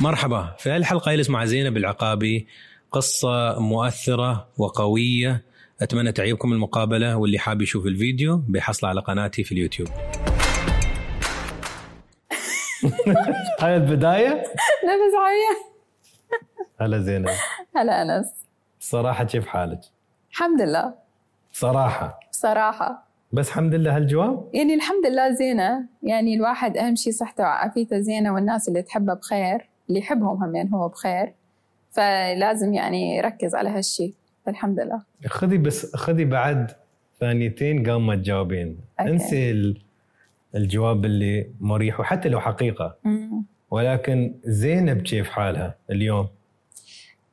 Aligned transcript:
مرحبا. 0.00 0.54
في 0.58 0.70
هالحلقة 0.70 1.12
يجلس 1.12 1.30
مع 1.30 1.44
زينب 1.44 1.76
العقابي 1.76 2.46
قصة 2.92 3.60
مؤثرة 3.60 4.48
وقوية. 4.58 5.44
أتمنى 5.82 6.12
تعجبكم 6.12 6.52
المقابلة 6.52 7.16
واللي 7.16 7.38
حاب 7.38 7.62
يشوف 7.62 7.86
الفيديو 7.86 8.36
بيحصل 8.36 8.86
على 8.86 9.00
قناتي 9.00 9.44
في 9.44 9.52
اليوتيوب. 9.52 9.88
هاي 13.60 13.76
البداية؟ 13.76 14.30
نفس 14.84 15.14
عوية 15.18 15.68
هلا 16.80 16.98
زينب. 16.98 17.28
هلا 17.76 18.02
أنس. 18.02 18.26
صراحة 18.80 19.24
كيف 19.24 19.46
حالك؟ 19.46 19.80
الحمد 20.32 20.62
لله. 20.62 20.94
صراحة. 21.52 22.20
بصراحة 22.30 23.08
بس 23.32 23.48
الحمد 23.48 23.74
لله 23.74 23.96
هالجواب؟ 23.96 24.50
يعني 24.54 24.74
الحمد 24.74 25.06
لله 25.06 25.34
زينة. 25.34 25.84
يعني 26.02 26.34
الواحد 26.34 26.76
أهم 26.76 26.96
شيء 26.96 27.12
صحته 27.12 27.42
وعافيته 27.42 27.98
زينة 27.98 28.34
والناس 28.34 28.68
اللي 28.68 28.82
تحبه 28.82 29.14
بخير. 29.14 29.68
اللي 29.88 30.00
يحبهم 30.00 30.42
هم 30.44 30.56
يعني 30.56 30.70
هو 30.72 30.88
بخير. 30.88 31.32
فلازم 31.90 32.74
يعني 32.74 33.16
يركز 33.16 33.54
على 33.54 33.68
هالشيء 33.68 34.14
فالحمد 34.46 34.80
لله. 34.80 35.02
خذي 35.26 35.58
بس 35.58 35.96
خذي 35.96 36.24
بعد 36.24 36.70
ثانيتين 37.20 37.90
قام 37.90 38.06
ما 38.06 38.16
تجاوبين. 38.16 38.78
انسي 39.00 39.50
ال- 39.50 39.80
الجواب 40.54 41.04
اللي 41.04 41.50
مريح 41.60 42.00
وحتى 42.00 42.28
لو 42.28 42.40
حقيقة. 42.40 42.96
مم. 43.04 43.44
ولكن 43.70 44.34
زينب 44.44 45.02
كيف 45.02 45.28
حالها 45.30 45.74
اليوم؟ 45.90 46.28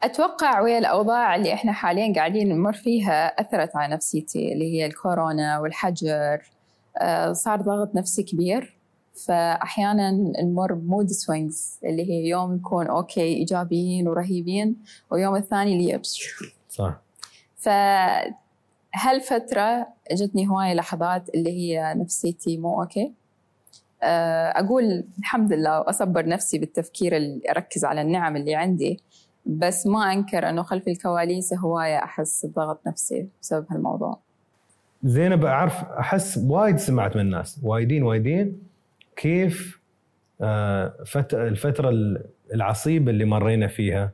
أتوقع 0.04 0.62
ويا 0.62 0.78
الأوضاع 0.78 1.36
اللي 1.36 1.54
إحنا 1.54 1.72
حاليا 1.72 2.14
قاعدين 2.14 2.50
نمر 2.50 2.74
فيها 2.74 3.26
أثرت 3.42 3.76
على 3.76 3.94
نفسيتي 3.94 4.54
اللي 4.54 4.74
هي 4.74 4.86
الكورونا 4.86 5.60
والحجر. 5.60 6.42
آه، 6.98 7.34
صار 7.34 7.62
ضغط 7.62 7.96
نفسي 7.96 8.24
كبير. 8.24 8.75
فأحيانا 9.16 10.12
نمر 10.42 10.74
ب 10.74 10.81
mood 10.81 11.10
swings 11.10 11.80
اللي 11.86 12.10
هي 12.10 12.28
يوم 12.28 12.54
نكون 12.54 12.88
okay 12.88 13.22
إيجابيين 13.22 14.08
ورهيبين 14.08 14.76
ويوم 15.12 15.36
الثاني 15.36 15.74
اللي 15.74 16.02
صح. 16.70 17.02
فهالفترة 18.94 19.88
جتني 20.12 20.48
هواية 20.48 20.74
لحظات 20.74 21.30
اللي 21.30 21.50
هي 21.50 21.94
نفسيتي 21.98 22.58
مو 22.58 22.82
okay. 22.82 23.14
آه، 24.04 24.50
أقول 24.50 25.04
الحمد 25.20 25.54
لله 25.54 25.80
وأصبر 25.80 26.28
نفسي 26.28 26.58
بالتفكير 26.58 27.18
اللي 27.18 27.42
أركز 27.50 27.86
على 27.86 28.02
النعم 28.02 28.36
اللي 28.36 28.56
عندي 28.56 29.00
بس 29.46 29.88
ما 29.88 30.14
أنكر 30.14 30.50
أنه 30.50 30.64
خلف 30.64 30.88
الكواليس 30.88 31.54
هواية 31.54 31.98
أحس 32.04 32.46
بضغط 32.46 32.88
نفسي 32.88 33.28
بسبب 33.42 33.66
هالموضوع. 33.72 34.20
زينب 35.04 35.46
أعرف 35.46 35.84
أحس 35.84 36.38
وايد 36.38 36.78
سمعت 36.78 37.16
من 37.16 37.22
الناس 37.22 37.60
وايدين 37.64 38.04
وايدين. 38.04 38.75
كيف 39.16 39.80
آه، 40.42 40.94
فت- 41.06 41.34
الفترة 41.34 41.92
العصيبة 42.54 43.12
اللي 43.12 43.26
مرينا 43.26 43.68
فيها 43.68 44.12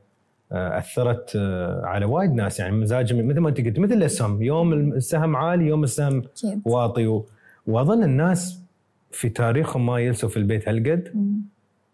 آه، 0.52 0.78
أثرت 0.78 1.32
آه، 1.36 1.82
على 1.86 2.04
وايد 2.04 2.32
ناس. 2.32 2.60
يعني 2.60 2.76
مزاجهم 2.76 3.28
مثل 3.28 3.38
ما 3.40 3.48
انت 3.48 3.60
قلت 3.60 3.78
مثل 3.78 3.92
الاسهم 3.92 4.42
يوم 4.42 4.72
السهم 4.72 5.36
عالي 5.36 5.66
يوم 5.66 5.84
السهم 5.84 6.22
واطي. 6.64 7.20
وأظن 7.66 8.02
الناس 8.02 8.62
في 9.10 9.28
تاريخهم 9.28 9.86
ما 9.86 9.98
يلسوا 9.98 10.28
في 10.28 10.36
البيت 10.36 10.68
هالقد. 10.68 11.12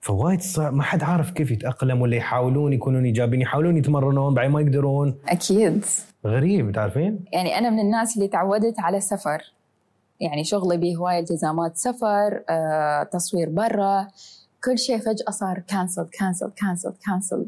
فوايد 0.01 0.41
صعب 0.41 0.73
ما 0.75 0.83
حد 0.83 1.03
عارف 1.03 1.31
كيف 1.31 1.51
يتاقلم 1.51 2.01
ولا 2.01 2.17
يحاولون 2.17 2.73
يكونون 2.73 3.05
إيجابيين 3.05 3.42
يحاولون 3.42 3.77
يتمرنون 3.77 4.34
بعدين 4.34 4.53
ما 4.53 4.61
يقدرون. 4.61 5.14
أكيد. 5.29 5.84
غريب 6.27 6.73
تعرفين؟ 6.73 7.20
يعني 7.33 7.59
أنا 7.59 7.70
من 7.70 7.79
الناس 7.81 8.17
اللي 8.17 8.29
تعودت 8.29 8.81
على 8.81 9.01
سفر 9.01 9.39
يعني 10.20 10.44
شغلي 10.44 10.77
به 10.77 10.97
هواية 10.97 11.19
التزامات 11.19 11.77
سفر 11.77 12.44
آه، 12.48 13.02
تصوير 13.02 13.48
برا. 13.48 14.08
كل 14.64 14.78
شيء 14.78 14.98
فجأة 14.98 15.30
صار 15.30 15.58
cancel 15.67 16.06
cancel 16.19 16.51
cancel 16.56 16.92
cancel 17.06 17.47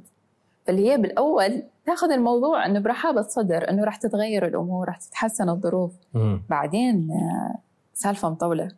فاللي 0.67 0.91
هي 0.93 0.97
بالأول 0.97 1.63
تاخذ 1.87 2.11
الموضوع 2.13 2.67
أنه 2.67 2.79
برحابة 2.79 3.23
صدر 3.23 3.71
أنه 3.71 3.85
راح 3.85 3.97
تتغير 3.97 4.47
الأمور 4.47 4.87
راح 4.87 4.97
تتحسن 4.99 5.49
الظروف. 5.49 5.93
مم. 6.15 6.43
بعدين 6.51 7.09
آه، 7.11 7.59
سالفة 7.95 8.31
مطولة. 8.31 8.69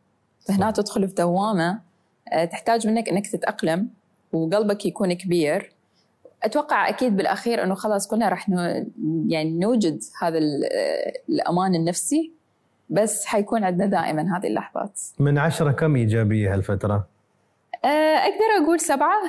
فهنا 0.48 0.70
تدخل 0.70 1.08
في 1.08 1.14
دوامة 1.14 1.78
آه، 2.32 2.44
تحتاج 2.44 2.86
منك 2.86 3.08
أنك 3.08 3.26
تتأقلم 3.26 3.88
وقلبك 4.32 4.86
يكون 4.86 5.12
كبير. 5.12 5.72
أتوقع 6.42 6.88
أكيد 6.88 7.16
بالأخير 7.16 7.62
إنه 7.64 7.74
خلاص 7.74 8.06
كلنا 8.08 8.28
راح 8.28 8.48
نو 8.48 8.60
يعني 9.28 9.50
نوجد 9.50 10.00
هذا 10.22 10.38
ال- 10.38 10.64
الأمان 11.28 11.74
النفسي. 11.74 12.32
بس 12.92 13.26
حيكون 13.26 13.64
عندنا 13.64 13.86
دائما 13.86 14.36
هذه 14.38 14.46
اللحظات. 14.46 15.00
من 15.18 15.38
عشرة 15.38 15.72
كم 15.72 15.96
إيجابية 15.96 16.54
هالفترة؟ 16.54 17.06
أه، 17.84 17.88
أقدر 18.16 18.64
أقول 18.64 18.80
سبعة. 18.80 19.22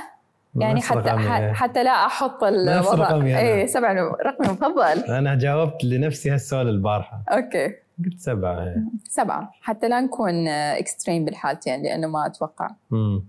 يعني 0.56 0.81
حتى. 0.81 1.09
ح- 1.09 1.51
حتى 1.53 1.84
لا 1.84 2.06
أحط 2.06 2.44
الوضع. 2.44 2.94
رقمي 2.94 3.40
أنا. 3.40 3.40
اي 3.62 3.68
سبعة 3.68 3.94
رقمي 4.25 4.47
المفضل 4.47 5.00
أنا 5.19 5.35
جاوبت 5.35 5.84
لنفسي 5.84 6.29
هالسؤال 6.31 6.69
البارحة. 6.69 7.23
okay. 7.30 7.68
قلت 8.06 8.19
سبعة 8.19 8.63
إيه. 8.63 8.75
سبعة. 9.03 9.52
حتى 9.62 9.88
لا 9.90 10.02
نكون 10.02 10.47
extreme 10.47 11.25
بالحالتين 11.25 11.84
لأنه 11.84 12.07
ما 12.07 12.25
أتوقع. 12.25 12.69
مم. 12.91 13.23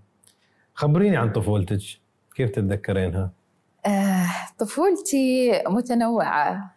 خبريني 0.74 1.16
عن 1.16 1.32
طفولتك. 1.32 1.80
كيف 2.36 2.50
تتذكرينها؟ 2.50 3.30
آه، 3.86 4.26
طفولتي 4.58 5.52
متنوعة. 5.68 6.70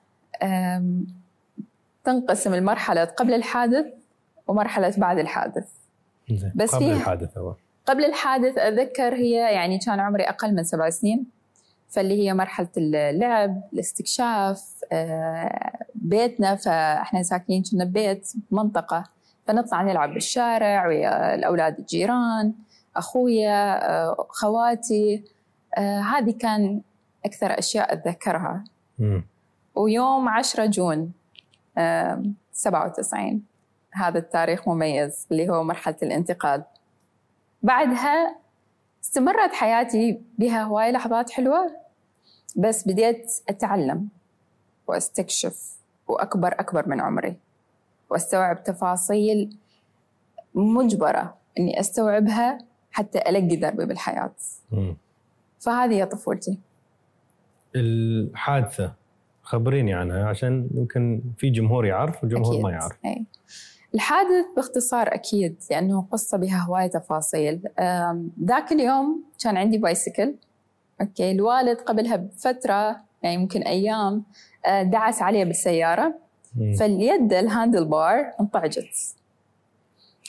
آم، 0.44 1.08
تنقسم 2.08 2.54
المرحلة 2.54 3.04
قبل 3.04 3.34
الحادث 3.34 3.86
ومرحلة 4.48 4.94
بعد 4.98 5.20
الحادث. 5.20 5.68
بس 6.56 6.76
قبل 6.76 6.92
الحادث 6.92 7.38
هو 7.38 7.56
قبل 7.86 8.06
الحادث 8.06 8.58
أتذكر 8.58 9.16
هي 9.16 9.54
يعني 9.54 9.78
كان 9.78 10.00
عمري 10.00 10.24
أقل 10.24 10.56
من 10.56 10.64
سبع 10.64 10.90
سنين 10.90 11.26
فاللي 11.90 12.24
هي 12.24 12.34
مرحلة 12.34 12.68
اللعب 12.78 13.62
الاستكشاف 13.74 14.74
آه، 14.92 15.80
بيتنا 15.96 16.56
فإحنا 16.56 17.24
ساكنين 17.24 17.64
كنا 17.72 17.86
ببيت 17.86 18.32
منطقة 18.52 19.04
فنطلع 19.48 19.82
نلعب 19.82 20.14
بالشارع 20.14 20.88
ويا 20.88 21.36
الأولاد 21.36 21.80
الجيران 21.80 22.54
أخويا 22.96 23.90
آه، 23.90 24.28
خواتي 24.30 25.24
آه، 25.78 26.00
هذه 26.00 26.32
كان 26.32 26.82
أكثر 27.26 27.60
أشياء 27.60 27.94
أتذكرها 27.94 28.64
مم. 29.00 29.24
ويوم 29.76 30.30
10 30.30 30.66
جون 30.66 31.12
97 32.52 33.42
هذا 33.92 34.20
التاريخ 34.20 34.68
مميز 34.68 35.28
اللي 35.32 35.50
هو 35.50 35.64
مرحلة 35.64 35.96
الانتقال. 36.04 36.64
بعدها 37.64 38.36
استمرت 39.04 39.54
حياتي 39.54 40.22
بها 40.38 40.64
هواي 40.64 40.92
لحظات 40.92 41.30
حلوة 41.30 41.72
بس 42.56 42.88
بديت 42.88 43.32
أتعلم 43.50 44.08
وأستكشف 44.88 45.78
وأكبر 46.08 46.48
أكبر 46.48 46.90
من 46.90 47.02
عمري 47.02 47.36
وأستوعب 48.10 48.64
تفاصيل 48.64 49.58
مجبرة 50.56 51.38
إني 51.60 51.80
أستوعبها 51.80 52.58
حتى 52.92 53.20
ألقي 53.30 53.56
دربي 53.56 53.86
بالحياة. 53.86 54.34
مم. 54.72 54.98
فهذه 55.60 55.94
هي 55.94 56.06
طفولتي. 56.06 56.60
الحادثة. 57.76 58.94
خبريني 59.48 59.94
عنها 59.94 60.26
عشان 60.26 60.70
يمكن 60.76 61.22
في 61.38 61.50
جمهور 61.50 61.86
يعرف 61.86 62.24
وجمهور. 62.24 62.62
ما 62.62 62.72
يعرف. 62.72 62.98
أي. 63.06 63.26
الحادث 63.96 64.46
باختصار 64.56 65.14
أكيد 65.14 65.56
لأنه 65.72 66.06
قصة 66.12 66.38
بها 66.38 66.66
هواية 66.68 66.88
تفاصيل. 66.88 67.62
ذاك 68.44 68.72
اليوم 68.72 69.24
كان 69.44 69.58
عندي 69.58 69.78
بايسكل 69.78 70.36
أوكي 71.02 71.32
الوالد 71.32 71.78
قبلها 71.78 72.16
بفترة 72.16 72.98
يعني 73.24 73.36
يمكن 73.36 73.62
أيام 73.62 74.24
أه، 74.66 74.84
دعس 74.84 75.22
عليه 75.22 75.46
بالسيارة. 75.46 76.14
مم. 76.56 76.74
فاليد 76.74 77.34
ال 77.34 77.86
handlebar 77.86 78.34
انطعجت. 78.40 79.16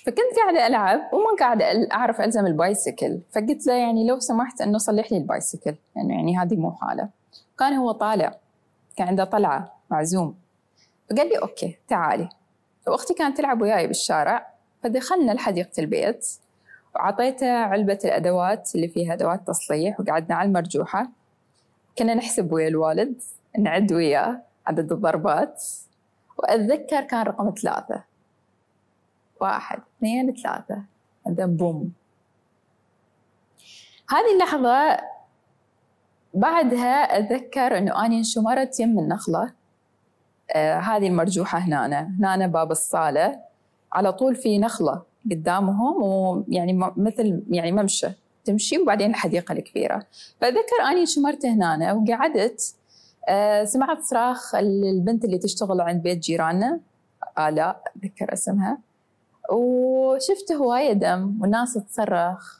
فكنت 0.07 0.37
قاعدة 0.45 0.67
ألعب 0.67 1.01
وما 1.13 1.37
قاعدة 1.41 1.65
أعرف 1.93 2.21
ألزم 2.21 2.47
ال 2.47 2.56
bicycle 2.56 3.21
فقلت 3.31 3.67
له 3.67 3.75
يعني 3.75 4.07
لو 4.07 4.19
سمحت 4.19 4.61
أنه 4.61 4.79
صلح 4.79 5.13
لي 5.13 5.19
ال 5.19 5.26
bicycle 5.26 5.75
يعني, 5.97 6.15
يعني 6.15 6.39
هذه 6.39 6.57
مو 6.57 6.73
حالة. 6.73 7.09
كان 7.59 7.73
هو 7.73 7.93
طالع. 7.93 8.35
كان 8.99 9.09
عنده 9.09 9.25
طلعة 9.25 9.77
معزوم 9.91 10.39
فقال 11.11 11.29
لي 11.29 11.39
okay 11.39 11.79
تعالي. 11.89 12.29
وأختي 12.87 13.15
كانت 13.15 13.37
تلعب 13.37 13.63
وياي 13.63 13.87
بالشارع 13.87 14.53
فدخلنا 14.83 15.33
لحديقة 15.33 15.71
البيت 15.79 16.29
وعطيته 16.95 17.53
علبة 17.53 17.99
الأدوات 18.05 18.75
اللي 18.75 18.89
فيها 18.89 19.13
أدوات 19.15 19.47
تصليح 19.47 20.01
وقعدنا 20.01 20.35
على 20.35 20.49
المرجوحة. 20.49 21.09
كنا 21.99 22.15
نحسب 22.15 22.53
ويا 22.53 22.69
الوالد 22.69 23.23
نعد 23.59 23.93
وياه 23.93 24.43
عدد 24.67 24.93
الضربات. 24.93 25.65
وأتذكر 26.39 27.01
كان 27.01 27.23
رقم 27.23 27.55
ثلاثة. 27.63 28.03
واحد 29.41 29.81
اثنين 29.99 30.35
ثلاثة. 30.35 30.83
بعدين 31.27 31.57
بوم. 31.57 31.93
هذه 34.11 34.33
اللحظة 34.35 35.01
بعدها 36.35 37.19
أتذكر 37.19 37.79
أنه 37.79 38.07
أنا 38.07 38.17
انشمرت 38.17 38.81
يم 38.81 38.99
النخلة. 38.99 39.53
آه 40.53 40.79
هذه 40.79 41.07
المرجوحة 41.07 41.59
هنا 41.59 42.09
هنا 42.21 42.47
باب 42.47 42.71
الصالة. 42.71 43.41
على 43.93 44.13
طول 44.13 44.37
في 44.37 44.59
نخلة 44.59 45.03
قدامهم 45.31 46.03
ويعني 46.03 46.93
مثل 46.97 47.43
يعني 47.51 47.73
ممشى 47.73 48.09
تمشي 48.45 48.79
وبعدين 48.79 49.11
الحديقة 49.11 49.53
الكبيرة. 49.53 50.07
فأذكر 50.41 50.83
أني 50.91 51.07
شمرت 51.07 51.47
هنا 51.47 51.93
وقعدت 51.93 52.75
آه، 53.29 53.65
سمعت 53.65 54.03
صراخ 54.03 54.55
البنت 54.55 55.25
اللي 55.25 55.39
تشتغل 55.39 55.81
عند 55.81 56.03
بيت 56.03 56.19
جيراننا. 56.19 56.81
آلاء 57.39 57.83
أتذكر 57.97 58.33
اسمها. 58.33 58.79
وشفت 59.51 60.53
هواية 60.53 60.93
دم 60.93 61.39
والناس 61.41 61.75
تصرخ. 61.75 62.58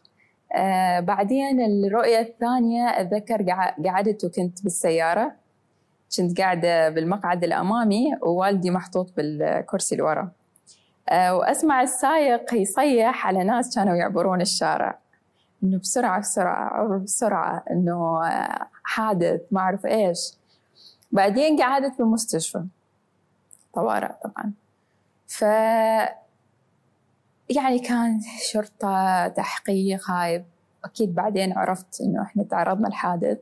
آه 0.55 1.01
بعدين 1.01 1.61
الرؤية 1.61 2.21
الثانية 2.21 2.89
أتذكر 2.89 3.43
قعدت 3.87 4.25
وكنت 4.25 4.63
بالسيارة. 4.63 5.33
كنت 6.17 6.41
قاعدة 6.41 6.89
بالمقعد 6.89 7.45
الأمامي 7.45 8.17
ووالدي 8.23 8.71
محطوط 8.71 9.13
بالكرسي 9.17 9.95
اللي 9.95 10.05
ورا. 10.07 10.31
آه 11.09 11.37
وأسمع 11.37 11.83
السايق 11.83 12.55
يصيح 12.55 13.27
على 13.27 13.45
ناس 13.45 13.75
كانوا 13.75 13.95
يعبرون 13.95 14.41
الشارع. 14.41 14.99
إنه 15.63 15.79
بسرعة 15.79 16.21
بسرعة 16.21 16.99
بسرعة 16.99 17.65
إنه 17.71 18.21
حادث 18.83 19.41
ما 19.51 19.61
أعرف 19.61 19.87
إيش. 19.87 20.19
بعدين 21.13 21.63
قعدت 21.63 21.99
بالمستشفى 21.99 22.65
طوارئ 23.75 24.13
طبعا. 24.25 24.53
ف 25.27 25.45
يعني 27.51 27.79
كان 27.79 28.21
شرطة 28.53 29.29
تحقيق 29.29 30.11
هاي. 30.11 30.45
أكيد 30.85 31.15
بعدين 31.15 31.53
عرفت 31.53 32.01
إنه 32.01 32.23
إحنا 32.23 32.43
تعرضنا 32.43 32.89
لحادث. 32.89 33.39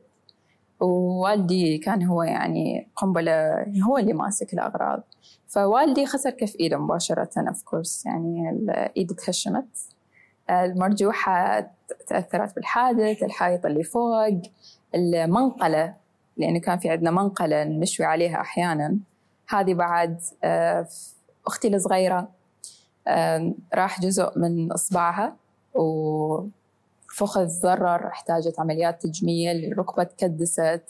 ووالدي 0.79 1.77
كان 1.77 2.03
هو 2.03 2.23
يعني 2.23 2.87
قنبلة 2.95 3.65
هو 3.87 3.97
اللي 3.97 4.13
ماسك 4.13 4.53
الأغراض. 4.53 5.03
فوالدي 5.47 6.05
خسر 6.05 6.29
كف 6.29 6.55
إيده 6.59 6.77
مباشرة 6.77 7.29
أوف 7.37 7.63
كورس 7.63 8.05
يعني 8.05 8.49
الإيد 8.49 9.11
تهشمت 9.11 9.77
المرجوحة 10.49 11.67
تأثرت 12.07 12.55
بالحادث 12.55 13.23
الحائط 13.23 13.65
اللي 13.65 13.83
فوق 13.83 14.27
المنقلة 14.95 15.93
لأنه 16.37 16.59
كان 16.59 16.77
في 16.77 16.89
عندنا 16.89 17.11
منقلة 17.11 17.63
نشوي 17.63 18.05
عليها 18.05 18.41
أحيانا. 18.41 18.97
هذه 19.49 19.73
بعد 19.73 20.21
آه، 20.43 20.87
أختي 21.47 21.67
الصغيرة 21.67 22.36
راح 23.73 24.01
جزء 24.01 24.39
من 24.39 24.71
إصبعها 24.71 25.35
وفخذ 25.73 27.47
ضرر 27.61 28.07
احتاجت 28.07 28.59
عمليات 28.59 29.01
تجميل 29.01 29.71
الركبة 29.71 30.03
تكدست. 30.03 30.83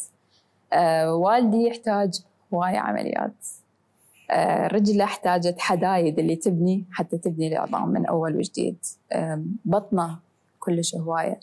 آه، 0.74 1.16
والدي 1.16 1.68
يحتاج 1.68 2.22
هواية 2.54 2.78
عمليات. 2.78 3.46
آه، 4.32 4.68
رجله 4.68 5.04
احتاجت 5.04 5.60
حدايد 5.60 6.20
اللي 6.20 6.36
تبني 6.36 6.86
حتى 6.92 7.18
تبني 7.18 7.48
العظام 7.48 7.90
من 7.90 8.06
أول 8.06 8.36
وجديد. 8.36 8.78
بطنه 9.66 10.20
كلش 10.60 10.96
هواية. 10.96 11.40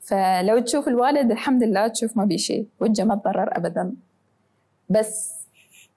فلو 0.00 0.58
تشوف 0.58 0.88
الوالد 0.88 1.30
الحمد 1.30 1.62
لله 1.62 1.88
تشوف 1.88 2.16
ما 2.16 2.24
بي 2.24 2.38
شيء. 2.38 2.66
وجهه 2.80 3.04
ما 3.04 3.14
تضرر 3.14 3.56
أبدا. 3.56 3.94
بس 4.90 5.32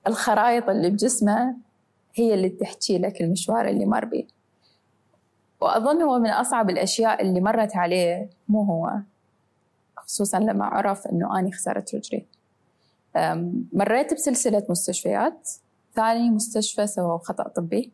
الخرايط 0.08 0.70
اللي 0.70 0.90
بجسمه 0.90 1.56
هي 2.20 2.34
اللي 2.34 2.50
تحكي 2.50 2.98
لك 2.98 3.22
المشوار 3.22 3.68
اللي 3.68 3.86
مر 3.86 4.06
بيه. 4.06 4.28
وأظن 5.62 6.02
هو 6.02 6.20
من 6.20 6.30
أصعب 6.30 6.70
الأشياء 6.70 7.22
اللي 7.22 7.42
مرت 7.42 7.76
عليه 7.76 8.30
مو 8.48 8.64
هو 8.64 9.00
خصوصا 9.98 10.40
لما 10.40 10.66
عرف 10.66 11.08
أنه 11.08 11.40
أني 11.40 11.52
خسرت 11.52 11.96
رجلي. 11.96 12.26
مريت 13.74 14.14
بسلسلة 14.14 14.66
مستشفيات. 14.70 15.50
ثاني 15.96 16.30
مستشفى 16.30 16.88
سووا 16.88 17.18
خطأ 17.18 17.48
طبي. 17.48 17.92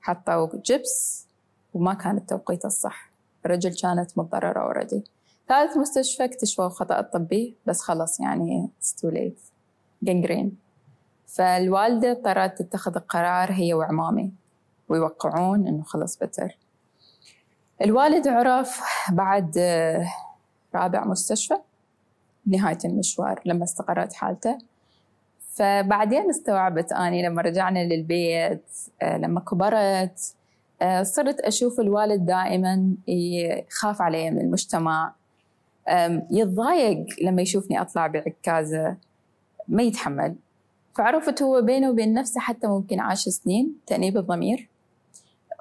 حطوا 0.00 0.48
جبس 0.64 1.26
وما 1.74 1.94
كان 1.94 2.16
التوقيت 2.16 2.64
الصح. 2.64 3.12
الرجل 3.46 3.74
كانت 3.74 4.18
متضررة 4.18 4.60
already 4.60 5.04
ثالث 5.48 5.76
مستشفى 5.76 6.24
اكتشفوا 6.24 6.68
خطأ 6.68 7.00
الطبي 7.00 7.54
بس 7.66 7.80
خلص 7.80 8.20
يعني 8.20 8.68
it's 8.80 8.96
too 8.96 9.08
late 9.08 9.38
gangrene 10.02 10.56
فالوالدة 11.32 12.10
اضطرت 12.10 12.62
تتخذ 12.62 12.96
القرار 12.96 13.52
هي 13.52 13.74
وعمامي 13.74 14.32
ويوقعون 14.88 15.66
إنه 15.66 15.82
خلص 15.82 16.16
بتر. 16.16 16.58
الوالد 17.82 18.28
عرف 18.28 18.80
بعد 19.12 19.54
آه، 19.58 20.06
رابع 20.74 21.04
مستشفى 21.04 21.54
نهاية 22.46 22.78
المشوار 22.84 23.40
لما 23.46 23.64
استقرت 23.64 24.12
حالته. 24.12 24.58
فبعدين 25.40 26.30
استوعبت 26.30 26.92
أني 26.92 27.26
لما 27.26 27.42
رجعنا 27.42 27.84
للبيت 27.84 28.70
آه، 29.02 29.18
لما 29.18 29.40
كبرت 29.40 30.34
آه، 30.82 31.02
صرت 31.02 31.40
أشوف 31.40 31.80
الوالد 31.80 32.26
دائما 32.26 32.94
يخاف 33.08 34.02
علي 34.02 34.30
من 34.30 34.40
المجتمع. 34.40 35.14
يتضايق 36.30 37.06
لما 37.22 37.42
يشوفني 37.42 37.80
أطلع 37.80 38.06
بعكازة. 38.06 38.96
ما 39.68 39.82
يتحمل. 39.82 40.36
فعرفت 40.94 41.42
هو 41.42 41.60
بينه 41.60 41.90
وبين 41.90 42.14
نفسه 42.14 42.40
حتى 42.40 42.66
ممكن 42.66 43.00
عاش 43.00 43.28
سنين 43.28 43.74
تأنيب 43.86 44.16
الضمير 44.16 44.68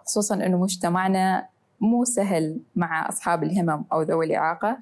خصوصا 0.06 0.36
أنه 0.36 0.58
مجتمعنا 0.58 1.48
مو 1.82 2.04
سهل 2.04 2.60
مع 2.76 3.10
أصحاب 3.10 3.44
الهمم 3.44 3.84
أو 3.94 4.02
ذوي 4.02 4.26
الإعاقة. 4.26 4.80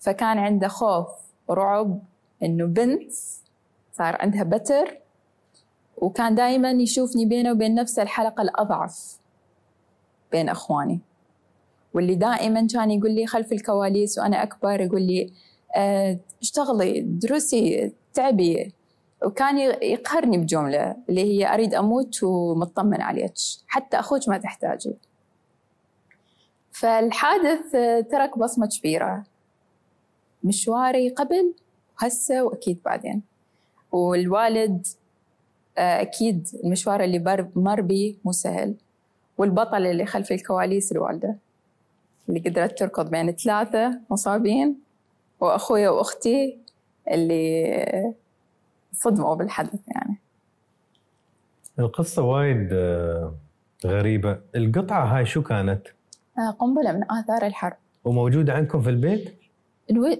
فكان 0.00 0.38
عنده 0.38 0.68
خوف 0.68 1.08
ورعب 1.48 2.00
أنه 2.42 2.64
بنت 2.64 3.12
صار 3.92 4.16
عندها 4.20 4.42
بتر 4.42 4.98
وكان 5.96 6.34
دائما 6.34 6.70
يشوفني 6.70 7.26
بينه 7.26 7.52
وبين 7.52 7.74
نفسه 7.74 8.02
الحلقة 8.02 8.42
الأضعف 8.42 9.18
بين 10.32 10.48
أخواني. 10.48 11.00
واللي 11.94 12.14
دائما 12.14 12.66
كان 12.66 12.90
يقول 12.90 13.10
لي 13.10 13.26
خلف 13.26 13.52
الكواليس 13.52 14.18
وأنا 14.18 14.42
أكبر 14.42 14.80
يقول 14.80 15.02
لي 15.02 15.32
آه 15.76 16.18
اشتغلي 16.42 17.00
درسي 17.00 17.92
تعبي 18.14 18.72
وكان 19.24 19.58
يقهرني 19.82 20.38
بجملة 20.38 20.96
اللي 21.08 21.20
هي 21.20 21.54
أريد 21.54 21.74
أموت 21.74 22.22
ومطمن 22.22 23.00
عليك. 23.02 23.32
حتى 23.66 23.98
أخوك 23.98 24.28
ما 24.28 24.38
تحتاجي 24.38 24.94
فالحادث 26.72 27.72
ترك 28.10 28.38
بصمة 28.38 28.68
كبيرة. 28.78 29.24
مشواري 30.44 31.08
قبل 31.08 31.54
وهسه 32.02 32.42
وأكيد 32.44 32.80
بعدين. 32.84 33.22
والوالد 33.92 34.86
أكيد 35.78 36.48
المشوار 36.64 37.04
اللي 37.04 37.48
مر 37.56 37.80
بي 37.80 38.18
مو 38.24 38.32
سهل. 38.32 38.74
والبطل 39.38 39.86
اللي 39.86 40.06
خلف 40.06 40.32
الكواليس 40.32 40.92
الوالدة 40.92 41.36
اللي 42.28 42.40
قدرت 42.40 42.78
تركض 42.78 43.10
بين 43.10 43.32
ثلاثة 43.32 44.00
مصابين 44.10 44.80
وأخويا 45.40 45.88
وأختي 45.90 46.58
اللي 47.10 48.14
صدموا 48.96 49.34
بالحدث 49.34 49.80
يعني 49.88 50.20
القصة 51.78 52.22
وايد 52.22 52.68
آه، 52.72 53.34
غريبة 53.86 54.38
القطعة 54.56 55.04
هاي 55.04 55.26
شو 55.26 55.42
كانت؟ 55.42 55.82
آه، 56.38 56.50
قنبلة 56.50 56.92
من 56.92 57.02
آثار 57.10 57.46
الحرب 57.46 57.76
وموجودة 58.04 58.52
عندكم 58.52 58.80
في 58.80 58.90
البيت؟ 58.90 59.34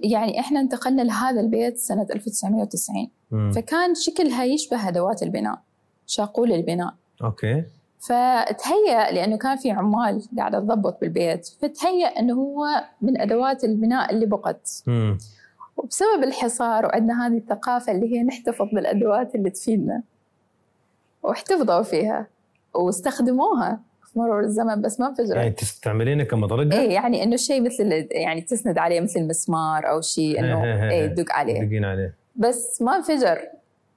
يعني 0.03 0.39
إحنا 0.39 0.59
انتقلنا 0.59 1.01
لهذا 1.01 1.41
البيت 1.41 1.77
سنة 1.77 2.07
1990 2.15 3.09
مم. 3.31 3.51
فكان 3.51 3.95
شكلها 3.95 4.43
يشبه 4.43 4.87
أدوات 4.87 5.23
البناء 5.23 5.59
شاقول 6.05 6.51
البناء 6.51 6.93
أوكي 7.23 7.63
فتهيأ 7.99 9.11
لأنه 9.11 9.37
كان 9.37 9.57
في 9.57 9.71
عمال 9.71 10.23
قاعدة 10.37 10.59
تضبط 10.59 11.01
بالبيت 11.01 11.47
فتهيأ 11.61 12.07
أنه 12.19 12.33
هو 12.33 12.65
من 13.01 13.21
أدوات 13.21 13.63
البناء 13.63 14.13
اللي 14.13 14.25
بقت 14.25 14.83
مم. 14.87 15.17
وبسبب 15.77 16.23
الحصار 16.23 16.85
وعندنا 16.85 17.27
هذه 17.27 17.37
الثقافة 17.37 17.91
اللي 17.91 18.15
هي 18.15 18.23
نحتفظ 18.23 18.65
بالأدوات 18.73 19.35
اللي 19.35 19.49
تفيدنا. 19.49 20.03
واحتفظوا 21.23 21.81
فيها 21.81 22.27
واستخدموها 22.73 23.79
في 24.05 24.19
مرور 24.19 24.39
الزمن 24.39 24.81
بس 24.81 24.99
ما 24.99 25.07
انفجرت. 25.07 25.35
يعني 25.35 25.51
تستعملينها 25.51 26.25
كمطرقة؟ 26.25 26.79
إيه 26.79 26.91
يعني 26.91 27.23
إنه 27.23 27.35
شيء 27.35 27.61
مثل 27.61 28.07
يعني 28.11 28.41
تسند 28.41 28.77
عليه 28.77 29.01
مثل 29.01 29.27
مسمار 29.27 29.89
أو 29.89 30.01
شيء 30.01 30.39
إنه 30.39 30.89
إيه 30.89 31.07
تدق 31.07 31.31
عليه. 31.31 31.61
تدقين 31.61 31.85
عليه. 31.85 32.13
بس 32.35 32.81
ما 32.81 32.95
انفجر 32.95 33.39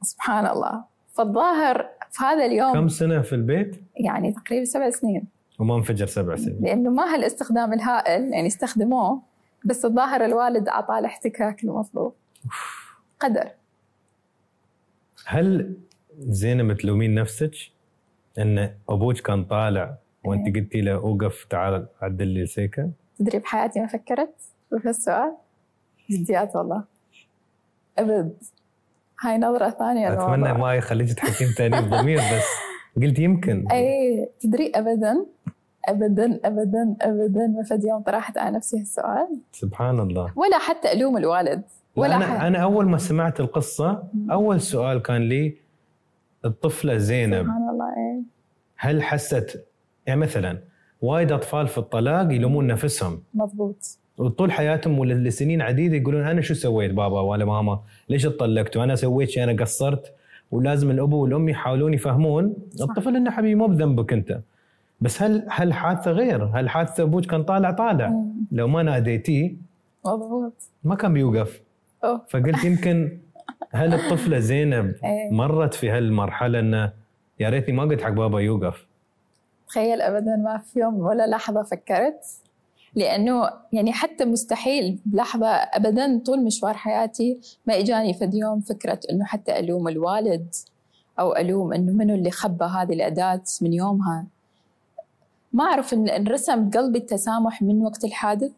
سبحان 0.03 0.47
الله. 0.47 0.85
فالظاهر 1.13 1.89
في 2.11 2.25
هذا 2.25 2.47
اليوم 2.47 2.73
كم 2.73 2.89
سنة 2.89 3.21
في 3.21 3.35
البيت؟ 3.35 3.77
يعني 3.97 4.33
تقريبا 4.33 4.65
سبع 4.65 4.91
سنين. 4.91 5.25
وما 5.59 5.77
انفجر 5.77 6.07
سبع 6.07 6.37
سنين. 6.37 6.59
لأنه 6.61 6.91
ما 6.91 7.15
هالاستخدام 7.15 7.73
الهائل 7.73 8.33
يعني 8.33 8.47
استخدموه 8.47 9.30
بس 9.65 9.85
الظاهر 9.85 10.25
الوالد 10.25 10.69
أعطاه 10.69 10.99
الاحتكاك 10.99 11.65
المطلوب 11.65 12.15
قدر. 13.21 13.51
هل 15.27 15.75
زينب 16.19 16.77
تلومين 16.77 17.15
نفسك 17.15 17.55
إن 18.39 18.75
أبوك 18.89 19.19
كان 19.21 19.45
طالع 19.45 19.97
وأنت 20.25 20.47
إيه. 20.47 20.63
قلتي 20.63 20.81
له 20.81 20.95
أوقف 20.95 21.45
تعال 21.51 21.87
عدل 22.03 22.27
لي 22.29 22.43
السيكه؟ 22.43 22.91
تدري 23.19 23.39
بحياتي 23.39 23.81
ما 23.81 23.87
فكرت 23.87 24.35
في 24.83 24.89
السؤال 24.89 25.37
جديات 26.11 26.57
والله. 26.57 26.85
أبد. 27.99 28.37
هاي 29.21 29.39
نظرة 29.39 29.71
ثانية 29.71 30.13
أتمنى 30.13 30.53
ما 30.53 30.75
يخليك 30.75 31.13
تحكين 31.13 31.47
ثاني 31.49 31.81
بضمير 31.81 32.19
بس 32.19 32.45
قلت 33.03 33.19
يمكن. 33.19 33.69
اي 33.73 34.29
تدري 34.41 34.73
ابدا 34.75 35.27
ابدا 35.89 36.41
ابدا 36.45 36.97
ابدا 37.03 37.47
ما 37.47 37.63
فد 37.63 37.85
يوم 37.85 38.03
طرحت 38.03 38.39
على 38.39 38.57
نفسي 38.57 38.81
هالسؤال 38.81 39.29
سبحان 39.53 40.01
الله 40.01 40.33
ولا 40.37 40.59
حتى 40.59 40.93
ألوم 40.93 41.17
الوالد 41.17 41.63
ولا 41.97 42.17
أنا 42.17 42.27
حد. 42.27 42.47
أنا 42.47 42.59
أول 42.59 42.89
ما 42.89 42.99
سمعت 42.99 43.41
القصة. 43.41 44.03
أول 44.31 44.61
سؤال 44.61 45.03
كان 45.03 45.29
لي 45.29 45.57
الطفلة 46.45 46.97
زينب 46.97 47.45
سبحان 47.45 47.69
الله 47.71 47.89
إيه 47.97 48.21
هل 48.77 49.03
حست 49.03 49.65
يعني 50.07 50.21
مثلا 50.21 50.59
وايد 51.03 51.33
أطفال 51.33 51.69
في 51.69 51.79
الطلاق 51.79 52.33
يلومون 52.33 52.67
نفسهم 52.67 53.23
مضبوط 53.35 53.99
وطول 54.19 54.53
حياتهم 54.53 54.99
ولا 54.99 55.15
لسنين 55.15 55.63
عديدة 55.63 55.97
يقولون 55.97 56.27
أنا 56.27 56.41
شو 56.41 56.55
سويت 56.55 56.91
بابا 56.91 57.21
ولا 57.21 57.45
ماما؟ 57.45 57.81
ليش 58.09 58.27
اتطلقت؟ 58.27 58.77
وأنا 58.77 58.97
سويت 58.97 59.29
شيء 59.31 59.45
أنا 59.45 59.63
قصرت 59.63 60.15
ولازم 60.51 60.91
الأبو 60.91 61.23
والأم 61.23 61.49
يحاولون 61.49 61.95
يفهمون. 61.95 62.55
الطفل 62.81 63.17
إنه 63.17 63.31
حبيبي 63.31 63.55
مو 63.55 63.67
بذنبك 63.67 64.13
أنت. 64.13 64.41
بس 65.01 65.23
هل 65.23 65.47
هل 65.51 65.73
حادثة 65.73 66.11
غير؟ 66.11 66.45
هل 66.45 66.69
حادثة 66.69 67.03
أبوك 67.03 67.25
كان 67.25 67.43
طالع 67.43 67.71
طالع؟ 67.71 68.25
لو 68.53 68.69
ما 68.69 68.83
ناديتيه 68.83 69.57
مضبوط 70.05 70.53
ما 70.85 70.95
كان 70.95 71.13
بيوقف. 71.13 71.63
أوه. 72.05 72.23
فقلت 72.29 72.65
يمكن 72.65 73.19
هل 73.71 73.95
الطفلة 73.95 74.39
زينب 74.39 74.95
إيه 75.05 75.31
مرت 75.31 75.75
في 75.75 75.91
هالمرحلة 75.91 76.59
إنه 76.59 76.93
يا 77.41 77.49
ريتني 77.49 77.75
ما 77.75 77.83
قلت 77.83 78.03
حق 78.03 78.11
بابا 78.11 78.41
يوقف. 78.41 78.87
تخيل 79.69 80.01
ابدا 80.01 80.37
ما 80.37 80.59
في 80.59 80.81
يوم 80.81 80.95
ولا 80.95 81.27
لحظة 81.27 81.63
فكرت 81.63 82.25
لأنه 82.95 83.51
يعني 83.73 83.93
حتى 83.93 84.25
مستحيل 84.25 84.99
بلحظة 85.07 85.47
ابدا 85.49 86.19
طول 86.27 86.45
مشوار 86.45 86.75
حياتي 86.75 87.41
ما 87.67 87.79
إجاني 87.79 88.15
فد 88.15 88.35
يوم 88.35 88.61
فكرة 88.61 89.01
إنه 89.11 89.25
حتى 89.25 89.59
ألوم 89.59 89.89
الوالد 89.89 90.55
أو 91.19 91.37
ألوم 91.37 91.73
إنه 91.73 91.93
منو 91.93 92.15
اللي 92.15 92.31
خبى 92.31 92.65
هذه 92.65 92.93
الأداة 92.93 93.43
من 93.63 93.73
يومها 93.73 94.27
ما 95.53 95.65
أعرف 95.65 95.95
إن 95.95 96.09
انرسم 96.09 96.69
بقلبي 96.69 96.99
التسامح 96.99 97.63
من 97.63 97.83
وقت 97.83 98.05
الحادث 98.05 98.53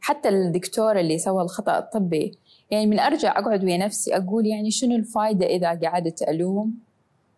حتى 0.00 0.28
الدكتور 0.28 1.00
اللي 1.00 1.18
سوى 1.18 1.42
الخطأ 1.42 1.78
الطبي 1.78 2.38
يعني 2.70 2.86
من 2.86 2.98
أرجع 2.98 3.38
أقعد 3.38 3.64
ويا 3.64 3.76
نفسي 3.76 4.16
أقول 4.16 4.46
يعني 4.46 4.70
شنو 4.70 4.96
الفائده 4.96 5.46
إذا 5.46 5.68
قعدت 5.74 6.22
ألوم 6.22 6.74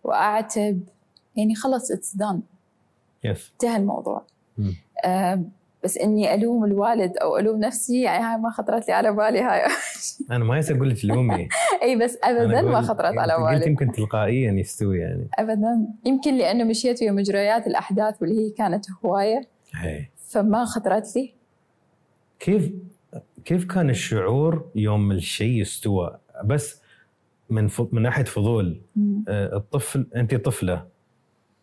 وأعتب 0.05 0.81
يعني 1.37 1.55
خلص 1.55 1.91
it's 1.91 2.17
done 2.17 2.41
yes. 3.25 3.51
انتهى 3.53 3.77
الموضوع. 3.77 4.23
آه 5.05 5.43
بس 5.85 5.99
إني 5.99 6.35
ألوم 6.35 6.65
الوالد 6.65 7.17
أو 7.17 7.39
ألوم 7.39 7.61
نفسي 7.61 8.03
يعني 8.03 8.25
هاي 8.25 8.37
ما 8.37 8.51
خطرت 8.51 8.89
لي 8.89 8.95
على 8.95 9.13
بالي 9.13 9.41
هاي. 9.41 9.63
أنا 10.31 10.45
ما 10.45 10.59
يصير 10.59 10.77
أقول 10.77 10.91
لك 10.91 11.05
لومي. 11.05 11.49
إي 11.83 11.97
بس 11.97 12.19
ابدا 12.25 12.63
ما 12.63 12.81
خطرت 12.81 13.19
على 13.19 13.33
أنت 13.33 13.43
قلت 13.43 13.59
بالي 13.59 13.71
يمكن 13.71 13.93
تلقائيا 13.93 14.53
يستوي 14.53 14.99
يعني. 14.99 15.29
ابدا. 15.39 15.87
يمكن 16.05 16.39
لأنه 16.39 16.65
مشيت 16.65 17.03
ويا 17.03 17.13
مجريات 17.13 17.67
الأحداث 17.67 18.23
واللي 18.23 18.47
هي 18.47 18.51
كانت 18.51 18.87
هواية. 19.05 19.41
هي. 19.75 20.07
فما 20.29 20.65
خطرت 20.65 21.17
لي. 21.17 21.35
كيف 22.39 22.73
كيف 23.45 23.65
كان 23.65 23.91
الشعور 23.91 24.71
يوم 24.75 25.13
الشيء 25.13 25.63
استوى 25.63 26.19
بس 26.45 26.81
من 27.51 27.69
ف... 27.69 27.83
من 27.93 28.03
ناحية 28.03 28.25
فضول. 28.25 28.81
مم. 28.97 29.25
آه، 29.29 29.57
الطفل 29.57 30.07
أنت 30.17 30.35
طفلة. 30.35 30.87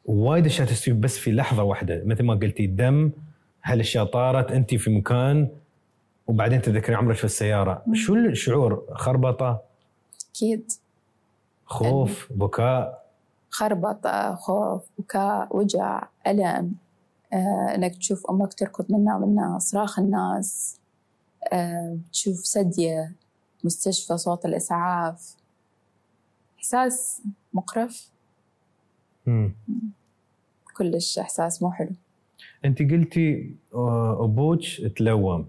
وايد 0.05 0.45
أشياء 0.45 0.67
تستوي 0.67 0.93
بس 0.93 1.17
في 1.17 1.31
لحظة 1.31 1.63
واحدة. 1.63 2.01
مثل 2.05 2.23
ما 2.23 2.33
قلتي 2.33 2.65
دم 2.67 3.11
هالاشياء 3.67 4.05
طارت 4.05 4.51
أنت 4.51 4.75
في 4.75 4.97
مكان 4.97 5.49
وبعدين 6.27 6.61
تذكري 6.61 6.95
عمرك 6.95 7.15
في 7.15 7.23
السيارة؟ 7.23 7.83
مم. 7.87 7.95
شو 7.95 8.15
الشعور 8.15 8.85
خربطة؟ 8.91 9.61
أكيد. 10.31 10.71
خوف؟ 11.65 12.27
بكاء؟ 12.31 13.07
خربطة 13.49 14.35
خوف 14.35 14.83
بكاء 14.97 15.57
وجع 15.57 16.07
ألم. 16.27 16.75
آه 17.33 17.75
إنك 17.75 17.95
تشوف 17.95 18.29
أمك 18.29 18.53
تركض 18.53 18.85
منا 18.89 19.15
ومنا 19.15 19.59
صراخ 19.59 19.99
الناس. 19.99 20.79
آه 21.53 21.97
تشوف 22.11 22.45
سديه 22.45 23.15
مستشفى 23.63 24.17
صوت 24.17 24.45
الإسعاف. 24.45 25.35
إحساس 26.57 27.21
مقرف. 27.53 28.09
مم. 29.25 29.55
كلش 30.77 31.19
إحساس 31.19 31.61
مو 31.61 31.71
حلو. 31.71 31.95
انت 32.65 32.81
قلتي 32.81 33.55
آه، 33.73 34.23
أبوك 34.23 34.61
تلوم. 34.95 35.47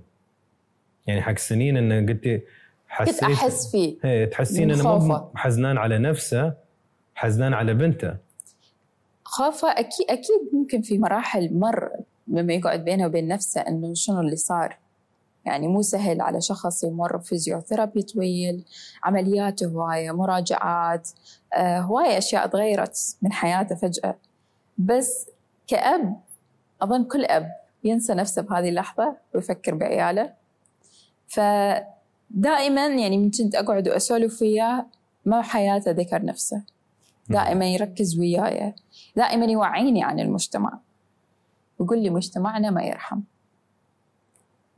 يعني 1.07 1.23
حق 1.23 1.39
سنين 1.39 1.77
انه 1.77 2.13
قلتي 2.13 2.39
كنت 2.39 2.45
حسيت 2.89 3.23
أحس 3.23 3.71
فيه. 3.71 3.97
إيه 4.05 4.25
تحسين 4.25 4.71
إنه. 4.71 5.31
حزنان 5.35 5.79
على 5.79 5.99
نفسه 5.99 6.55
حزنان 7.15 7.55
على 7.55 7.75
بنته. 7.75 8.17
خافة 9.25 9.71
أكيد 9.71 10.07
أكيد 10.11 10.41
ممكن 10.53 10.83
في 10.83 10.99
مراحل 10.99 11.55
مر 11.59 11.91
لما 12.29 12.53
يقعد 12.53 12.85
بينه 12.85 13.07
وبين 13.07 13.29
نفسه 13.29 13.61
إنه 13.61 13.95
شنو 13.95 14.21
اللي 14.21 14.37
صار. 14.37 14.77
يعني 15.45 15.69
مو 15.69 15.83
سهل 15.83 16.21
على 16.21 16.41
شخص 16.41 16.85
يمر 16.85 17.17
بفيزيوثيرابي 17.17 18.03
طويل 18.03 18.65
عمليات 19.05 19.65
هواية 19.65 20.11
مراجعات 20.13 21.09
آه 21.55 21.81
هواية 21.81 22.19
أشياء 22.19 22.47
تغيرت 22.47 23.17
من 23.23 23.33
حياته 23.33 23.75
فجأة. 23.75 24.15
بس 24.79 25.31
كأب 25.67 26.21
أظن 26.83 27.05
كل 27.05 27.25
أب 27.25 27.49
ينسى 27.85 28.15
نفسه 28.15 28.43
بهذه 28.43 28.69
اللحظة 28.69 29.17
ويفكر 29.35 29.75
بعياله. 29.75 30.33
فدائما 31.29 32.87
يعني 32.87 33.19
من 33.19 33.31
كنت 33.31 33.55
أقعد 33.55 33.89
وأسولف 33.89 34.43
وياه 34.43 34.87
ما 35.25 35.43
حياته 35.43 35.91
ذكر 35.91 36.25
نفسه. 36.25 36.63
دائما 37.29 37.67
يركز 37.67 38.19
وياي. 38.19 38.75
دائما 39.17 39.47
يوعيني 39.47 40.05
عن 40.05 40.21
المجتمع. 40.21 40.79
يقول 41.81 42.03
لي 42.03 42.11
مجتمعنا 42.11 42.71
ما 42.71 42.83
يرحم. 42.83 43.21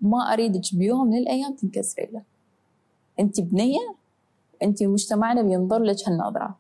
ما 0.01 0.33
أريدك 0.33 0.75
بيوم 0.75 1.07
من 1.07 1.19
الأيام 1.19 1.55
تنكسري 1.55 2.09
له. 2.13 2.23
أنت 3.21 3.41
بنية 3.41 3.95
أنت 4.63 4.83
مجتمعنا 4.83 5.43
بينظر 5.43 5.83
لك 5.83 6.09
هالنظرة. 6.09 6.57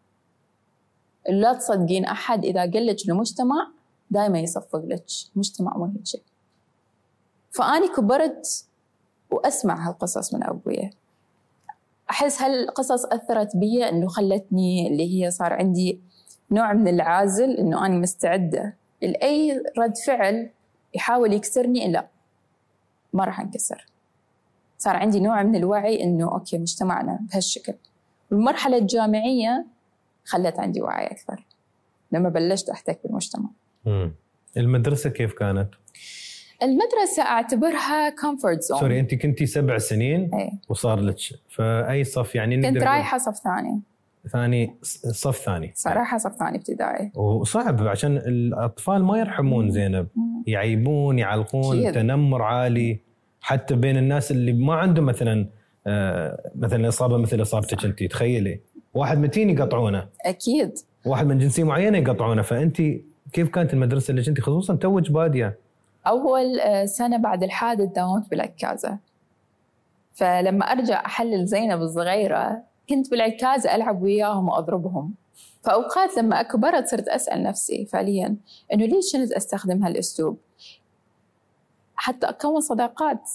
لا 1.28 1.52
تصدقين 1.52 2.04
أحد 2.04 2.44
إذا 2.44 2.60
قال 2.60 2.86
لك 2.86 3.08
المجتمع 3.08 3.68
دائما 4.10 4.38
يصفق 4.40 4.84
لك 4.84 5.04
مجتمع 5.36 5.76
مو 5.76 5.84
هيك 5.84 6.06
شيء 6.06 6.22
فأني 7.50 7.88
كبرت 7.88 8.64
وأسمع 9.30 9.88
هالقصص 9.88 10.34
من 10.34 10.44
أبويا. 10.44 10.90
أحس 12.10 12.42
هالقصص 12.42 13.04
أثرت 13.04 13.56
بي 13.56 13.88
إنه 13.88 14.08
خلتني 14.08 14.88
اللي 14.88 15.24
هي 15.24 15.30
صار 15.30 15.52
عندي 15.52 16.00
نوع 16.50 16.72
من 16.72 16.88
العازل 16.88 17.50
إنه 17.50 17.86
أنا 17.86 17.98
مستعدة. 17.98 18.76
لأي 19.02 19.62
رد 19.78 19.96
فعل 19.96 20.50
يحاول 20.94 21.32
يكسرني 21.32 21.92
لا 21.92 22.08
ما 23.12 23.24
راح 23.24 23.40
أنكسر. 23.40 23.86
صار 24.78 24.96
عندي 24.96 25.20
نوع 25.20 25.42
من 25.42 25.56
الوعي 25.56 26.02
إنه 26.02 26.32
okay 26.32 26.58
مجتمعنا 26.58 27.18
بهالشكل. 27.30 27.74
والمرحلة 28.30 28.76
الجامعية 28.76 29.66
خلت 30.24 30.58
عندي 30.58 30.82
وعي 30.82 31.06
أكثر 31.06 31.46
لما 32.12 32.28
بلشت 32.28 32.70
أحتك 32.70 33.00
بالمجتمع. 33.04 33.48
مم. 33.86 34.12
المدرسة 34.56 35.10
كيف 35.10 35.32
كانت؟ 35.32 35.68
المدرسة 36.62 37.22
أعتبرها 37.22 38.10
comfort 38.10 38.62
zone 38.62 38.80
sorry 38.80 39.00
أنت 39.00 39.14
كنتي 39.14 39.46
سبع 39.46 39.78
سنين 39.78 40.30
إيه. 40.34 40.50
وصار 40.68 41.00
لك 41.00 41.16
فأي 41.48 42.04
صف 42.04 42.34
يعني 42.34 42.62
كنت 42.62 42.82
رايحة 42.82 43.18
صف 43.18 43.34
ثاني. 43.44 43.80
ثاني 44.32 44.74
صف 44.82 45.36
ثاني. 45.36 45.72
صراحة 45.74 46.18
صف 46.18 46.32
ثاني 46.38 46.58
ابتدائي. 46.58 47.10
وصعب 47.14 47.88
عشان 47.88 48.16
الأطفال 48.16 49.04
ما 49.04 49.18
يرحمون 49.18 49.70
زينب. 49.70 50.06
يعيبون 50.46 51.18
يعلقون 51.18 51.78
أكيد. 51.78 51.94
تنمر 51.94 52.42
عالي. 52.42 52.98
حتى 53.40 53.74
بين 53.74 53.96
الناس 53.96 54.30
اللي 54.30 54.52
ما 54.52 54.74
عندهم 54.74 55.04
مثلا 55.06 55.46
آه، 55.86 56.50
مثلا 56.54 56.88
إصابة 56.88 57.16
مثل 57.16 57.42
إصابتك 57.42 57.84
أنت 57.84 58.02
تخيلي. 58.02 58.60
واحد 58.94 59.18
متين 59.18 59.50
يقطعونه. 59.50 60.06
أكيد. 60.26 60.72
واحد 61.06 61.26
من 61.26 61.38
جنسية 61.38 61.64
معينة 61.64 61.98
يقطعونه. 61.98 62.42
فأنت 62.42 62.82
كيف 63.32 63.48
كانت 63.48 63.72
المدرسة 63.72 64.10
اللي 64.10 64.28
انت 64.28 64.40
خصوصا 64.40 64.74
توج 64.74 65.10
بادية؟ 65.10 65.58
أول 66.06 66.60
آه، 66.60 66.84
سنة 66.84 67.16
بعد 67.16 67.42
الحادث 67.42 67.88
داومت 67.92 68.30
بالعكازة. 68.30 68.98
فلما 70.14 70.64
أرجع 70.64 71.06
أحلل 71.06 71.46
زينب 71.46 71.82
الصغيرة 71.82 72.62
كنت 72.88 73.10
بالعكازة 73.10 73.74
ألعب 73.74 74.02
وياهم 74.02 74.48
وأضربهم. 74.48 75.14
فأوقات 75.62 76.16
لما 76.16 76.42
كبرت 76.42 76.86
صرت 76.86 77.08
أسأل 77.08 77.42
نفسي 77.42 77.86
فعليا 77.86 78.36
إنه 78.72 78.86
ليش 78.86 79.12
كنت 79.12 79.32
أستخدم 79.32 79.84
هالأسلوب؟ 79.84 80.38
حتى 81.94 82.28
أكون 82.28 82.60
صداقات 82.60 83.30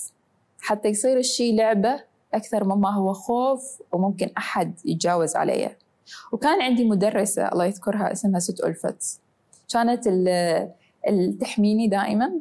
حتى 0.61 0.87
يصير 0.89 1.17
الشيء 1.17 1.55
لعبة 1.55 2.03
أكثر 2.33 2.63
مما 2.63 2.89
هو 2.89 3.13
خوف 3.13 3.81
وممكن 3.91 4.29
أحد 4.37 4.73
يتجاوز 4.85 5.35
علي 5.35 5.75
وكان 6.31 6.61
عندي 6.61 6.89
مدرسة 6.89 7.47
الله 7.47 7.65
يذكرها 7.65 8.11
اسمها 8.11 8.39
ست 8.39 8.63
ألفت. 8.63 9.19
كانت 9.73 10.09
تحميني 11.41 11.87
دائما. 11.87 12.39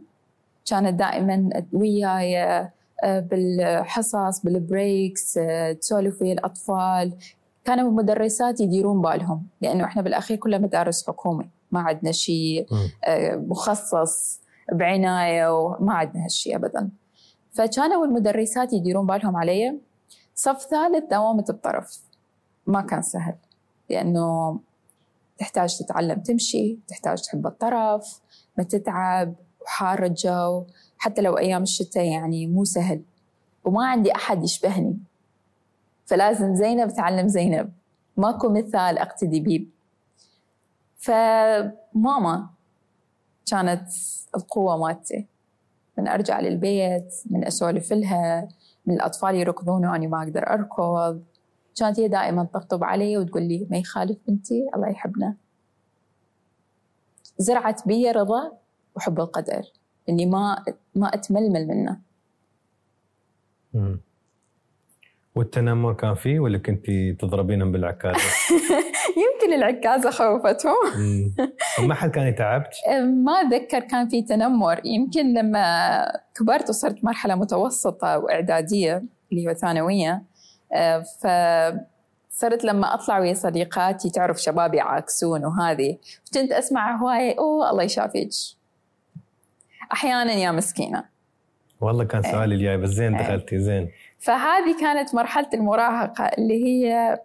كانت 0.71 0.99
دائما 0.99 1.50
وياي 1.73 2.43
آه، 3.04 3.21
بالحصص 3.21 4.40
بالبريكس 4.45 5.38
آه، 5.38 5.73
تسولف 5.73 6.23
ويا 6.23 6.33
الأطفال. 6.33 7.12
كانوا 7.64 7.88
المدرسات 7.88 8.61
يديرون 8.61 9.02
بالهم 9.02 9.47
لأنه 9.61 9.85
إحنا 9.85 10.02
بالأخير 10.02 10.37
كلها 10.37 10.59
مدارس 10.59 11.07
حكومي 11.07 11.49
ما 11.71 11.81
عندنا 11.81 12.12
شيء. 12.12 12.66
آه، 13.04 13.37
مخصص 13.37 14.40
بعناية 14.73 15.59
وما 15.61 15.95
عندنا 15.95 16.25
هالشيء 16.25 16.57
ابدا. 16.57 16.90
فكانوا 17.52 18.04
المدرسات 18.04 18.73
يديرون 18.73 19.07
بالهم 19.07 19.37
علي. 19.37 19.78
صف 20.35 20.66
ثالث 20.71 21.11
دوامة 21.11 21.45
الطرف 21.49 22.00
ما 22.66 22.81
كان 22.81 23.02
سهل 23.02 23.35
لأنه 23.90 24.59
تحتاج 25.38 25.79
تتعلم 25.79 26.21
تمشي 26.21 26.79
تحتاج 26.88 27.23
تحب 27.23 27.47
الطرف 27.47 28.21
ما 28.59 28.64
تتعب 28.64 29.35
وحار 29.61 30.05
الجو. 30.05 30.64
حتى 30.99 31.23
لو 31.23 31.38
أيام 31.38 31.62
الشتاء 31.62 32.05
يعني 32.05 32.47
مو 32.47 32.64
سهل. 32.64 33.03
وما 33.64 33.87
عندي 33.87 34.14
أحد 34.14 34.45
يشبهني. 34.45 34.99
فلازم 36.07 36.55
زينب 36.55 36.91
تعلم 36.95 37.29
زينب. 37.29 37.73
ماكو 38.17 38.49
مثال 38.49 38.99
أقتدي 38.99 39.41
بيه. 39.41 39.64
فماما 40.97 42.49
كانت 43.47 43.88
القوة 44.37 44.76
مالتي. 44.76 45.26
من 45.99 46.09
أرجع 46.09 46.41
للبيت 46.41 47.14
من 47.31 47.45
أسولف 47.45 47.93
لها 47.93 48.49
من 48.87 48.95
الأطفال 48.95 49.35
يركضون 49.35 49.87
وأنا 49.87 50.07
ما 50.07 50.23
أقدر 50.23 50.50
أركض. 50.50 51.23
كانت 51.78 52.00
هي 52.00 52.09
دائما 52.09 52.45
تطبطب 52.45 52.85
علي 52.85 53.19
وتقول 53.19 53.43
لي 53.43 53.66
ما 53.71 53.76
يخالف 53.78 54.19
بنتي 54.28 54.66
الله 54.76 54.88
يحبنا 54.88 55.37
زرعت 57.38 57.88
بي 57.88 58.11
رضا 58.11 58.52
وحب 58.97 59.21
القدر 59.21 59.62
إني 60.09 60.26
ما 60.26 60.64
ما 60.95 61.14
أتململ 61.14 61.69
منه. 61.69 62.00
والتنمر 65.35 65.93
كان 65.93 66.14
فيه 66.14 66.40
ولا 66.40 66.59
كنتي 66.59 67.12
تضربينهم 67.12 67.73
بالعكازه؟ 67.73 68.19
يمكن 69.25 69.52
العكازه 69.54 70.11
خوفتهم. 70.11 70.75
ما 71.88 71.95
حد 71.95 72.11
كان 72.11 72.26
يتعبك؟ 72.26 72.71
ما 73.25 73.33
أتذكر 73.33 73.81
كان 73.81 74.09
في 74.09 74.23
تنمر 74.23 74.81
يمكن 74.85 75.35
لما 75.35 76.04
كبرت 76.35 76.69
وصرت 76.69 77.04
مرحلة 77.04 77.35
متوسطة 77.35 78.19
وإعدادية 78.19 79.04
اللي 79.33 79.49
هو 79.49 79.52
ثانوية 79.54 80.23
فصرت 81.23 82.64
لما 82.64 82.94
أطلع 82.94 83.18
ويا 83.18 83.35
صديقاتي 83.35 84.11
تعرف 84.11 84.42
شباب 84.42 84.75
يعاكسون 84.75 85.44
وهذه 85.44 85.99
كنت 86.35 86.52
أسمع 86.52 86.97
هواية 86.97 87.38
أوه 87.38 87.71
الله 87.71 87.83
يشافيك. 87.83 88.30
أحيانا 89.92 90.33
يا 90.33 90.50
مسكينة. 90.50 91.04
والله 91.80 92.04
كان 92.04 92.23
سؤالي 92.23 92.54
الجاي 92.54 92.76
بس 92.76 92.88
زين 92.88 93.14
إيه. 93.14 93.23
دخلتي 93.23 93.59
زين. 93.59 93.90
فهذه 94.18 94.80
كانت 94.80 95.14
مرحلة 95.14 95.49
المراهقة 95.54 96.25
اللي 96.25 96.64
هي 96.64 97.18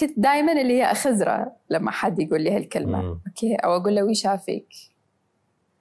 كنت 0.00 0.10
دائما 0.16 0.52
اللي 0.52 0.78
هي 0.78 0.90
أخزرة 0.90 1.52
لما 1.70 1.90
حد 1.90 2.18
يقول 2.18 2.42
لي 2.42 2.56
هالكلمة. 2.56 3.02
مم. 3.02 3.20
أوكي 3.26 3.54
أو 3.54 3.76
أقول 3.76 3.94
له 3.94 4.02
وش 4.02 4.22
شافك 4.22 4.66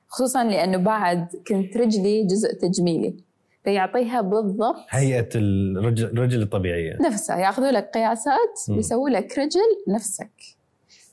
خصوصا 0.08 0.44
لأنه 0.44 0.78
بعد 0.78 1.28
كنت 1.48 1.78
رجلي 1.78 2.24
جزء 2.28 2.54
تجميلي. 2.54 3.29
فيعطيها 3.64 4.22
بالضبط 4.22 4.86
هيئة 4.90 5.30
الرجل 5.36 6.06
الرجل 6.06 6.42
الطبيعية. 6.42 6.98
نفسها. 7.02 7.38
ياخذوا 7.38 7.72
لك 7.72 7.90
قياسات. 7.94 8.60
ويسووا 8.70 9.10
لك 9.10 9.40
رجل 9.40 9.60
نفسك. 9.88 10.32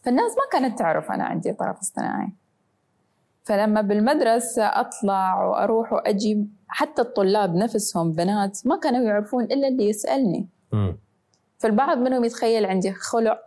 فالناس 0.03 0.31
ما 0.31 0.59
كانت 0.59 0.79
تعرف 0.79 1.11
أنا 1.11 1.25
عندي 1.25 1.53
طرف 1.53 1.79
اصطناعي. 1.79 2.29
فلما 3.45 3.81
بالمدرسة 3.81 4.65
أطلع 4.65 5.45
وأروح 5.45 5.93
وأجي 5.93 6.47
حتى 6.69 7.03
الطلاب 7.03 7.55
نفسهم 7.55 8.13
بنات 8.13 8.67
ما 8.67 8.77
كانوا 8.77 9.01
يعرفون 9.01 9.45
إلا 9.45 9.69
اللي 9.69 9.89
يسألني. 9.89 10.47
مم. 10.73 10.97
فالبعض 11.59 11.99
منهم 11.99 12.25
يتخيل 12.25 12.67
عندي 12.67 12.93
خلع 12.93 13.43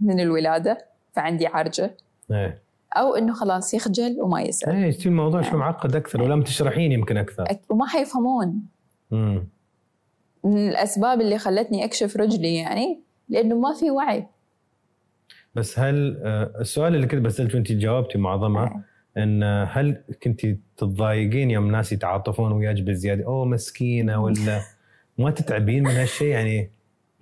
من 0.00 0.20
الولادة 0.20 0.86
فعندي 1.12 1.46
عرجة. 1.46 1.96
إيه. 2.30 2.62
أو 2.96 3.14
إنه 3.14 3.32
خلاص 3.32 3.74
يخجل 3.74 4.16
وما 4.20 4.42
يسأل. 4.42 4.74
إيه 4.74 4.86
يصير 4.86 5.06
الموضوع 5.06 5.42
شوي 5.42 5.58
معقد 5.58 5.96
أكثر 5.96 6.22
ولما 6.22 6.44
تشرحين 6.44 6.92
يمكن 6.92 7.16
أكثر. 7.16 7.44
وما 7.68 7.86
حيفهمون. 7.86 8.62
مم. 9.10 9.44
من 10.44 10.68
الأسباب 10.68 11.20
اللي 11.20 11.38
خلتني 11.38 11.84
أكشف 11.84 12.16
رجلي 12.16 12.54
يعني 12.54 13.00
لأنه 13.28 13.58
ما 13.58 13.74
في 13.74 13.90
وعي. 13.90 14.26
بس 15.54 15.78
هل 15.78 16.20
آه، 16.24 16.52
السؤال 16.60 16.94
اللي 16.94 17.06
كنت 17.06 17.20
بسالك 17.20 17.54
وانت 17.54 17.72
جاوبتي 17.72 18.18
معظمها 18.18 18.84
إن 19.16 19.42
آه، 19.42 19.64
هل 19.64 20.02
كنت 20.22 20.46
تتضايقين 20.76 21.50
يوم 21.50 21.70
ناس 21.70 21.92
يتعاطفون 21.92 22.52
وياك 22.52 22.82
بزياده 22.82 23.24
أوه 23.24 23.44
مسكينة 23.44 24.22
ولا 24.22 24.60
ما 25.18 25.30
تتعبين 25.30 25.82
من 25.82 25.90
هالشيء 25.90 26.28
يعني 26.28 26.70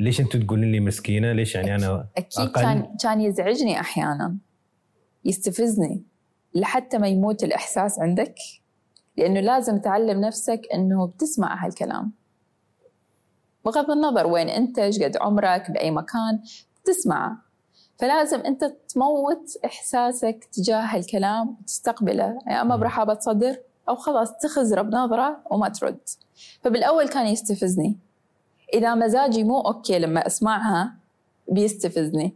ليش 0.01 0.21
أنتم 0.21 0.41
تقولين 0.43 0.73
لي 0.73 0.81
مسكينة؟ 0.81 1.33
ليش 1.33 1.55
يعني 1.55 1.75
أنا 1.75 2.07
أكيد 2.17 2.41
أقل؟ 2.41 2.63
كان 2.63 2.97
كان 3.03 3.21
يزعجني 3.21 3.81
أحيانا. 3.81 4.37
يستفزني 5.25 6.03
لحتى 6.55 6.99
ما 6.99 7.09
يموت 7.09 7.45
الإحساس 7.45 7.99
عندك؟ 7.99 8.35
لأنه 9.17 9.41
لازم 9.41 9.79
تعلم 9.79 10.21
نفسك 10.21 10.61
أنه 10.75 11.07
بتسمع 11.07 11.67
هالكلام. 11.67 12.13
بغض 13.65 13.91
النظر 13.91 14.27
وين 14.27 14.49
أنت 14.49 14.79
إيش 14.79 15.03
قد 15.03 15.17
عمرك 15.17 15.71
بأي 15.71 15.91
مكان 15.91 16.43
تسمعه 16.85 17.51
فلازم 17.99 18.41
أنت 18.41 18.65
تموت 18.65 19.57
إحساسك 19.65 20.49
تجاه 20.53 20.81
هالكلام 20.81 21.57
وتستقبله. 21.61 22.39
يا 22.49 22.61
أما 22.61 22.77
مم. 22.77 22.81
برحابة 22.81 23.19
صدر 23.19 23.57
أو 23.89 23.97
خلاص 23.97 24.33
تخزره 24.39 24.83
بنظرة 24.83 25.41
وما 25.51 25.69
ترد. 25.69 26.01
فبالأول 26.63 27.09
كان 27.09 27.27
يستفزني. 27.27 27.99
إذا 28.75 28.95
مزاجي 28.95 29.45
مو 29.45 29.61
أوكي 29.61 29.99
لما 29.99 30.27
أسمعها 30.27 30.95
بيستفزني. 31.49 32.35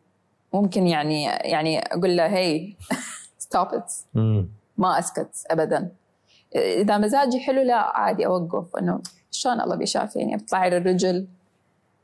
ممكن 0.54 0.86
يعني 0.86 1.24
يعني 1.24 1.78
أقول 1.78 2.16
له 2.16 2.26
هي 2.26 2.74
stop 3.38 3.66
it. 3.66 3.92
ما 4.78 4.98
أسكت 4.98 5.46
أبدا. 5.50 5.88
إذا 6.56 6.98
مزاجي 6.98 7.40
حلو 7.40 7.62
لا 7.62 7.76
عادي 7.76 8.26
أوقف. 8.26 8.76
إنه 8.76 9.00
شلون 9.30 9.60
الله 9.60 9.76
بيشافيني؟ 9.76 10.36
بطلع 10.36 10.66
لي 10.66 10.76
الرجل 10.76 11.26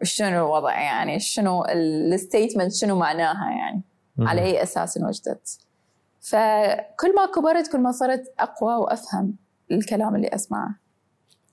شنو 0.02 0.28
الوضع 0.46 0.80
يعني؟ 0.80 1.18
شنو 1.20 1.64
ال 1.64 1.75
statement 1.75 2.72
شنو 2.72 2.96
معناها 2.98 3.50
يعني؟ 3.50 3.82
مم. 4.16 4.28
على 4.28 4.42
أي 4.42 4.62
أساس 4.62 4.96
انوجدت 4.96 5.58
فكل 6.20 7.14
ما 7.16 7.26
كبرت 7.34 7.72
كل 7.72 7.78
ما 7.78 7.92
صرت 7.92 8.32
أقوى 8.38 8.74
وأفهم 8.74 9.34
الكلام 9.72 10.16
اللي 10.16 10.28
أسمعه. 10.28 10.74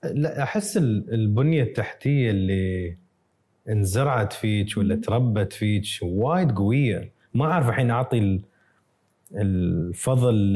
لا 0.04 0.42
أحس 0.42 0.76
ال- 0.76 1.14
البنية 1.14 1.62
التحتية 1.62 2.30
اللي 2.30 2.96
انزرعت 3.68 4.32
فيك 4.32 4.76
ولا. 4.76 4.94
تربت 4.96 5.52
فيك 5.52 5.84
وايد 6.02 6.52
قوية. 6.52 7.12
ما 7.34 7.44
أعرف 7.44 7.68
الحين 7.68 7.90
أعطي 7.90 8.18
ال- 8.18 8.40
الفضل 9.34 10.52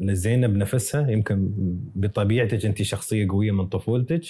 لزينب 0.00 0.56
نفسها 0.56 1.10
يمكن 1.10 1.48
بطبيعتك 1.94 2.66
انت 2.66 2.82
شخصية 2.82 3.28
قوية 3.28 3.52
من 3.52 3.66
طفولتك 3.66 4.22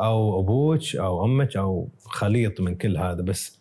أو 0.00 0.40
أبوك 0.40 0.96
أو 0.96 1.24
أمك 1.24 1.56
أو 1.56 1.88
خليط 2.04 2.60
من 2.60 2.74
كل 2.74 2.96
هذا. 2.96 3.22
بس 3.22 3.58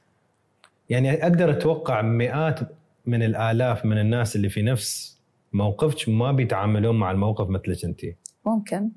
يعني 0.90 1.24
أقدر 1.24 1.50
أتوقع 1.52 2.02
مئات 2.02 2.60
من 3.06 3.24
الآلاف 3.24 3.86
من 3.86 3.98
الناس 3.98 4.36
اللي 4.36 4.50
في 4.50 4.62
نفس 4.62 5.20
موقفك 5.54 6.10
ما 6.10 6.32
بيتعاملون 6.32 7.00
مع 7.00 7.12
الموقف 7.12 7.50
مثلك 7.50 7.86
انت 7.86 8.02
ممكن. 8.46 8.90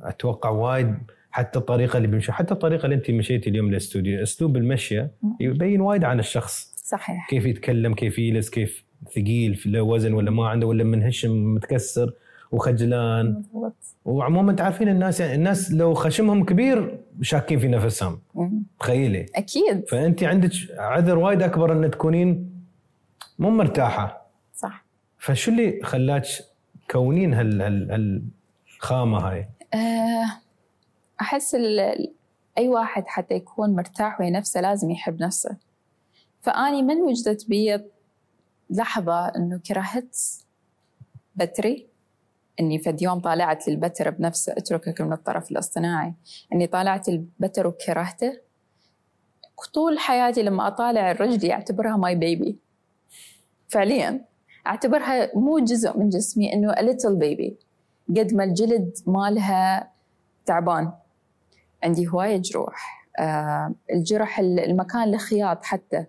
أتوقع 0.00 0.50
وايد 0.50 0.94
حتى 1.30 1.58
الطريقة 1.58 1.96
اللي 1.96 2.08
بمشي 2.08 2.32
حتى 2.32 2.54
الطريقة 2.54 2.84
اللي 2.84 2.96
انت 2.96 3.10
مشيتي 3.10 3.50
اليوم 3.50 3.70
للاستوديو. 3.70 4.22
أسلوب 4.22 4.56
المشيه 4.56 5.10
يبين 5.40 5.80
وايد 5.80 6.04
عن 6.04 6.18
الشخص. 6.18 6.74
صحيح. 6.84 7.28
كيف 7.30 7.46
يتكلم 7.46 7.94
كيف 7.94 8.18
يجلس 8.18 8.50
كيف 8.50 8.84
ثقيل 9.14 9.54
في 9.54 9.70
له 9.70 9.82
وزن 9.82 10.12
ولا 10.12 10.30
ما 10.30 10.48
عنده 10.48 10.66
ولا 10.66 10.84
منهشم 10.84 11.54
متكسر 11.54 12.12
وخجلان. 12.52 13.42
وعموما 14.04 14.52
تعرفين 14.52 14.88
الناس 14.88 15.20
يعني 15.20 15.34
الناس 15.34 15.72
لو 15.72 15.94
خشمهم 15.94 16.44
كبير 16.44 16.98
شاكين 17.22 17.58
في 17.58 17.68
نفسهم. 17.68 18.20
تخيلي. 18.80 19.26
أكيد. 19.34 19.88
فأنت 19.88 20.24
عندك 20.24 20.50
عذر 20.78 21.18
وايد 21.18 21.42
أكبر 21.42 21.72
أن 21.72 21.90
تكونين 21.90 22.50
مو 23.38 23.50
مرتاحة. 23.50 24.26
صح. 24.56 24.84
فشو 25.18 25.50
اللي 25.50 25.80
خلاك 25.82 26.24
تكونين 26.88 27.34
هال 27.34 27.62
هال 27.62 28.30
هالخامة 28.76 29.18
هاي؟ 29.18 29.48
آه، 29.74 30.40
أحس 31.20 31.54
أي 32.58 32.68
واحد 32.68 33.06
حتى 33.06 33.34
يكون 33.34 33.76
مرتاح 33.76 34.20
ويا 34.20 34.30
نفسه 34.30 34.60
لازم 34.60 34.90
يحب 34.90 35.22
نفسه. 35.22 35.56
فأني 36.40 36.82
من 36.82 37.00
وجدت 37.02 37.48
بي 37.48 37.80
لحظة 38.70 39.28
إنه 39.28 39.58
كرهت 39.58 40.16
بتري 41.36 41.86
إني 42.60 42.78
فد 42.78 43.02
يوم 43.02 43.20
طالعت 43.20 43.68
للبتر 43.68 44.10
بنفسه 44.10 44.52
أتركك 44.52 45.00
من 45.00 45.12
الطرف 45.12 45.50
الاصطناعي. 45.50 46.14
إني 46.52 46.66
طالعت 46.66 47.08
البتر 47.08 47.66
وكرهته. 47.66 48.40
طول 49.74 49.98
حياتي 49.98 50.42
لما 50.42 50.66
أطالع 50.66 51.10
الرجل 51.10 51.50
أعتبرها 51.50 51.96
my 51.96 52.14
baby 52.14 52.58
فعليا 53.68 54.24
أعتبرها 54.66 55.30
مو 55.34 55.58
جزء 55.58 55.98
من 55.98 56.08
جسمي 56.08 56.52
إنه 56.52 56.72
a 56.72 56.78
little 56.78 57.16
baby. 57.22 57.52
قد 58.16 58.34
ما 58.34 58.44
الجلد 58.44 58.96
مالها 59.06 59.92
تعبان. 60.46 60.92
عندي 61.82 62.08
هواية 62.08 62.36
جروح. 62.36 63.06
آه 63.18 63.72
الجرح 63.92 64.38
ال- 64.38 64.60
المكان 64.60 65.14
الخياط 65.14 65.64
حتى. 65.64 66.06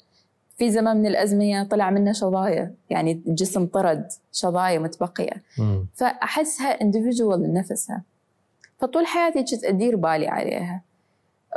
في 0.57 0.71
زمن 0.71 0.97
من 0.97 1.05
الازمنه 1.07 1.63
طلع 1.63 1.89
منه 1.89 2.11
شظايا 2.11 2.73
يعني 2.89 3.11
الجسم 3.27 3.65
طرد 3.65 4.07
شظايا 4.31 4.79
متبقية. 4.79 5.43
مم. 5.59 5.87
فأحسها 5.95 6.77
individual 6.77 7.33
لنفسها. 7.37 8.03
فطول 8.79 9.05
حياتي 9.05 9.43
كنت 9.43 9.63
أدير 9.63 9.95
بالي 9.95 10.27
عليها. 10.27 10.81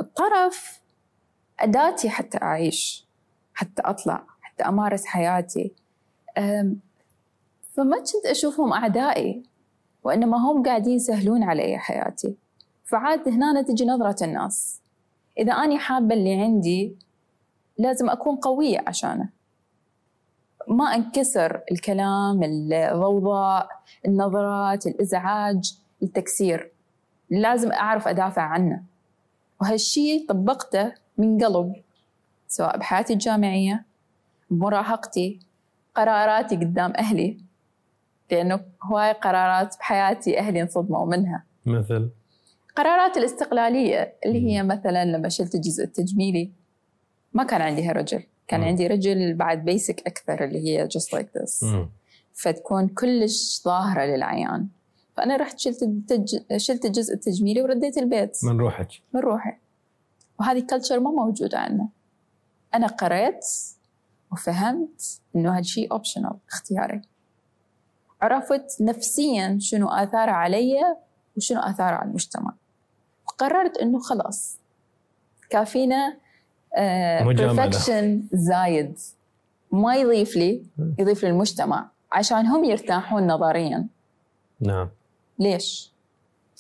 الطرف 0.00 0.81
أداتي 1.61 2.11
حتى 2.11 2.38
أعيش 2.42 3.07
حتى 3.55 3.83
أطلع 3.83 4.24
حتى 4.40 4.64
أمارس 4.64 5.05
حياتي. 5.05 5.72
فما 7.72 7.96
كنت 7.96 8.27
أشوفهم 8.27 8.72
أعدائي 8.72 9.42
وإنما 10.05 10.37
هم 10.37 10.62
قاعدين 10.62 10.96
يسهلون 10.96 11.42
علي 11.42 11.79
حياتي. 11.79 12.35
فعاد 12.85 13.29
هنا 13.29 13.62
تجي 13.62 13.85
نظرة 13.85 14.25
الناس. 14.25 14.81
إذا 15.38 15.53
أني 15.53 15.79
حابة 15.79 16.14
اللي 16.14 16.35
عندي 16.35 16.97
لازم 17.79 18.11
أكون 18.11 18.37
قوية 18.37 18.85
عشانه. 18.87 19.29
ما 20.68 20.85
أنكسر 20.85 21.61
الكلام 21.73 22.40
الضوضاء 22.42 23.68
النظرات 24.07 24.87
الإزعاج 24.87 25.79
التكسير. 26.03 26.73
لازم 27.31 27.73
أعرف 27.73 28.09
أدافع 28.09 28.42
عنه. 28.42 28.83
وهالشي 29.61 30.27
طبقته 30.27 30.92
من 31.18 31.44
قلب 31.44 31.75
سواء 32.49 32.79
بحياتي 32.79 33.12
الجامعية 33.12 33.85
بمراهقتي 34.51 35.40
قراراتي 35.94 36.57
قدام 36.57 36.92
أهلي. 36.99 37.38
لأنه 38.31 38.61
هواي 38.83 39.12
قرارات 39.12 39.77
بحياتي 39.79 40.38
أهلي 40.38 40.62
انصدموا 40.62 41.07
منها. 41.07 41.44
مثل؟ 41.66 42.11
قرارات 42.76 43.16
الاستقلالية 43.16 44.14
اللي 44.26 44.46
هي 44.46 44.62
مثلا 44.62 45.04
لما 45.04 45.28
شلت 45.28 45.54
الجزء 45.54 45.84
التجميلي 45.84 46.50
ما 47.32 47.44
كان 47.44 47.60
عندي 47.60 47.90
رجل. 47.90 48.22
كان 48.48 48.60
مم. 48.60 48.66
عندي 48.66 48.87
رجل 48.87 49.34
بعد 49.34 49.64
بيسك 49.64 50.06
أكثر 50.06 50.44
اللي 50.44 50.68
هي 50.68 50.88
just 50.88 51.18
like 51.18 51.40
this. 51.40 51.64
مم. 51.64 51.90
فتكون 52.32 52.88
كلش 52.88 53.62
ظاهرة 53.64 54.04
للعيان. 54.04 54.68
فأنا 55.16 55.37
رحت 55.37 55.58
شلت 55.58 55.82
التج... 55.82 56.37
شلت 56.56 56.84
الجزء 56.84 57.14
التجميلي 57.14 57.62
ورديت 57.62 57.98
البيت. 57.98 58.44
من 58.44 58.58
روحك؟ 58.58 58.88
من 59.12 59.20
روحي. 59.20 59.52
وهذه 60.40 60.66
culture 60.70 61.00
ما 61.00 61.10
موجودة 61.10 61.58
عندنا. 61.58 61.88
أنا 62.74 62.87
قريت 62.87 63.44
وفهمت 64.32 65.20
إنه 65.37 65.54
هذا 65.54 65.62
شيء 65.62 65.92
optional 65.92 66.37
اختياري. 66.48 67.02
عرفت 68.22 68.80
نفسيا 68.80 69.58
شنو 69.60 69.88
آثاره 69.88 70.30
علي 70.30 70.96
وشنو 71.37 71.60
آثاره 71.60 71.96
على 71.96 72.08
المجتمع. 72.08 72.54
وقررت 73.35 73.79
إنه 73.79 73.99
خلاص. 73.99 74.59
كافينا 75.51 76.16
مجاملة. 77.20 77.33
perfection 77.33 78.22
زايد. 78.33 78.99
ما 79.73 79.97
يضيف 79.97 80.37
لي 80.37 80.62
يضيف 80.99 81.25
للمجتمع 81.25 81.90
عشان 82.12 82.47
هم 82.47 82.64
يرتاحون 82.64 83.27
نظريا. 83.27 83.87
نعم. 84.61 84.88
ليش؟ 85.38 85.93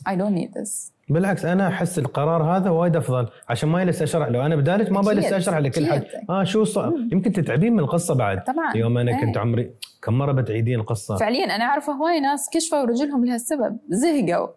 I 0.08 0.12
don't 0.12 0.34
need 0.34 0.52
this. 0.60 0.94
بالعكس 1.08 1.44
أنا 1.44 1.68
أحس 1.68 1.98
القرار 1.98 2.42
هذا 2.42 2.70
وايد 2.70 2.96
أفضل 2.96 3.28
عشان 3.48 3.68
ما 3.68 3.82
يجلس 3.82 4.02
اشرح 4.02 4.28
لو 4.28 4.42
أنا 4.42 4.56
بدالك 4.56 4.92
ما 4.92 5.00
بجلس 5.00 5.32
اشرح 5.32 5.58
لكل 5.58 5.86
حد. 5.86 6.04
آه 6.30 6.44
شو 6.44 6.64
صار 6.64 6.92
يمكن 7.12 7.32
تتعبين 7.32 7.72
من 7.72 7.78
القصة 7.78 8.14
بعد. 8.14 8.44
طبعا. 8.44 8.76
يوم 8.76 8.98
أنا 8.98 9.10
إيه. 9.10 9.24
كنت 9.26 9.36
عمري 9.36 9.70
كم 10.02 10.18
مرة 10.18 10.32
بتعيدين 10.32 10.80
القصة؟ 10.80 11.16
فعليا 11.16 11.44
أنا 11.44 11.64
أعرف 11.64 11.90
هواي 11.90 12.20
ناس 12.20 12.50
كشفوا 12.52 12.84
رجلهم 12.84 13.24
لهالسبب. 13.24 13.78
زهقوا. 13.88 14.48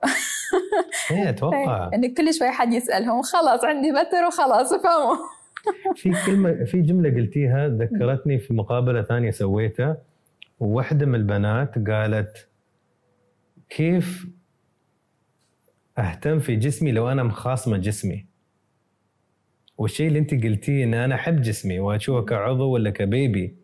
إيه 1.11 1.29
أتوقع. 1.29 1.89
إن 1.93 2.13
كل 2.13 2.33
شوي 2.33 2.49
حد 2.51 2.73
يسألهم 2.73 3.21
خلاص 3.21 3.63
عندي 3.65 3.91
بتر 3.91 4.25
وخلاص 4.27 4.73
فهموا. 4.73 5.15
في 5.95 6.13
كلمة 6.25 6.63
في 6.65 6.81
جملة 6.81 7.09
قلتيها 7.09 7.67
ذكرتني 7.67 8.39
في 8.39 8.53
مقابلة 8.53 9.01
ثانية 9.01 9.31
سويتها. 9.31 9.97
وواحده 10.59 11.05
من 11.05 11.15
البنات 11.15 11.89
قالت 11.89 12.47
كيف 13.69 14.27
أهتم 15.97 16.39
في 16.39 16.55
جسمي 16.55 16.91
لو 16.91 17.09
أنا 17.11 17.23
مخاصمة 17.23 17.77
جسمي. 17.77 18.25
والشيء 19.77 20.07
اللي 20.07 20.19
أنت 20.19 20.33
قلتيه 20.33 20.83
إن 20.83 20.93
أنا 20.93 21.15
أحب 21.15 21.41
جسمي 21.41 21.79
وأشوفه 21.79 22.25
كعضو 22.25 22.69
ولا 22.69 22.89
كبيبي. 22.89 23.55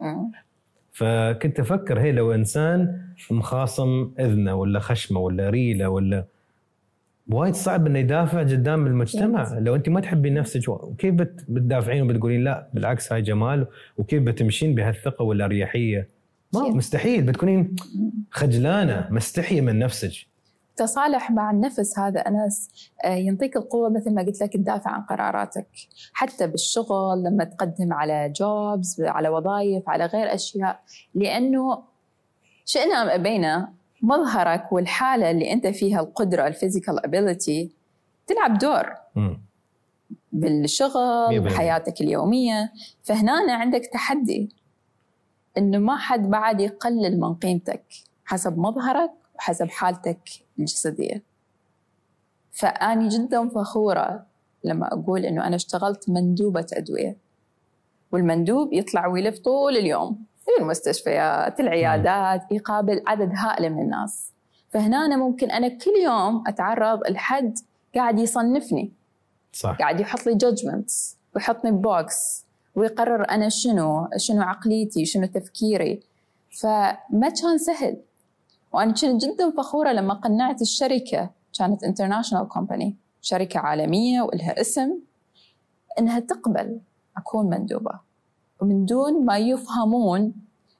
فكنت 0.91 1.59
أفكر 1.59 1.99
هي 1.99 2.11
لو 2.11 2.33
إنسان 2.33 3.01
مخاصم 3.31 4.11
إذنه 4.19 4.55
ولا 4.55 4.79
خشمه 4.79 5.19
ولا 5.19 5.49
ريله 5.49 5.89
ولا 5.89 6.25
وايد 7.27 7.53
صعب 7.55 7.87
إنه 7.87 7.99
يدافع 7.99 8.39
قدام 8.39 8.87
المجتمع. 8.87 9.59
لو 9.59 9.75
أنت 9.75 9.89
ما 9.89 9.99
تحبين 9.99 10.33
نفسك 10.33 10.61
كيف 10.97 11.13
بت- 11.15 11.45
بتدافعين 11.49 12.01
وبتقولين 12.01 12.43
لا 12.43 12.69
بالعكس 12.73 13.13
هاي 13.13 13.21
جمال 13.21 13.67
وكيف 13.97 14.23
بتمشين 14.23 14.75
بهالثقة 14.75 15.23
والأريحية؟ 15.23 16.07
ما. 16.53 16.69
مستحيل 16.69 17.21
بتكونين 17.23 17.75
خجلانة 18.31 19.07
مستحية 19.11 19.61
من 19.61 19.79
نفسك. 19.79 20.11
تصالح 20.75 21.31
مع 21.31 21.51
النفس 21.51 21.99
هذا 21.99 22.19
انس 22.19 22.69
آه، 23.05 23.15
ينطيك 23.15 23.55
القوة 23.55 23.89
مثل 23.89 24.13
ما 24.13 24.21
قلت 24.21 24.41
لك 24.41 24.53
تدافع 24.53 24.91
عن 24.91 25.01
قراراتك. 25.01 25.67
حتى 26.13 26.47
بالشغل 26.47 27.23
لما 27.23 27.43
تقدم 27.43 27.93
على 27.93 28.29
jobs 28.29 29.01
على 29.01 29.29
وظائف 29.29 29.89
على 29.89 30.05
غير 30.05 30.33
أشياء. 30.33 30.79
لأنه 31.15 31.83
شئنا 32.65 33.01
أم 33.01 33.09
أبينا 33.09 33.73
مظهرك 34.01 34.71
والحالة 34.71 35.31
اللي 35.31 35.53
أنت 35.53 35.67
فيها 35.67 35.99
القدرة 35.99 36.47
ال 36.47 36.54
physical 36.54 37.05
ability 37.05 37.71
تلعب 38.27 38.57
دور. 38.57 38.93
بالشغل. 40.31 41.39
بحياتك 41.39 42.01
اليومية. 42.01 42.71
فهنا 43.03 43.53
عندك 43.53 43.85
تحدي. 43.93 44.49
إنه 45.57 45.77
ما 45.77 45.97
حد 45.97 46.29
بعد 46.29 46.61
يقلل 46.61 47.19
من 47.19 47.33
قيمتك. 47.35 47.83
حسب 48.25 48.57
مظهرك 48.57 49.11
وحسب 49.35 49.69
حالتك. 49.69 50.42
الجسدية 50.59 51.23
فأني 52.51 53.07
جدا 53.07 53.49
فخورة 53.49 54.25
لما 54.63 54.93
أقول 54.93 55.25
إنه 55.25 55.47
أنا 55.47 55.55
اشتغلت 55.55 56.09
مندوبة 56.09 56.67
أدوية 56.73 57.17
والمندوب 58.11 58.73
يطلع 58.73 59.07
ويلف 59.07 59.39
طول 59.39 59.77
اليوم 59.77 60.25
في 60.45 60.63
المستشفيات 60.63 61.59
العيادات 61.59 62.51
يقابل 62.51 63.03
عدد 63.07 63.31
هائل 63.35 63.73
من 63.73 63.81
الناس. 63.81 64.31
فهنا 64.69 65.05
أنا 65.05 65.17
ممكن 65.17 65.51
أنا 65.51 65.67
كل 65.67 65.91
يوم 66.03 66.43
أتعرض 66.47 66.99
لحد 67.09 67.57
قاعد 67.95 68.19
يصنفني. 68.19 68.91
صح. 69.53 69.77
قاعد 69.79 69.99
يحط 69.99 70.25
لي 70.25 70.35
judgments 70.35 71.17
ويحطني 71.35 71.71
box 71.71 72.45
ويقرر 72.75 73.29
أنا 73.29 73.49
شنو 73.49 74.07
شنو 74.17 74.41
عقليتي 74.41 75.05
شنو 75.05 75.25
تفكيري. 75.25 76.03
فما 76.61 77.29
كان 77.41 77.57
سهل. 77.57 77.97
وأنا 78.73 78.91
كنت 78.91 79.25
جدا 79.25 79.51
فخورة 79.51 79.91
لما 79.91 80.13
قنعت 80.13 80.61
الشركة 80.61 81.29
كانت 81.59 81.83
international 81.83 82.47
company 82.47 82.95
شركة 83.21 83.59
عالمية 83.59 84.21
ولها 84.21 84.61
اسم 84.61 84.99
إنها 85.99 86.19
تقبل 86.19 86.79
أكون 87.17 87.49
مندوبة. 87.49 87.99
ومن 88.61 88.85
دون 88.85 89.25
ما 89.25 89.37
يفهمون 89.37 90.33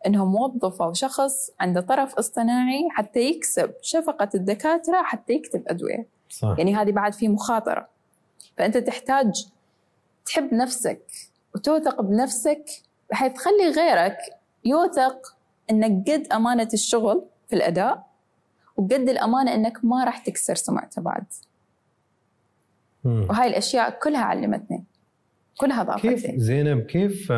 إنهم 0.05 0.35
وظفوا 0.35 0.93
شخص 0.93 1.51
عنده 1.59 1.81
طرف 1.81 2.15
اصطناعي 2.15 2.89
حتى 2.91 3.19
يكسب 3.19 3.73
شفقة 3.81 4.29
الدكاترة 4.35 5.03
حتى 5.03 5.33
يكتب 5.33 5.63
أدوية. 5.67 6.07
صح. 6.29 6.55
يعني 6.57 6.75
هذه 6.75 6.91
بعد 6.91 7.13
في 7.13 7.27
مخاطرة. 7.27 7.87
فأنت 8.57 8.77
تحتاج 8.77 9.47
تحب 10.25 10.53
نفسك 10.53 11.01
وتوثق 11.55 12.01
بنفسك 12.01 12.65
بحيث 13.11 13.33
تخلي 13.33 13.69
غيرك 13.69 14.17
يوثق 14.65 15.35
أنك 15.71 16.09
قد 16.09 16.27
أمانة 16.33 16.69
الشغل. 16.73 17.25
في 17.53 17.57
الأداء 17.57 18.05
وقد 18.77 19.09
الأمانة 19.09 19.53
أنك 19.53 19.85
ما 19.85 20.03
راح 20.03 20.17
تكسر 20.17 20.55
سمعته 20.55 21.01
بعد. 21.01 21.23
وهاي 23.03 23.47
الأشياء 23.47 23.99
كلها 24.03 24.23
علمتني 24.23 24.83
كلها 25.57 25.83
ضافت 25.83 26.01
كيف 26.01 26.31
زينب 26.35 26.81
كيف 26.81 27.31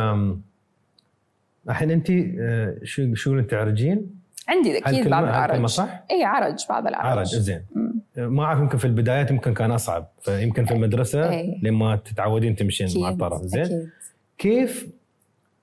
الحين 1.70 1.92
أنت 1.92 2.10
آه، 2.10 2.78
شو 2.84 3.14
شو 3.14 3.42
تعرجين؟ 3.42 4.20
عندي 4.48 4.78
أكيد 4.78 5.08
بعض 5.08 5.24
العرج 5.24 5.66
صح؟ 5.66 6.04
أي 6.12 6.24
عرج 6.24 6.66
بعض 6.70 6.88
العرج 6.88 7.18
عرج 7.18 7.36
زين 7.36 7.66
مم. 7.76 8.02
ما 8.18 8.44
أعرف 8.44 8.60
يمكن 8.60 8.78
في 8.78 8.86
البدايات 8.86 9.32
يمكن 9.32 9.54
كان 9.54 9.72
أصعب 9.72 10.08
فيمكن 10.22 10.66
في 10.66 10.74
المدرسة. 10.74 11.42
لما 11.64 11.96
تتعودين 11.96 12.56
تمشين 12.56 13.02
مع 13.02 13.10
الطرف 13.10 13.42
زين 13.42 13.64
أكيد 13.64 13.90
كيف 14.38 14.88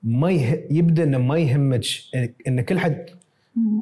ما 0.03 0.31
يه... 0.31 0.67
يبدأ 0.71 1.05
إنه 1.05 1.19
ما 1.19 1.38
يهمك 1.38 1.85
إن 2.49 2.61
كل 2.61 2.79
حد. 2.79 3.22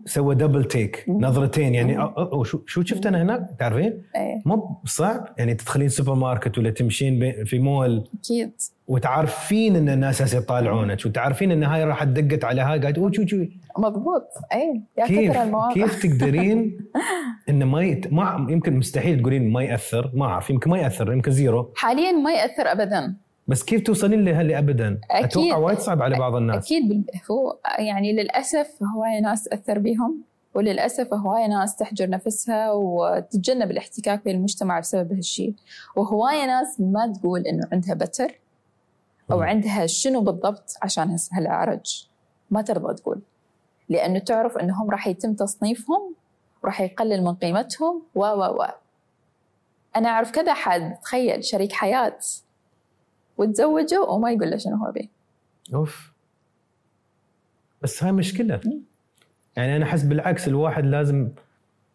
سوى 0.06 0.35
double 0.34 0.64
take. 0.64 1.04
نظرتين 1.09 1.74
يعني. 1.74 1.98
أو 1.98 2.44
شو 2.44 2.61
شو 2.66 2.83
شفت 2.83 3.06
انا 3.06 3.22
هناك؟ 3.22 3.50
تعرفين؟ 3.59 4.02
إيه. 4.16 4.42
مو 4.46 4.80
صعب 4.85 5.28
يعني 5.38 5.54
تدخلين 5.54 5.88
سوبر 5.88 6.14
ماركت 6.14 6.59
ولا 6.59 6.70
تمشين 6.70 7.44
في 7.44 7.59
مول. 7.59 8.04
أكيد. 8.24 8.52
وتعرفين 8.88 9.76
إن 9.76 9.88
الناس 9.88 10.22
هسه 10.22 10.38
يطالعونك 10.38 11.06
وتعرفين 11.06 11.52
إن 11.52 11.64
هاي 11.64 11.85
راح 11.85 12.04
دقت 12.04 12.44
على 12.44 12.61
هاي 12.62 12.80
قاعد 12.80 12.98
oh 12.98 13.12
شو 13.12 13.26
شو. 13.26 13.44
مضبوط. 13.78 14.28
أي 14.52 14.83
يا 14.98 15.06
كيف 15.06 15.38
كيف 15.74 16.02
تقدرين 16.02 16.78
انه 17.48 17.64
ما 17.64 17.83
يت... 17.83 18.12
ما 18.12 18.46
يمكن 18.50 18.76
مستحيل 18.76 19.20
تقولين 19.20 19.52
ما 19.52 19.62
يأثر 19.62 20.11
ما 20.14 20.24
أعرف 20.26 20.50
يمكن 20.50 20.70
ما 20.70 20.78
يأثر 20.78 21.12
يمكن 21.12 21.30
زيرو. 21.30 21.72
حاليا 21.76 22.12
ما 22.12 22.33
يأثر 22.33 22.72
ابدا. 22.72 23.16
بس 23.50 23.62
كيف 23.62 23.82
توصلين 23.82 24.24
لهاللي 24.24 24.58
ابدا؟ 24.58 25.00
أكيد. 25.10 25.24
أتوقع 25.24 25.56
وايد 25.56 25.78
صعب 25.78 26.02
على 26.02 26.18
بعض 26.18 26.34
الناس 26.34 26.64
أكيد 26.64 27.10
هو 27.30 27.58
يعني 27.78 28.12
للأسف 28.12 28.82
هواية 28.82 29.20
ناس 29.20 29.44
تأثر 29.44 29.78
بهم 29.78 30.22
وللأسف 30.54 31.14
هواية 31.14 31.46
ناس 31.46 31.76
تحجر 31.76 32.10
نفسها 32.10 32.72
وتتجنب 32.72 33.70
الاحتكاك 33.70 34.24
بالمجتمع 34.24 34.80
بسبب 34.80 35.12
هالشيء 35.12 35.54
وهواية 35.96 36.46
ناس 36.46 36.80
ما 36.80 37.12
تقول 37.12 37.40
إنه 37.40 37.68
عندها 37.72 37.94
بتر 37.94 38.40
أو 39.30 39.36
مم. 39.36 39.42
عندها 39.42 39.86
شنو 39.86 40.20
بالضبط 40.20 40.74
عشان 40.82 41.16
هالعرج 41.32 42.08
ما 42.50 42.62
ترضى 42.62 42.94
تقول 42.94 43.20
لأنه 43.88 44.18
تعرف 44.18 44.58
انهم 44.58 44.90
راح 44.90 45.06
يتم 45.06 45.34
تصنيفهم 45.34 46.14
وراح 46.62 46.80
يقلل 46.80 47.24
من 47.24 47.34
قيمتهم 47.34 48.02
و 48.14 48.20
و 48.20 48.60
و 48.60 48.66
أنا 49.96 50.08
أعرف 50.08 50.30
كذا 50.30 50.54
حد 50.54 50.94
تخيل 51.02 51.44
شريك 51.44 51.72
حياة 51.72 52.18
وتزوجوا 53.40 54.07
وما 54.07 54.31
يقول 54.31 54.50
له 54.50 54.57
شنو 54.57 54.76
هو 54.76 54.92
بيه. 54.92 55.09
أوف. 55.74 56.12
بس 57.83 58.03
هاي 58.05 58.12
مشكلة. 58.12 58.61
يعني 59.57 59.76
أنا 59.76 59.85
أحس 59.85 60.03
بالعكس 60.03 60.48
الواحد 60.48 60.87
لازم 60.87 61.29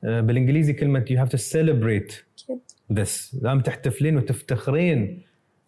آه، 0.04 0.22
بالإنجليزي 0.22 0.74
كلمة 0.74 1.06
have 1.10 1.30
to 1.30 1.42
celebrate 1.42 2.14
أكيد. 2.44 2.60
this. 2.94 3.44
لازم 3.44 3.60
تحتفلين 3.60 4.18
وتفتخرين. 4.18 5.22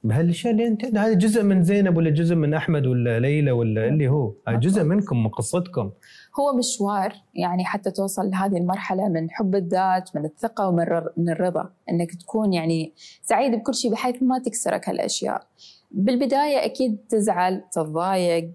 بهالأشياء 0.07 0.53
اللي 0.53 0.67
انت 0.67 0.85
هذا 0.85 1.13
جزء 1.13 1.43
من 1.43 1.63
زينب 1.63 1.97
ولا 1.97 2.09
جزء 2.09 2.35
من 2.35 2.53
أحمد 2.53 2.85
ولا 2.87 3.19
ليلى 3.19 3.51
ولا 3.51 3.87
اللي 3.87 4.07
هو؟ 4.07 4.33
هذا 4.47 4.57
جزء 4.57 4.83
منكم 4.83 5.23
من 5.23 5.29
قصتكم 5.29 5.91
هو 6.39 6.57
مشوار 6.57 7.13
يعني 7.35 7.65
حتى 7.65 7.91
توصل 7.91 8.29
لهذه 8.29 8.57
المرحلة 8.57 9.09
من 9.09 9.31
حب 9.31 9.55
الذات 9.55 10.15
من 10.15 10.25
الثقة 10.25 10.67
ومن 10.67 10.79
الر- 10.83 11.13
من 11.17 11.29
الرضا. 11.29 11.69
إنك 11.89 12.15
تكون 12.15 12.53
يعني 12.53 12.93
سعيد 13.23 13.55
بكل 13.55 13.75
شيء 13.75 13.91
بحيث 13.91 14.23
ما 14.23 14.39
تكسرك 14.39 14.89
هالأشياء. 14.89 15.47
بالبداية 15.91 16.65
أكيد 16.65 16.97
تزعل 17.09 17.63
تتضايق. 17.71 18.51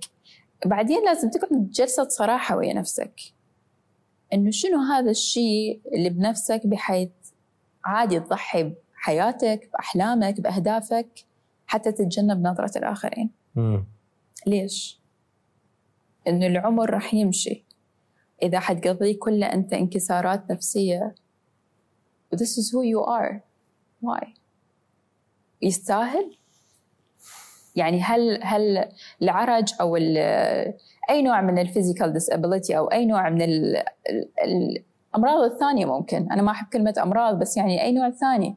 بعدين 0.66 1.04
لازم 1.04 1.30
تقعد 1.30 1.70
جلسة 1.70 2.08
صراحة 2.08 2.56
ويا 2.56 2.74
نفسك. 2.74 3.20
إنه 4.32 4.50
شنو 4.50 4.78
هذا 4.78 5.10
الشيء 5.10 5.80
اللي 5.94 6.10
بنفسك 6.10 6.66
بحيث 6.66 7.08
عادي 7.84 8.20
تضحي 8.20 8.72
بحياتك 8.94 9.70
بأحلامك 9.72 10.40
بأهدافك؟ 10.40 11.08
حتى 11.72 11.92
تتجنب 11.92 12.46
نظرة 12.46 12.78
الآخرين 12.78 13.30
مم. 13.54 13.84
ليش؟ 14.46 15.00
إنه 16.28 16.46
العمر 16.46 16.90
راح 16.90 17.14
يمشي 17.14 17.64
إذا 18.42 18.60
حتقضيه 18.60 19.18
كله 19.18 19.46
أنت 19.46 19.72
انكسارات 19.72 20.50
نفسية 20.50 21.14
This 22.36 22.52
is 22.58 22.72
who 22.72 22.82
you 22.82 23.00
are 23.08 23.34
why؟ 24.04 24.28
يستاهل؟ 25.62 26.36
يعني 27.76 28.00
هل 28.00 28.40
هل 28.42 28.88
العرج 29.22 29.72
أو 29.80 29.96
ال- 29.96 30.74
أي 31.10 31.22
نوع 31.22 31.40
من 31.40 31.58
الفيزيكال 31.58 32.20
disability 32.20 32.70
أو 32.70 32.86
أي 32.86 33.06
نوع 33.06 33.30
من 33.30 33.42
ال 33.42 33.76
ال 34.44 34.82
الأمراض 35.14 35.52
الثانية 35.52 35.86
ممكن 35.86 36.32
أنا 36.32 36.42
ما 36.42 36.50
أحب 36.50 36.66
كلمة 36.72 36.94
أمراض 37.02 37.38
بس 37.38 37.56
يعني 37.56 37.82
أي 37.82 37.92
نوع 37.92 38.10
ثاني 38.10 38.56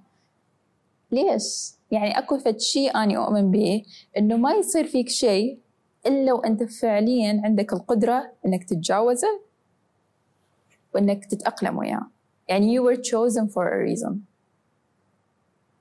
ليش؟ 1.12 1.72
يعني 1.96 2.18
أكو 2.20 2.38
فد 2.38 2.60
شيء 2.60 2.96
أنا 2.96 3.26
أؤمن 3.26 3.52
به 3.52 3.84
إنه 4.18 4.38
ما 4.38 4.52
يصير 4.52 4.86
فيك 4.86 5.10
شيء 5.10 5.60
إلا 6.06 6.34
وأنت 6.34 6.64
فعليا 6.64 7.42
عندك 7.46 7.74
القدرة 7.74 8.32
إنك 8.46 8.64
تتجاوزه 8.64 9.40
وإنك 10.96 11.26
تتأقلم 11.26 11.78
وياه. 11.78 12.08
يعني 12.48 12.78
you 12.80 12.84
were 12.84 12.98
chosen 13.02 13.48
for 13.50 13.64
a 13.64 13.78
reason. 13.78 14.14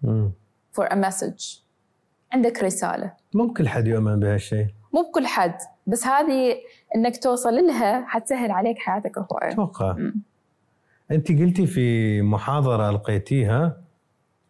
مم. 0.02 0.32
for 0.72 0.84
a 0.84 0.96
message. 0.96 1.60
عندك 2.32 2.62
رسالة. 2.62 3.12
مو 3.34 3.52
كل 3.52 3.68
حد 3.68 3.86
يؤمن 3.86 4.20
بهالشيء 4.20 4.66
مو 4.92 5.02
بكل 5.02 5.26
حد. 5.26 5.56
بس 5.86 6.06
هذه 6.06 6.56
إنك 6.96 7.22
توصل 7.22 7.54
لها 7.54 8.04
حتسهل 8.06 8.50
عليك 8.50 8.78
حياتك 8.78 9.18
هواية 9.18 9.52
أتوقع. 9.52 9.96
أنت 11.10 11.32
قلتي 11.32 11.66
في 11.66 12.22
محاضرة 12.22 12.90
ألقيتيها 12.90 13.83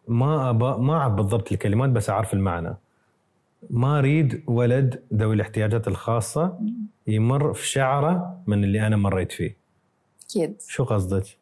ما 0.07 0.49
أبا 0.49 0.77
ما 0.77 0.93
أعرف 0.93 1.13
بالضبط 1.13 1.51
الكلمات 1.51 1.89
بس 1.89 2.09
أعرف 2.09 2.33
المعنى. 2.33 2.75
ما 3.69 3.99
أريد 3.99 4.43
ولد 4.47 5.03
ذوي 5.13 5.35
الاحتياجات 5.35 5.87
الخاصة 5.87 6.59
يمر 7.07 7.53
في 7.53 7.67
شعرة 7.67 8.39
من 8.47 8.63
اللي 8.63 8.87
أنا 8.87 8.97
مريت 8.97 9.31
فيه. 9.31 9.57
أكيد. 10.29 10.61
شو 10.67 10.83
قصدك؟ 10.83 11.37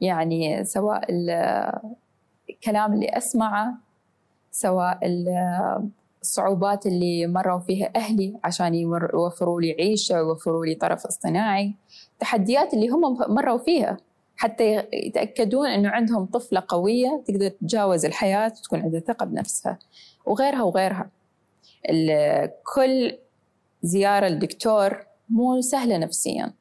يعني 0.00 0.64
سواء 0.64 1.12
ال- 1.12 1.72
الكلام 2.50 2.92
اللي 2.92 3.08
أسمعه 3.08 3.74
سواء 4.50 5.06
ال- 5.06 5.88
الصعوبات 6.22 6.86
اللي 6.86 7.26
مروا 7.26 7.58
فيها 7.58 7.90
أهلي 7.96 8.36
عشان 8.44 8.74
يوفروا 8.74 9.60
لي 9.60 9.72
عيشة 9.72 10.16
يوفروا 10.18 10.66
لي 10.66 10.74
طرف 10.74 11.06
اصطناعي 11.06 11.74
تحديات 12.18 12.74
اللي 12.74 12.88
هم 12.88 13.18
مروا 13.34 13.58
فيها. 13.58 13.96
حتى 14.40 14.84
يتأكدون 14.92 15.68
أنه 15.68 15.88
عندهم 15.88 16.26
طفلة 16.26 16.62
قوية 16.68 17.22
تقدر 17.26 17.48
تتجاوز 17.48 18.04
الحياة 18.04 18.52
وتكون 18.58 18.80
عندها 18.80 19.00
ثقة 19.00 19.26
بنفسها 19.26 19.78
وغيرها 20.26 20.62
وغيرها. 20.62 21.10
كل 22.74 23.18
زيارة 23.82 24.28
لدكتور 24.28 25.06
مو 25.28 25.60
سهلة 25.60 25.98
نفسياً. 25.98 26.52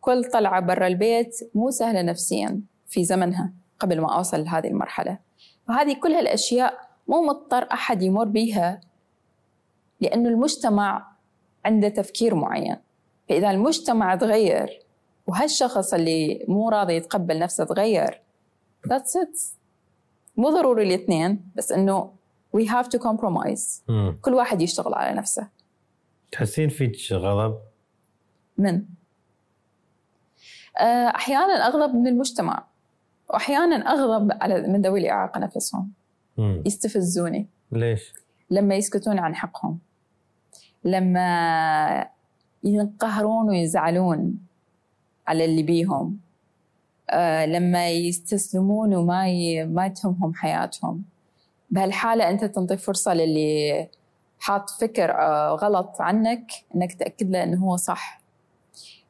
كل 0.00 0.24
طلعة 0.24 0.60
برا 0.60 0.86
البيت 0.86 1.50
مو 1.54 1.70
سهلة 1.70 2.02
نفسيا 2.02 2.60
في 2.88 3.04
زمنها 3.04 3.52
قبل 3.78 4.00
ما 4.00 4.16
أوصل 4.16 4.44
لهذه 4.44 4.66
المرحلة. 4.66 5.18
فهذه 5.68 5.92
كل 5.92 6.12
هالأشياء 6.12 6.88
مو 7.08 7.22
مضطر 7.22 7.68
أحد 7.72 8.02
يمر 8.02 8.24
بيها 8.24 8.80
لأنه 10.00 10.28
المجتمع 10.28 11.12
عنده 11.64 11.88
تفكير 11.88 12.34
معين. 12.34 12.76
فإذا 13.28 13.50
المجتمع 13.50 14.16
تغير 14.16 14.83
وهالشخص 15.26 15.94
اللي 15.94 16.44
مو 16.48 16.68
راضي 16.68 16.94
يتقبل 16.94 17.38
نفسه 17.38 17.64
تغير. 17.64 18.20
That's 18.88 19.20
it. 19.24 19.40
مو 20.36 20.50
ضروري 20.50 20.82
الاثنين 20.82 21.50
بس 21.56 21.72
we 22.56 22.66
have 22.66 22.86
to 22.86 22.98
compromise. 22.98 23.82
مم. 23.88 24.18
كل 24.22 24.34
واحد 24.34 24.62
يشتغل 24.62 24.94
على 24.94 25.16
نفسه. 25.16 25.48
تحسين 26.32 26.68
فيك 26.68 27.12
غضب؟ 27.12 27.58
من؟ 28.58 28.84
آه، 30.78 31.08
أحيانا 31.08 31.66
أغضب 31.66 31.94
من 31.94 32.06
المجتمع. 32.06 32.64
وأحيانا 33.30 33.76
أغضب 33.76 34.32
على 34.40 34.62
من 34.68 34.82
ذوي 34.82 35.00
الإعاقة 35.00 35.38
نفسهم. 35.38 35.92
مم. 36.38 36.62
يستفزوني. 36.66 37.46
ليش؟ 37.72 38.12
لما 38.50 38.74
يسكتون 38.74 39.18
عن 39.18 39.34
حقهم. 39.34 39.78
لما 40.84 42.08
ينقهرون 42.64 43.48
ويزعلون. 43.48 44.38
على 45.26 45.44
اللي 45.44 45.62
بيهم. 45.62 46.18
آه، 47.10 47.46
لما 47.46 47.90
يستسلمون 47.90 48.94
وما 48.94 49.28
ي... 49.28 49.64
ما 49.64 49.88
تهمهم 49.88 50.34
حياتهم. 50.34 51.04
بهالحالة 51.70 52.30
أنت 52.30 52.44
تنطي 52.44 52.76
فرصة 52.76 53.14
للي 53.14 53.88
حاط 54.38 54.70
فكر 54.70 55.10
آه، 55.10 55.48
غلط 55.54 56.00
عنك 56.00 56.52
أنك 56.74 56.92
تأكد 56.92 57.30
له 57.30 57.42
أنه 57.42 57.64
هو 57.64 57.76
صح. 57.76 58.20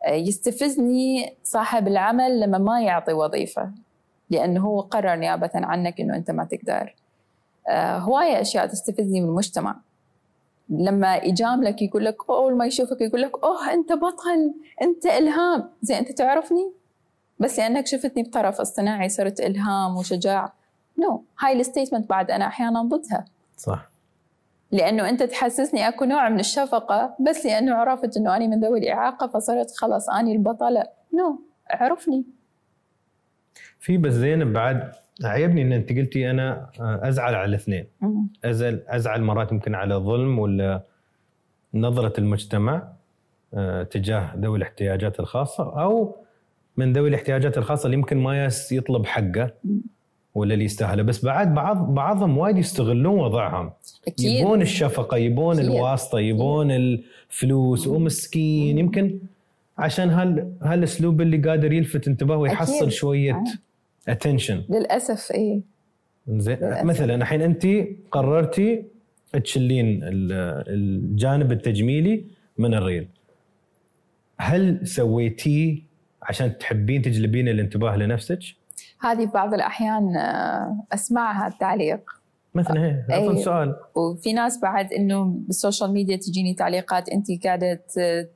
آه، 0.06 0.10
يستفزني 0.10 1.34
صاحب 1.44 1.88
العمل 1.88 2.40
لما 2.40 2.58
ما 2.58 2.82
يعطي 2.82 3.12
وظيفة 3.12 3.70
لأنه 4.30 4.60
هو 4.60 4.80
قرر 4.80 5.14
نيابة 5.14 5.50
عنك 5.54 6.00
أنه 6.00 6.16
أنت 6.16 6.30
ما 6.30 6.44
تقدر. 6.44 6.94
آه، 7.68 7.98
هواية 7.98 8.40
أشياء 8.40 8.66
تستفزني 8.66 9.20
من 9.20 9.28
المجتمع. 9.28 9.76
لما 10.68 11.16
يجاملك 11.16 11.82
يقول 11.82 12.04
لك 12.04 12.30
أول 12.30 12.56
ما 12.56 12.66
يشوفك 12.66 13.00
يقول 13.00 13.22
لك 13.22 13.44
أوه 13.44 13.72
أنت 13.72 13.92
بطل 13.92 14.54
أنت 14.82 15.06
إلهام. 15.06 15.70
زي 15.82 15.98
أنت 15.98 16.12
تعرفني؟ 16.12 16.72
بس 17.38 17.58
لأنك 17.58 17.86
شفتني 17.86 18.22
بطرف 18.22 18.60
اصطناعي 18.60 19.08
صرت 19.08 19.40
إلهام 19.40 19.96
وشجاع. 19.96 20.52
no 20.98 21.16
no. 21.16 21.44
هاي 21.44 21.60
ال 21.60 21.65
statement 21.65 22.10
بعد 22.10 22.30
أنا 22.30 22.46
أحيانا 22.46 22.82
ضدها. 22.82 23.24
صح. 23.56 23.90
لأنه 24.72 25.08
أنت 25.08 25.22
تحسسني 25.22 25.88
أكو 25.88 26.04
نوع 26.04 26.28
من 26.28 26.40
الشفقة 26.40 27.16
بس 27.20 27.46
لأنه 27.46 27.74
عرفت 27.74 28.16
أنه 28.16 28.36
أنا 28.36 28.46
من 28.46 28.60
ذوي 28.60 28.78
الإعاقة 28.78 29.26
فصرت 29.26 29.70
خلاص 29.76 30.08
أنا 30.08 30.32
البطلة. 30.32 30.86
no 31.12 31.32
no. 31.32 31.38
عرفني. 31.70 32.24
في 33.80 33.98
بس 33.98 34.12
زينب 34.12 34.52
بعد 34.52 34.92
عيبني 35.24 35.62
إن 35.62 35.72
أنت 35.72 35.92
قلتي 35.92 36.30
أنا 36.30 36.68
أزعل 36.80 37.34
على 37.34 37.44
الاثنين. 37.44 37.84
أزعل 38.44 38.82
أزعل 38.88 39.22
مرات 39.22 39.52
يمكن 39.52 39.74
على 39.74 39.94
ظلم 39.94 40.38
ولا 40.38 40.82
نظرة 41.74 42.12
المجتمع 42.20 42.88
آه، 43.54 43.82
تجاه 43.82 44.34
ذوي 44.36 44.58
الاحتياجات 44.58 45.20
الخاصة 45.20 45.82
أو 45.82 46.16
من 46.76 46.92
ذوي 46.92 47.08
الاحتياجات 47.08 47.58
الخاصة 47.58 47.86
اللي 47.86 47.96
يمكن 47.96 48.16
ما 48.16 48.48
يطلب 48.72 49.06
حقه 49.06 49.50
ولا 50.34 50.54
اللي 50.54 50.64
يستاهله. 50.64 51.02
بس 51.02 51.24
بعد 51.24 51.54
بعض 51.54 51.94
بعضهم 51.94 52.38
وايد 52.38 52.58
يستغلون 52.58 53.18
وضعهم. 53.18 53.72
أكيد. 54.08 54.26
يبون 54.40 54.62
الشفقة 54.62 55.16
يبون 55.16 55.58
أكيد. 55.58 55.70
الواسطة 55.70 56.18
يبون 56.20 56.70
الفلوس 56.70 57.86
ومسكين. 57.86 58.78
يمكن 58.78 59.18
عشان 59.78 60.10
هال 60.10 60.52
هالأسلوب 60.62 61.20
اللي 61.20 61.36
قادر 61.36 61.72
يلفت 61.72 62.08
انتباه 62.08 62.36
ويحصل 62.36 62.76
أكيد. 62.76 62.88
شوية 62.88 63.44
attention 64.08 64.62
للأسف 64.68 65.32
إيه 65.32 65.60
زين. 66.28 66.58
مثلا 66.84 67.14
الحين 67.14 67.42
أنت 67.42 67.66
قررتي 68.10 68.84
تشلين 69.44 69.86
ال- 70.04 70.32
الجانب 70.68 71.52
التجميلي 71.52 72.24
من 72.58 72.74
الريل 72.74 73.08
هل 74.38 74.86
سويتيه 74.88 75.82
عشان 76.22 76.58
تحبين 76.58 77.02
تجلبين 77.02 77.48
الانتباه 77.48 77.96
لنفسك؟ 77.96 78.38
هذه 79.00 79.24
بعض 79.26 79.54
الأحيان 79.54 80.16
آه، 80.16 80.84
أسمعها 80.92 81.46
التعليق 81.48 82.00
مثلا 82.54 82.80
هي 82.84 83.04
أي. 83.10 83.26
أظن 83.26 83.36
سؤال 83.42 83.76
وفي 83.94 84.32
ناس 84.32 84.58
بعد 84.60 84.92
إنه 84.92 85.24
بال 85.24 85.41
social 85.41 85.92
media 85.92 86.16
تجيني 86.16 86.54
تعليقات 86.54 87.08
أنت 87.08 87.26
قاعدة 87.44 87.80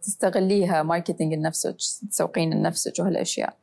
تستغليها 0.03 0.83
marketing 0.83 1.35
لنفسك 1.35 1.77
تسوقين 2.11 2.55
لنفسك 2.55 2.93
وهالأشياء. 2.99 3.55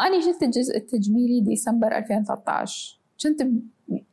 أنا 0.00 0.20
جبت 0.20 0.42
الجزء 0.42 0.76
التجميلي 0.76 1.40
ديسمبر 1.40 1.96
2013 1.98 2.98
كنت 3.22 3.42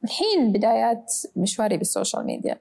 الحين 0.04 0.52
بدايات 0.52 1.14
مشواري 1.36 1.78
بال 1.78 1.90
social 1.90 2.26
media. 2.26 2.60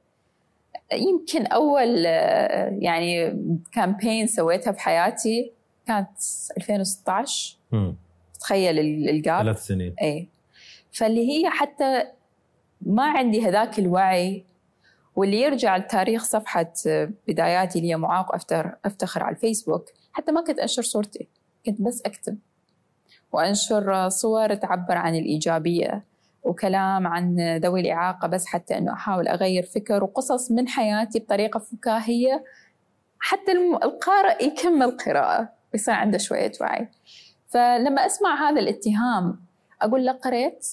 يمكن 0.92 1.46
أول 1.46 2.06
آه، 2.06 2.78
يعني 2.80 3.38
كامبين 3.72 4.26
سويتها 4.26 4.70
بحياتي 4.70 5.52
كانت 5.86 6.08
2016 6.56 7.56
مم. 7.72 7.94
تخيل 8.40 8.78
ال- 8.78 9.08
الجاب 9.08 9.42
ثلاث 9.42 9.66
سنين. 9.66 9.94
اي 10.02 10.28
فاللي 10.92 11.28
هي 11.30 11.50
حتى 11.50 12.04
ما 12.82 13.02
عندي 13.04 13.42
هذاك 13.48 13.78
الوعي. 13.78 14.44
واللي 15.16 15.40
يرجع 15.40 15.76
لتاريخ 15.76 16.24
صفحة 16.24 16.72
بداياتي 17.28 17.78
اللي 17.78 17.90
هي 17.90 17.96
معاق 17.96 18.34
أفتر 18.34 18.76
أفتخر 18.84 19.22
على 19.22 19.34
الفيسبوك 19.36 19.84
حتى 20.12 20.32
ما 20.32 20.40
كنت 20.44 20.58
أنشر 20.58 20.82
صورتي. 20.82 21.28
كنت 21.66 21.82
بس 21.82 22.02
أكتب. 22.02 22.38
وأنشر 23.32 24.08
صور 24.08 24.54
تعبر 24.54 24.96
عن 24.96 25.14
الإيجابية 25.14 26.04
وكلام 26.42 27.06
عن 27.06 27.56
ذوي 27.56 27.80
الإعاقة 27.80 28.28
بس 28.28 28.46
حتى 28.46 28.78
أنه 28.78 28.92
أحاول 28.92 29.28
أغير 29.28 29.62
فكر 29.62 30.04
وقصص 30.04 30.50
من 30.50 30.68
حياتي 30.68 31.18
بطريقة 31.18 31.58
فكاهية 31.58 32.44
حتى 33.20 33.52
القارئ 33.82 34.44
يكمل 34.44 34.90
قراءة 34.90 35.48
يصير 35.74 35.94
عنده 35.94 36.18
شوية 36.18 36.52
وعي. 36.60 36.88
فلما 37.48 38.06
أسمع 38.06 38.48
هذا 38.48 38.60
الاتهام 38.60 39.40
أقول 39.82 40.04
له 40.04 40.12
قريت؟ 40.12 40.66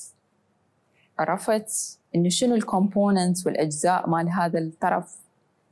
عرفت 1.19 1.99
إنه 2.15 2.29
شنو 2.29 2.55
ال 2.55 2.64
components 2.64 3.47
والأجزاء 3.47 4.09
مال 4.09 4.29
هذا 4.29 4.59
الطرف. 4.59 5.15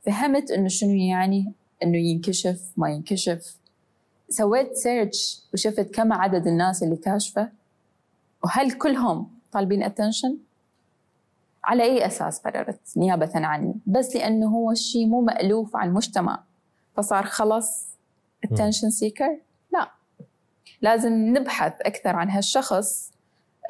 فهمت 0.06 0.50
إنه 0.50 0.68
شنو 0.68 0.94
يعني؟ 0.94 1.52
إنه 1.82 1.98
ينكشف 1.98 2.60
ما 2.76 2.90
ينكشف. 2.90 3.56
سويت 4.36 4.74
search 4.74 5.42
وشفت 5.54 5.94
كم 5.94 6.12
عدد 6.12 6.46
الناس 6.46 6.82
اللي 6.82 6.96
كاشفة؟ 6.96 7.48
وهل 8.44 8.72
كلهم 8.72 9.30
طالبين 9.52 9.82
attention 9.82 10.36
على 11.64 11.82
أي 11.82 12.06
أساس 12.06 12.38
قررت 12.38 12.80
نيابة 12.96 13.30
عني 13.34 13.74
بس 13.86 14.16
لأنه 14.16 14.48
هو 14.48 14.70
الشيء 14.70 15.06
مو 15.06 15.20
مألوف 15.20 15.76
على 15.76 15.88
المجتمع. 15.88 16.42
فصار 16.96 17.24
خلص 17.24 17.86
attention 18.46 18.90
seeker 19.00 19.30
لا. 19.72 19.90
لازم 20.82 21.12
نبحث 21.12 21.72
أكثر 21.80 22.16
عن 22.16 22.30
هالشخص. 22.30 23.12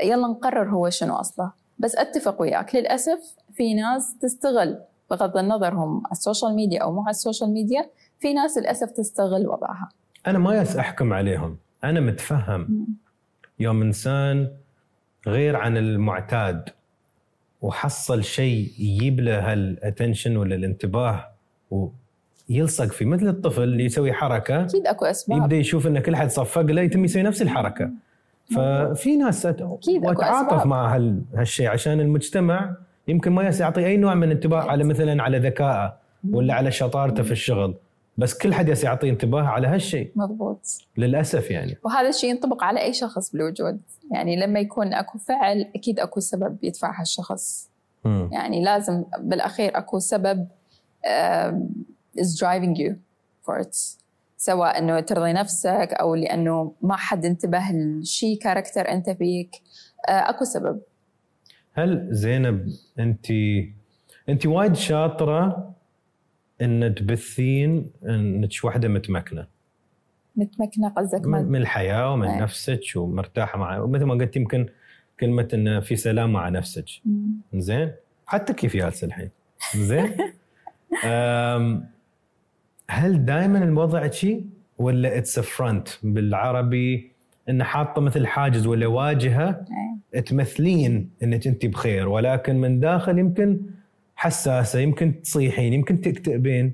يلا 0.02 0.26
نقرر 0.26 0.70
هو 0.70 0.90
شنو 0.90 1.14
أصله. 1.14 1.52
بس 1.78 1.96
أتفق 1.96 2.40
وياك. 2.40 2.74
للأسف 2.74 3.36
في 3.54 3.74
ناس 3.74 4.18
تستغل 4.18 4.80
بغض 5.10 5.36
النظر 5.36 5.74
هم 5.74 6.02
على 6.06 6.12
ال 6.12 6.18
social 6.18 6.54
media 6.54 6.82
أو 6.82 6.92
مو 6.92 7.00
على 7.00 7.10
ال 7.10 7.16
social 7.16 7.50
media 7.50 7.90
في 8.20 8.32
ناس 8.32 8.58
للأسف 8.58 8.90
تستغل 8.90 9.46
وضعها. 9.48 9.90
أنا 10.26 10.38
ما 10.38 10.54
ياس 10.54 10.76
أحكم 10.76 11.12
عليهم. 11.12 11.56
أنا 11.84 12.00
متفهم. 12.00 12.86
يوم 13.60 13.82
إنسان 13.82 14.48
غير 15.26 15.56
عن 15.56 15.76
المعتاد 15.76 16.68
وحصل 17.62 18.24
شيء 18.24 18.72
يجيب 18.78 19.20
له 19.20 19.52
هالاتنشن 19.52 20.36
ولا 20.36 20.54
الانتباه 20.54 21.28
ويلصق 21.70 22.92
فيه 22.92 23.04
مثل 23.04 23.28
الطفل 23.28 23.62
اللي 23.62 23.84
يسوي 23.84 24.12
حركة 24.12 24.64
أكيد 24.64 24.86
أكو 24.86 25.04
أسباب. 25.04 25.38
يبدأ 25.38 25.56
يشوف 25.56 25.86
إن 25.86 25.98
كل 25.98 26.16
حد 26.16 26.30
صفق 26.30 26.60
له 26.60 26.82
يتم 26.82 27.04
يسوي 27.04 27.22
نفس 27.22 27.42
الحركة. 27.42 27.90
ففي 28.54 29.16
ناس 29.16 29.46
وأتعاطف. 29.46 30.66
مع 30.66 30.94
هال... 30.94 31.22
هالشيء 31.34 31.68
عشان 31.68 32.00
المجتمع 32.00 32.74
يمكن 33.08 33.32
ما 33.32 33.42
يعطي 33.42 33.86
أي 33.86 33.96
نوع 33.96 34.14
من 34.14 34.24
الانتباه 34.24 34.62
على 34.62 34.84
مثلا 34.84 35.22
على 35.22 35.38
ذكائه 35.38 35.96
ولا 36.30 36.54
على 36.54 36.70
شطارته 36.70 37.22
في 37.22 37.32
الشغل. 37.32 37.74
بس 38.18 38.38
كل 38.38 38.54
حد 38.54 38.68
يعطي 38.68 39.10
انتباه 39.10 39.42
على 39.42 39.68
هالشيء. 39.68 40.12
مضبوط. 40.16 40.60
للأسف 40.96 41.50
يعني. 41.50 41.76
وهذا 41.84 42.08
الشيء 42.08 42.30
ينطبق 42.30 42.64
على 42.64 42.80
أي 42.80 42.92
شخص 42.92 43.32
بالوجود. 43.32 43.80
يعني 44.10 44.36
لما 44.36 44.60
يكون 44.60 44.94
أكو 44.94 45.18
فعل 45.18 45.70
أكيد 45.74 46.00
أكو 46.00 46.20
سبب 46.20 46.56
يدفع 46.62 47.00
هالشخص. 47.00 47.70
مم. 48.04 48.28
يعني 48.32 48.64
لازم 48.64 49.04
بالأخير 49.18 49.78
أكو 49.78 49.98
سبب 49.98 50.48
is 52.18 52.38
driving 52.38 52.76
you 52.76 52.92
for 53.46 53.62
it. 53.64 53.98
سواء 54.36 54.78
أنه 54.78 55.00
ترضي 55.00 55.32
نفسك 55.32 55.88
أو 56.00 56.14
لأنه 56.14 56.72
ما 56.82 56.96
حد 56.96 57.24
انتبه 57.24 57.62
لشيء 57.72 58.38
كاركتر 58.38 58.88
أنت 58.88 59.10
فيك. 59.10 59.50
آه، 60.08 60.30
أكو 60.30 60.44
سبب. 60.44 60.80
هل 61.72 62.08
زينب 62.10 62.68
انت 62.98 63.26
انت 64.28 64.46
وايد 64.46 64.74
شاطرة 64.76 65.74
إن 66.62 66.94
تبثين 66.94 67.90
إنك 68.04 68.50
واحدة 68.64 68.88
متمكنة 68.88 69.46
متمكنة 70.36 70.88
قصدك 70.88 71.26
من 71.26 71.56
الحياة 71.56 72.12
ومن 72.12 72.28
أي. 72.28 72.40
نفسك 72.40 72.80
ومرتاحة 72.96 73.58
مع 73.58 73.78
ومثل 73.78 74.04
ما 74.04 74.14
قلت 74.14 74.36
يمكن 74.36 74.66
كلمة 75.20 75.48
انه 75.54 75.80
في 75.80 75.96
سلام 75.96 76.32
مع 76.32 76.48
نفسك. 76.48 76.84
زين 77.54 77.92
حتى 78.26 78.52
كيف 78.52 78.76
جالسه 78.76 79.06
الحين 79.06 79.30
زين 79.76 80.10
هل 82.90 83.24
دائما 83.24 83.64
الوضع 83.64 84.10
شيء 84.10 84.46
ولا 84.78 85.18
it's 85.18 85.40
front 85.40 85.88
بالعربي 86.02 87.12
انه 87.48 87.64
حاطة 87.64 88.00
مثل 88.00 88.26
حاجز 88.26 88.66
ولا 88.66 88.86
واجهة 88.86 89.66
أي. 90.14 90.22
تمثلين 90.22 91.10
إنك 91.22 91.46
أنت 91.46 91.66
بخير 91.66 92.08
ولكن 92.08 92.56
من 92.56 92.80
داخل 92.80 93.18
يمكن 93.18 93.60
حساسة 94.24 94.78
يمكن 94.78 95.22
تصيحين 95.22 95.72
يمكن 95.72 96.00
تكتئبين. 96.00 96.72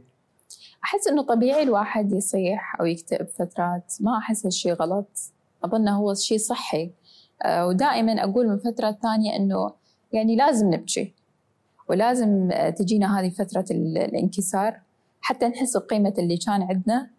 أحس 0.84 1.08
إنه 1.08 1.22
طبيعي 1.22 1.62
الواحد 1.62 2.12
يصيح 2.12 2.80
أو 2.80 2.86
يكتئب 2.86 3.26
فترات. 3.26 3.94
ما 4.00 4.18
أحس 4.18 4.46
هالشيء 4.46 4.72
غلط. 4.72 5.18
أظنه 5.64 5.96
هو 5.96 6.14
شيء 6.14 6.38
صحي. 6.38 6.90
آه، 7.42 7.66
ودائما 7.66 8.24
أقول 8.24 8.48
من 8.48 8.58
فترة 8.58 8.98
ثانية 9.02 9.36
إنه 9.36 9.72
يعني 10.12 10.36
لازم 10.36 10.74
نبكي. 10.74 11.14
ولازم 11.88 12.48
آه، 12.52 12.70
تجينا 12.70 13.20
هذه 13.20 13.30
فترة 13.30 13.64
ال- 13.70 13.98
الانكسار 13.98 14.80
حتى 15.20 15.48
نحس 15.48 15.76
بقيمة 15.76 16.14
اللي 16.18 16.36
كان 16.36 16.62
عندنا. 16.62 17.10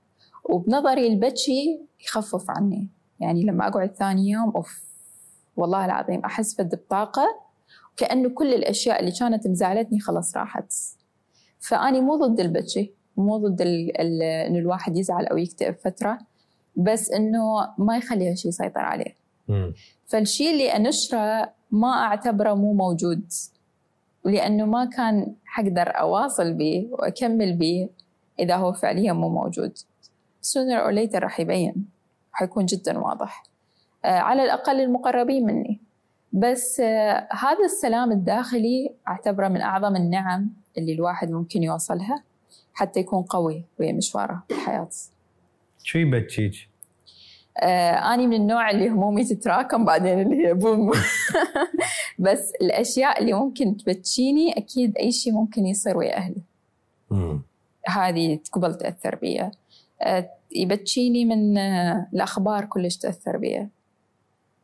وبنظري 0.44 1.08
البكي 1.08 1.82
يخفف 2.06 2.50
عني. 2.50 2.88
يعني 3.20 3.44
لما 3.44 3.67
أقعد 3.67 3.96
ثاني 3.96 4.30
يوم 4.30 4.50
أوف 4.56 4.84
والله 5.58 5.86
العظيم 5.86 6.20
أحس 6.26 6.56
فد 6.56 6.76
بطاقة 6.76 7.40
كأنه 7.97 8.30
كل 8.30 8.54
الأشياء 8.54 8.99
اللي 8.99 9.12
كانت 9.12 9.47
مزعلتني 9.47 9.99
خلاص 9.99 10.38
راحت. 10.38 10.73
فأني 11.60 12.01
مو 12.01 12.15
ضد 12.15 12.39
البكي 12.39 12.93
مو 13.17 13.38
ضد 13.38 13.62
ال- 13.62 14.01
ال- 14.01 14.23
إنه 14.23 14.60
الواحد 14.60 14.97
يزعل 14.97 15.25
أو 15.25 15.38
يكتئب 15.38 15.75
فترة 15.75 16.19
بس 16.75 17.12
إنه 17.12 17.43
ما 17.77 17.97
يخلي 17.97 18.30
هالشيء 18.32 18.49
يسيطر 18.49 18.80
عليه. 18.80 19.15
فالشيء 20.08 20.51
اللي 20.51 20.69
أنشره 20.75 21.54
ما 21.71 21.91
أعتبره 21.91 22.54
مو 22.54 22.73
موجود 22.73 23.23
لأنه 24.25 24.65
ما 24.65 24.86
كان 24.86 25.36
حقدر 25.45 25.99
أواصل 25.99 26.54
به 26.54 26.88
وأكمل 26.91 27.54
به 27.58 27.89
إذا 28.39 28.56
هو 28.56 28.73
فعليا 28.73 29.13
مو 29.13 29.30
موجود. 29.30 29.77
sooner 30.43 30.80
or 30.88 30.91
later 30.91 31.15
راح 31.15 31.39
يبين 31.39 31.86
حيكون 32.32 32.65
جدا 32.65 32.99
واضح. 32.99 33.43
آه، 34.06 34.08
على 34.19 34.43
الأقل 34.43 34.80
المقربين 34.82 35.45
مني. 35.45 35.81
بس 36.34 36.80
آه، 36.80 37.28
هذا 37.32 37.65
السلام 37.65 38.12
الداخلي 38.12 38.96
أعتبره 39.08 39.48
من 39.48 39.62
أعظم 39.62 39.96
النعم 39.96 40.50
اللي 40.78 40.94
الواحد 40.94 41.32
ممكن 41.32 41.63
يوصلها 41.63 42.24
حتى 42.74 43.00
يكون 43.00 43.24
قوي 43.24 43.63
ويا 43.80 43.94
مشواره 43.94 44.44
في 44.48 44.54
الحياة. 44.54 44.89
شو 45.84 46.00
يبكيك؟ 46.00 46.54
آه 47.58 47.91
أنا 47.91 48.26
من 48.26 48.34
النوع 48.34 48.70
اللي 48.70 48.89
همومي 48.89 49.24
تتراكم 49.26 49.86
بعدين 49.86 50.22
اللي 50.22 50.47
هي 50.47 50.53
بوم. 50.53 50.91
بس 52.20 52.51
الأشياء 52.62 53.22
اللي 53.22 53.34
ممكن 53.34 53.78
تبتشيني 53.78 54.58
أكيد 54.58 54.97
أي 54.97 55.12
شيء 55.12 55.34
ممكن 55.34 55.66
يصير 55.66 55.97
ويا 55.97 56.18
أهلي. 56.18 56.41
هذه 57.88 58.39
قبل 58.51 58.76
تأثر 58.76 59.16
بي 59.16 59.51
آه 60.01 60.30
يبتشيني 60.51 61.26
من 61.26 61.58
آه 61.58 62.08
الأخبار 62.14 62.66
كلش 62.66 62.97
تأثر 62.97 63.38
بي 63.38 63.68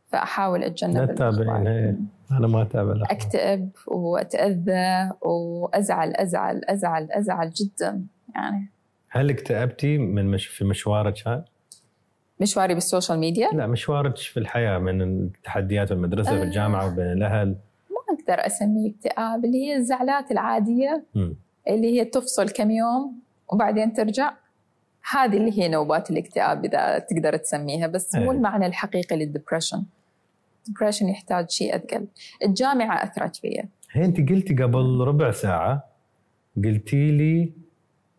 فأحاول 0.07 0.63
أتجنب 0.63 1.11
لا. 1.11 1.97
أنا 2.31 2.47
ما 2.47 2.61
أتابع 2.61 2.91
الأخبار. 2.91 3.17
أكتئب 3.17 3.69
وأتأذى 3.87 5.11
وأزعل 5.21 6.13
أزعل 6.15 6.61
أزعل 6.65 7.07
أزعل 7.11 7.49
جدا 7.49 8.05
يعني 8.35 8.71
هل 9.09 9.29
اكتئبتي 9.29 9.97
من 9.97 10.25
مش 10.25 10.47
في 10.47 10.65
مشوارك 10.65 11.27
هذا؟ 11.27 11.45
مشواري 12.39 12.73
بال 12.73 12.85
social 12.85 13.19
media 13.19 13.49
لا 13.53 13.67
مشوارك 13.67 14.17
في 14.17 14.37
الحياة 14.37 14.77
من 14.77 15.01
التحديات 15.01 15.93
في 15.93 16.29
آه. 16.29 16.43
الجامعة 16.43 16.87
وبين 16.87 17.11
الأهل 17.11 17.47
ما 17.89 18.15
أقدر 18.15 18.45
أسميه 18.45 18.91
اكتئاب 18.91 19.45
اللي 19.45 19.57
هي 19.57 19.75
الزعلات 19.75 20.31
العادية 20.31 21.03
مم. 21.15 21.35
اللي 21.67 21.99
هي 21.99 22.05
تفصل 22.05 22.49
كم 22.49 22.71
يوم 22.71 23.19
وبعدين 23.53 23.93
ترجع 23.93 24.33
هذه 25.11 25.37
اللي 25.37 25.59
هي 25.59 25.67
نوبات 25.67 26.11
الاكتئاب 26.11 26.65
إذا 26.65 26.99
تقدر 26.99 27.37
تسميها 27.37 27.87
بس 27.87 28.15
مو 28.15 28.31
أي. 28.31 28.37
المعنى 28.37 28.65
الحقيقي 28.65 29.15
لل 29.15 29.26
depression 29.26 29.83
ال 30.67 30.71
depression 30.71 31.09
يحتاج 31.09 31.49
شيء 31.49 31.75
أثقل. 31.75 32.07
الجامعة 32.43 33.03
أثرت 33.03 33.35
فيا. 33.35 33.69
هي 33.91 34.05
أنت 34.05 34.29
قلتي 34.29 34.53
قبل 34.53 34.99
ربع 34.99 35.31
ساعة 35.31 35.83
قلتي 36.65 37.11
لي 37.11 37.51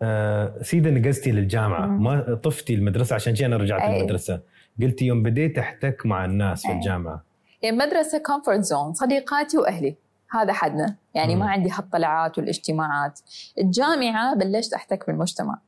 آه 0.02 0.62
سيدا 0.62 0.90
نقزتي 0.90 1.32
للجامعة 1.32 1.86
مم. 1.86 2.02
ما 2.02 2.34
طفتي 2.34 2.74
المدرسة 2.74 3.14
عشان 3.14 3.34
شي 3.34 3.46
أنا 3.46 3.56
رجعت 3.56 3.82
أي. 3.82 3.98
المدرسة. 4.00 4.40
قلتي 4.82 5.06
يوم 5.06 5.22
بديت 5.22 5.58
أحتك 5.58 6.06
مع 6.06 6.24
الناس 6.24 6.62
في 6.62 6.68
أي. 6.68 6.74
الجامعة. 6.74 7.24
يعني 7.62 7.76
مدرسة 7.76 8.18
comfort 8.18 8.60
zone 8.60 8.94
صديقاتي 8.94 9.58
وأهلي. 9.58 9.96
هذا 10.30 10.52
حدنا. 10.52 10.94
يعني 11.14 11.34
مم. 11.34 11.40
ما 11.40 11.50
عندي 11.50 11.70
هالطلعات 11.70 12.38
والاجتماعات. 12.38 13.20
الجامعة 13.58 14.34
بلشت 14.34 14.74
أحتك 14.74 15.06
بالمجتمع. 15.06 15.58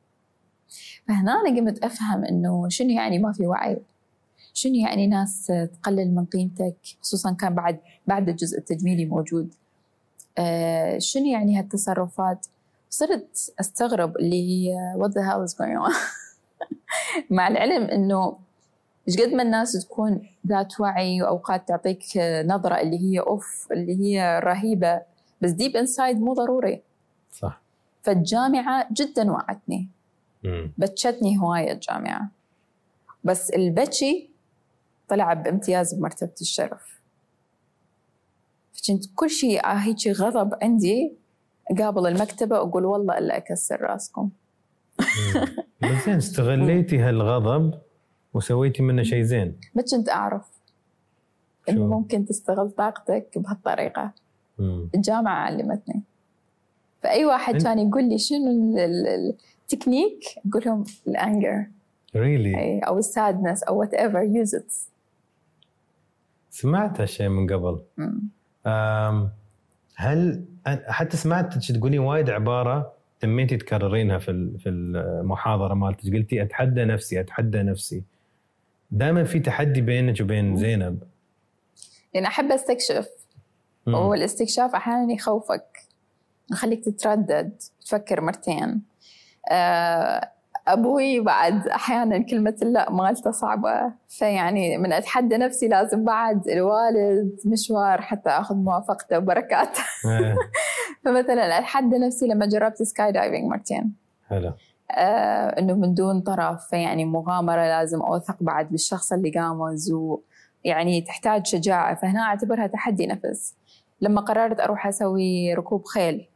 فهنا 1.09 1.33
أنا 1.33 1.61
قمت 1.61 1.85
أفهم 1.85 2.25
إنه 2.25 2.69
شنو 2.69 2.91
يعني 2.91 3.19
ما 3.19 3.33
في 3.33 3.47
وعي. 3.47 3.77
شنو 4.55 4.75
يعني 4.75 5.07
ناس 5.07 5.47
تقلل 5.47 6.15
من 6.15 6.25
قيمتك؟ 6.25 6.77
خصوصا 7.03 7.33
كان 7.33 7.55
بعد 7.55 7.81
بعد 8.07 8.29
الجزء 8.29 8.59
التجميلي 8.59 9.05
موجود. 9.05 9.55
آه 10.39 10.99
شنو 10.99 11.27
يعني 11.27 11.59
هالتصرفات؟ 11.59 12.47
صرت 12.91 13.55
أستغرب 13.61 14.17
اللي 14.17 14.51
هي 14.51 14.75
what 14.99 15.11
the 15.11 15.23
hell 15.23 15.51
is 15.51 15.57
going 15.57 15.89
on 15.89 15.95
مع 17.37 17.49
العلم 17.49 17.85
إنه 17.85 18.39
إيش 19.09 19.21
قد 19.21 19.29
ما 19.33 19.43
الناس 19.43 19.73
تكون 19.73 20.29
ذات 20.47 20.81
وعي 20.81 21.23
وأوقات 21.23 21.69
تعطيك 21.69 22.03
نظرة 22.45 22.81
اللي 22.81 22.99
هي 22.99 23.21
أوف 23.21 23.69
اللي 23.73 24.01
هي 24.01 24.41
رهيبة 24.45 25.03
بس 25.41 25.51
deep 25.51 25.77
inside 25.77 26.21
مو 26.21 26.35
ضروري. 26.35 26.83
صح. 27.33 27.61
فالجامعة 28.03 28.89
جدا 28.93 29.33
وعتني. 29.33 29.89
بتشتني 30.79 31.39
هواية 31.39 31.73
الجامعة. 31.73 32.31
بس 33.25 33.51
البتشي 33.51 34.30
طلع 35.11 35.33
بامتياز 35.33 35.95
بمرتبة 35.95 36.35
الشرف. 36.41 37.01
فكنت 38.73 39.05
كل 39.15 39.31
شيء 39.31 39.65
آه 39.65 39.75
هيك 39.75 40.09
غضب 40.09 40.55
عندي 40.63 41.13
قابل 41.79 42.07
المكتبة 42.07 42.61
وأقول 42.61 42.85
والله 42.85 43.19
إلا 43.19 43.37
أكسر 43.37 43.81
راسكم. 43.81 44.31
زين 46.05 46.17
استغليتي 46.25 46.99
هالغضب 46.99 47.75
وسويتي 48.35 48.83
منه 48.83 49.03
شيء 49.03 49.23
زين. 49.23 49.57
ما 49.75 49.83
كنت 49.83 50.09
أعرف 50.09 50.47
إنه 51.69 51.79
شو؟ 51.79 51.87
ممكن 51.87 52.25
تستغل 52.25 52.71
طاقتك 52.71 53.39
بهالطريقة. 53.39 54.11
مم. 54.59 54.89
الجامعة 54.95 55.35
علمتني. 55.47 56.03
فأي 57.03 57.25
واحد 57.25 57.55
أنت- 57.61 57.65
كان 57.65 57.79
يقول 57.79 58.09
لي 58.09 58.19
شنو 58.19 58.47
ال- 58.51 58.79
ال- 58.79 59.35
التكنيك 59.63 60.21
أقول 60.51 60.63
لهم 60.67 60.85
ال 61.07 61.17
anger 61.17 61.67
really 62.17 62.79
أو 62.79 62.99
ال 62.99 63.07
sadness 63.07 63.63
أو 63.63 63.81
whatever 63.81 64.23
use 64.23 64.55
it 64.55 64.75
سمعت 66.51 67.01
هالشيء 67.01 67.29
من 67.29 67.53
قبل. 67.53 67.81
هل 69.97 70.45
حتى 70.67 71.17
سمعت 71.17 71.59
تقولي 71.59 71.99
وايد 71.99 72.31
عبارة 72.31 72.93
تميتي 73.21 73.57
تكررينها 73.57 74.19
في 74.19 74.59
في 74.59 74.69
المحاضرة 74.69 75.75
مالتك. 75.75 76.15
قلتي 76.15 76.43
أتحدى 76.43 76.85
نفسي 76.85 77.21
أتحدى 77.21 77.63
نفسي. 77.63 78.03
دائما 78.91 79.25
في 79.25 79.41
تحدي 79.41 79.81
بينك 79.81 80.21
وبين 80.21 80.57
زينب. 80.57 81.03
لأن 82.15 82.25
أحب 82.25 82.53
أستكشف. 82.53 83.09
مم. 83.87 83.95
والاستكشاف 83.95 84.75
أحيانا 84.75 85.13
يخوفك 85.13 85.79
يخليك 86.53 86.85
تتردد 86.85 87.53
تفكر 87.85 88.21
مرتين. 88.21 88.83
آه، 89.51 90.31
أبوي 90.73 91.21
بعد 91.21 91.69
أحيانا 91.69 92.19
كلمة 92.19 92.57
لا 92.63 92.91
مالته 92.91 93.31
صعبة. 93.31 93.93
فيعني 94.09 94.79
من 94.79 94.93
أتحدى 94.93 95.37
نفسي 95.37 95.69
لازم 95.69 96.05
بعد 96.05 96.49
الوالد 96.49 97.37
مشوار 97.47 98.01
حتى 98.01 98.31
أخذ 98.31 98.55
موافقته 98.55 99.19
وبركاته. 99.19 99.83
إيه، 100.07 100.37
فمثلا 101.05 101.59
أتحدى 101.59 101.99
نفسي 101.99 102.27
لما 102.27 102.47
جربت 102.47 102.83
skydiving 102.83 103.45
مرتين. 103.45 103.93
حلو. 104.29 104.53
آه 104.91 105.59
إنه 105.59 105.75
من 105.75 105.95
دون 105.95 106.21
طرف 106.21 106.67
فيعني 106.71 107.05
مغامرة 107.05 107.63
لازم 107.63 108.01
أوثق 108.01 108.37
بعد 108.41 108.71
بالشخص 108.71 109.13
اللي 109.13 109.31
قامز 109.31 109.93
ويعني 109.93 111.01
تحتاج 111.01 111.47
شجاعة. 111.47 111.95
فهنا 111.95 112.21
أعتبرها 112.21 112.67
تحدي 112.67 113.07
نفس. 113.07 113.55
لما 114.01 114.21
قررت 114.21 114.61
أروح 114.61 114.87
أسوي 114.87 115.55
ركوب 115.55 115.85
خيل. 115.85 116.30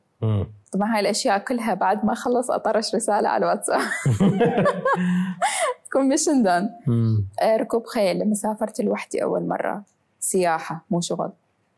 طبعا 0.73 0.95
هاي 0.95 1.01
الأشياء 1.01 1.39
كلها 1.39 1.75
بعد 1.75 2.05
ما 2.05 2.13
أخلص 2.13 2.51
أطرش 2.51 2.95
رسالة 2.95 3.29
على 3.29 3.45
الواتساب. 3.45 3.81
تكون 5.87 6.09
ميشن 6.09 6.43
دان. 6.43 6.71
آه 7.43 7.57
ركوب 7.57 7.87
خيل. 7.87 8.19
لما 8.19 8.35
سافرت 8.35 8.81
لوحدي 8.81 9.23
أول 9.23 9.49
مرة. 9.49 9.83
سياحة 10.21 10.85
مو 10.91 11.01
شغل. 11.01 11.31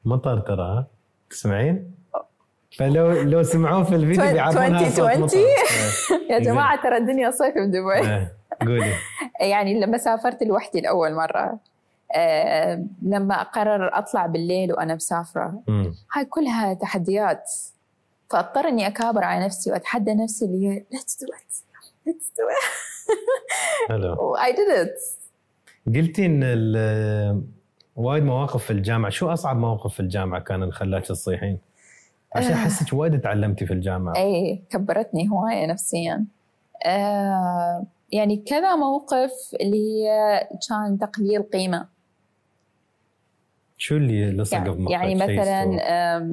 مطر 0.05 0.41
ترى 0.41 0.63
ها؟ 0.63 0.87
تسمعين؟ 1.31 1.91
فلو 2.79 3.13
لو 3.13 3.43
سمعوه 3.43 3.85
في 3.85 3.95
الفيديو 3.95 4.33
بيعرفونها 4.33 4.91
صوت 4.91 5.11
2020 5.11 5.21
مطر 5.21 5.37
إيه، 5.37 6.35
يا 6.35 6.39
جماعة 6.39 6.83
ترى 6.83 6.97
الدنيا 6.97 7.31
صيف 7.31 7.55
بدبي 7.59 7.95
إيه، 7.95 8.33
قولي. 8.61 8.93
يعني 9.51 9.81
لما 9.81 9.99
سافرت 9.99 10.43
لوحدي 10.43 10.81
لأول 10.81 11.15
مرة 11.15 11.59
آه، 12.15 12.85
لما 13.03 13.41
أقرر 13.41 13.99
أطلع 13.99 14.27
بالليل 14.27 14.73
وأنا 14.73 14.95
مسافرة. 14.95 15.63
مم. 15.69 15.95
هاي 16.13 16.25
كلها 16.25 16.75
تحديات. 16.75 17.51
فأضطر 18.31 18.69
إني 18.69 18.87
أكابر 18.87 19.25
على 19.25 19.45
نفسي 19.45 19.73
وأتحدى 19.73 20.15
نفسي 20.15 20.45
اللي 20.45 20.69
هي 20.69 20.85
let's 20.95 21.13
do 21.13 21.27
it. 21.27 21.55
Let's 22.09 22.29
do 22.39 22.45
it. 22.51 22.67
حلو. 23.89 24.37
I 24.37 24.53
did 24.53 24.87
it. 24.87 25.17
قلتي 25.97 26.27
إن 26.27 26.41
ال- 26.45 27.43
وايد 27.97 28.23
مواقف 28.23 28.65
في 28.65 28.71
الجامعة. 28.71 29.11
شو 29.11 29.33
أصعب 29.33 29.57
موقف 29.57 29.95
في 29.95 30.01
الجامعة 30.01 30.41
كان 30.41 30.73
خلاك 30.73 31.07
تصيحين؟ 31.07 31.59
عشان 32.35 32.53
آه. 32.53 32.55
احسك 32.57 32.93
وايد 32.93 33.21
تعلمتي 33.21 33.67
في 33.67 33.73
الجامعة. 33.73 34.17
أي 34.17 34.63
كبرتني 34.71 35.29
هواية 35.31 35.67
نفسيا. 35.67 36.25
آه، 36.87 37.85
يعني 38.13 38.37
كذا 38.37 38.77
موقف 38.77 39.33
اللي 39.61 39.77
هي 40.05 40.41
كان 40.69 40.99
تقليل 40.99 41.43
قيمة. 41.43 41.87
شو 43.77 43.97
اللي 43.97 44.31
لصق 44.31 44.55
يعني, 44.55 44.71
بمخك؟ 44.71 44.91
يعني 44.91 45.15
مثلا 45.15 45.79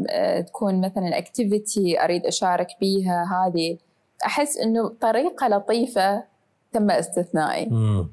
آه، 0.10 0.41
تكون 0.41 0.82
مثلا 0.82 1.18
activity 1.18 2.03
أريد 2.04 2.26
أشارك 2.26 2.68
بيها 2.80 3.24
هذه. 3.24 3.78
أحس 4.26 4.58
إنه 4.58 4.88
طريقة 5.02 5.48
لطيفة 5.48 6.24
تم 6.72 6.91
استثنائي. 6.91 7.66
مم. 7.66 8.10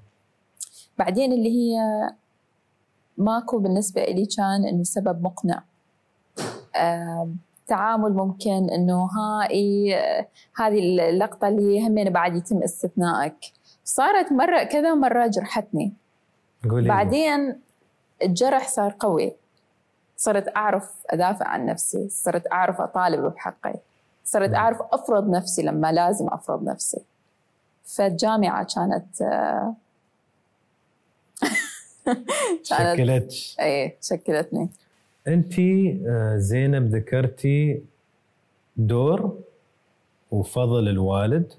بعدين 0.99 1.33
اللي 1.33 1.49
هي 1.51 1.79
ماكو 3.19 3.59
بالنسبة 3.59 4.05
لي 4.05 4.27
كان 4.27 4.65
إنه 4.65 4.83
سبب 4.83 5.23
مقنع. 5.23 5.63
تعامل 7.67 8.13
ممكن 8.13 8.71
إنه 8.71 9.05
هاي 9.05 9.95
آه، 9.97 10.27
هذه 10.57 11.09
اللقطة 11.11 11.49
اللي 11.49 11.87
همين 11.87 12.11
بعد 12.11 12.37
يتم 12.37 12.63
استثنائك. 12.63 13.37
صارت 13.85 14.33
مرة 14.33 14.63
كذا 14.63 14.95
مرة 14.95 15.27
جرحتني. 15.27 15.93
قولي 16.71 16.89
بعدين 16.89 17.61
الجرح 18.23 18.69
صار 18.69 18.95
قوي. 19.01 19.33
صرت 20.17 20.57
أعرف 20.57 20.91
أدافع 21.11 21.49
عن 21.49 21.67
نفسي 21.67 22.09
صرت 22.09 22.53
أعرف 22.53 22.81
أطالب 22.81 23.25
بحقي 23.35 23.75
صرت 24.25 24.49
مم. 24.49 24.55
أعرف 24.55 24.79
أفرض 24.93 25.31
نفسي 25.31 25.63
لما 25.63 25.93
لازم 25.93 26.29
أفرض 26.29 26.63
نفسي. 26.65 27.01
فالجامعة 27.85 28.67
كانت 28.75 29.23
آه، 29.23 29.75
كانت 32.69 32.99
شكلت. 32.99 33.33
اي 33.61 33.97
شكلتني. 34.03 34.69
أنت 35.29 35.59
آه، 35.59 36.37
زينب 36.37 36.95
ذكرتي 36.95 37.83
دور 38.77 39.39
وفضل 40.31 40.89
الوالد 40.89 41.53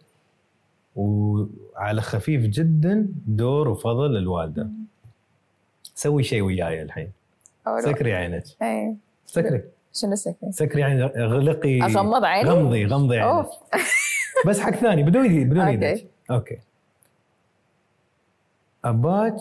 وعلى 0.95 2.01
خفيف 2.01 2.41
جدا 2.45 3.07
دور 3.27 3.67
وفضل 3.69 4.17
الوالدة. 4.17 4.69
سوي 6.01 6.23
شيء 6.23 6.41
وياي 6.41 6.81
الحين. 6.81 7.11
سكري 7.79 8.13
عينك. 8.13 8.43
اي 8.61 8.95
سكري. 9.25 9.63
شنو 9.93 10.15
سكري؟ 10.15 10.51
سكري 10.51 10.83
عينك. 10.83 11.11
اغلقي 11.11 11.81
أغمض 11.81 12.23
عيني؟ 12.23 12.49
غمضي 12.49 12.85
غمضي 12.85 13.19
عينك. 13.19 13.35
أوف. 13.35 13.49
بس 14.47 14.59
حق 14.59 14.71
ثاني 14.71 15.03
بدون 15.03 15.23
ايدي 15.23 15.45
بدون. 15.45 15.61
إيدك 15.61 16.07
okay. 16.31 16.57
أباك 18.85 19.35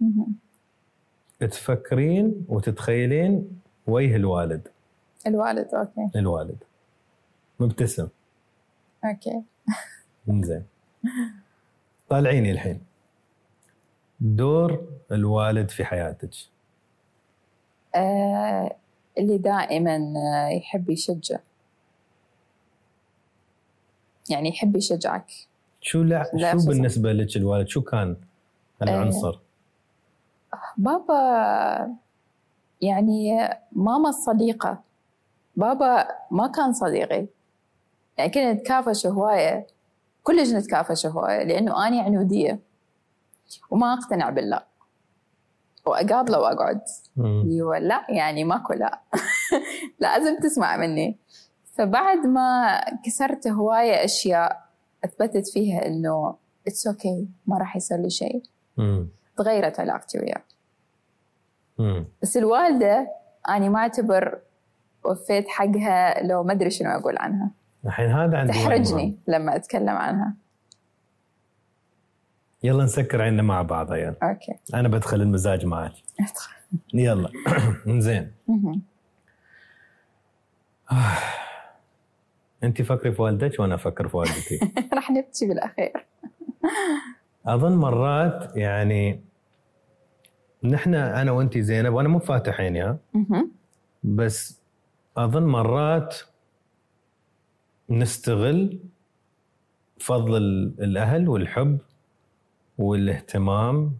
مهم. 0.00 0.34
تفكرين 1.40 2.46
وتتخيلين 2.48 3.60
وجه 3.86 4.16
الوالد. 4.16 4.68
الوالد 5.26 5.74
okay. 5.74 6.18
الوالد. 6.18 6.64
مبتسم. 7.60 8.08
okay. 9.04 9.42
زين 10.28 10.64
طالعيني 12.08 12.50
الحين. 12.50 12.80
دور 14.24 14.84
الوالد 15.12 15.70
في 15.70 15.84
حياتك؟ 15.84 16.30
آه 17.94 18.76
اللي 19.18 19.38
دائما 19.38 20.14
آه، 20.16 20.48
يحب 20.48 20.90
يشجع. 20.90 21.38
يعني 24.30 24.48
يحب 24.48 24.76
يشجعك. 24.76 25.26
شو 25.80 26.02
لا 26.02 26.24
شو. 26.58 26.68
بالنسبة 26.68 27.12
لك 27.12 27.36
الوالد؟ 27.36 27.68
شو 27.68 27.82
كان 27.82 28.16
العنصر؟ 28.82 29.38
بابا 30.76 31.96
يعني 32.82 33.48
ماما 33.72 34.08
الصديقة. 34.08 34.80
بابا 35.56 36.08
ما 36.30 36.46
كان 36.46 36.72
صديقي. 36.72 37.26
يعني 38.18 38.30
كنا 38.30 38.52
نتكافش 38.52 39.06
هواية. 39.06 39.66
كلش 40.22 40.52
نتكافش 40.52 41.06
هواية 41.06 41.44
لأنه 41.44 41.88
أنا 41.88 42.02
عنودية 42.02 42.58
وما 43.70 43.86
وأقعد 46.38 46.80
مم. 47.16 47.40
اللي 47.40 47.60
هو 47.62 47.74
لا 47.74 48.06
يعني 48.08 48.44
ماكو 48.44 48.72
لا 48.72 49.00
لازم 50.00 50.40
تسمع 50.40 50.76
مني 50.76 51.16
فبعد 51.74 52.26
ما 52.26 52.80
كسرت 53.04 53.48
هواية 53.48 54.04
أشياء 54.04 54.64
أثبتت 55.04 55.48
فيها 55.48 55.86
إنه 55.86 56.36
it's 56.66 56.86
okay 56.86 57.28
ما 57.46 57.58
راح 57.58 57.76
يصير 57.76 57.98
لي 57.98 58.10
شيء. 58.10 58.42
تغيرت 59.36 59.80
علاقتي 59.80 60.18
وياه. 60.18 60.42
بس 62.22 62.36
الوالدة 62.36 63.08
أنا 63.48 63.68
ما 63.68 63.78
أعتبر 63.78 64.38
وفيت 65.04 65.48
حقها 65.48 66.22
لو 66.22 66.42
ما 66.42 66.52
أدري 66.52 66.70
شنو 66.70 66.90
أقول 66.90 67.18
عنها 67.18 67.50
الحين 67.86 68.10
هذا 68.10 68.38
عندي. 68.38 68.52
تحرجني 68.52 69.18
لما 69.26 69.56
أتكلم 69.56 69.96
عنها 69.96 70.34
يلا 72.64 72.84
نسكر 72.84 73.22
عيننا 73.22 73.42
مع 73.42 73.62
بعض 73.62 73.92
عيال 73.92 74.22
أوكي. 74.22 74.52
أنا 74.74 74.88
بدخل 74.88 75.20
المزاج 75.22 75.66
معك 75.66 75.92
يلا. 76.94 77.28
زين. 77.88 78.32
مهم. 78.48 78.82
انت 82.64 82.82
فكري 82.82 83.12
في 83.12 83.22
والدك 83.22 83.60
وأنا 83.60 83.74
أفكر 83.74 84.08
في 84.08 84.16
والدتي. 84.16 84.60
راح 84.94 85.10
نبكي 85.10 85.46
بالأخير. 85.48 85.92
أظن 87.46 87.72
مرات 87.76 88.56
يعني 88.56 89.20
نحن 90.62 90.94
أنا 90.94 91.32
وانت 91.32 91.58
زينب 91.58 91.92
وأنا 91.94 92.08
مو 92.08 92.18
فاتح 92.18 92.60
عيني. 92.60 92.96
بس 94.04 94.60
أظن 95.16 95.42
مرات 95.42 96.16
نستغل 97.90 98.80
فضل 100.00 100.36
ال- 100.36 100.74
الأهل 100.84 101.28
والحب 101.28 101.78
والاهتمام 102.78 103.98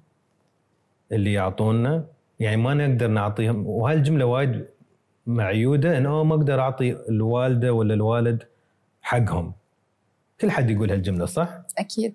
اللي 1.13 1.33
يعطونا. 1.33 2.07
يعني 2.41 2.57
ما 2.57 2.75
نقدر 2.75 3.07
نعطيهم 3.07 3.67
وهالجمله 3.67 4.25
وايد 4.25 4.67
معيودة 5.27 5.99
انه 5.99 6.25
ما 6.25 6.35
أقدر 6.35 6.61
أعطي 6.61 6.93
الوالدة 7.09 7.73
ولا 7.73 7.95
الوالد 7.95 8.43
حقهم. 9.03 9.53
كل 10.41 10.51
حد 10.51 10.71
يقول 10.71 10.91
هالجملة 10.91 11.25
صح؟ 11.25 11.63
أكيد. 11.79 12.15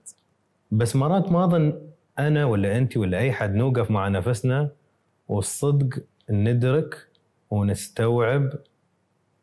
بس 0.71 0.95
مرات 0.95 1.31
ما 1.31 1.45
أظن 1.45 1.81
أنا 2.19 2.45
ولا 2.45 2.77
انت 2.77 2.97
ولا 2.97 3.17
أي 3.17 3.31
حد 3.31 3.55
نوقف 3.55 3.91
مع 3.91 4.07
نفسنا 4.07 4.71
والصدق 5.27 6.03
ندرك 6.29 7.07
ونستوعب 7.49 8.49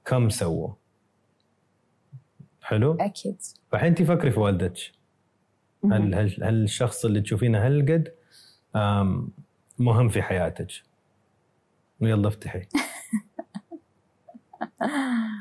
كم 0.04 0.28
سووا. 0.28 0.68
حلو؟ 2.62 2.96
أكيد. 3.00 3.36
فالحين 3.72 3.88
انت 3.88 4.02
فكري 4.02 4.30
في 4.30 4.40
والدتك. 4.40 4.95
هل 5.84 6.14
هل 6.14 6.44
هل 6.44 6.62
الشخص 6.62 7.04
اللي 7.04 7.20
تشوفينه 7.20 7.66
هالقد 7.66 8.12
مهم 9.78 10.08
في 10.08 10.22
حياتك؟ 10.22 10.68
يلا 12.00 12.28
افتحي. 12.28 12.62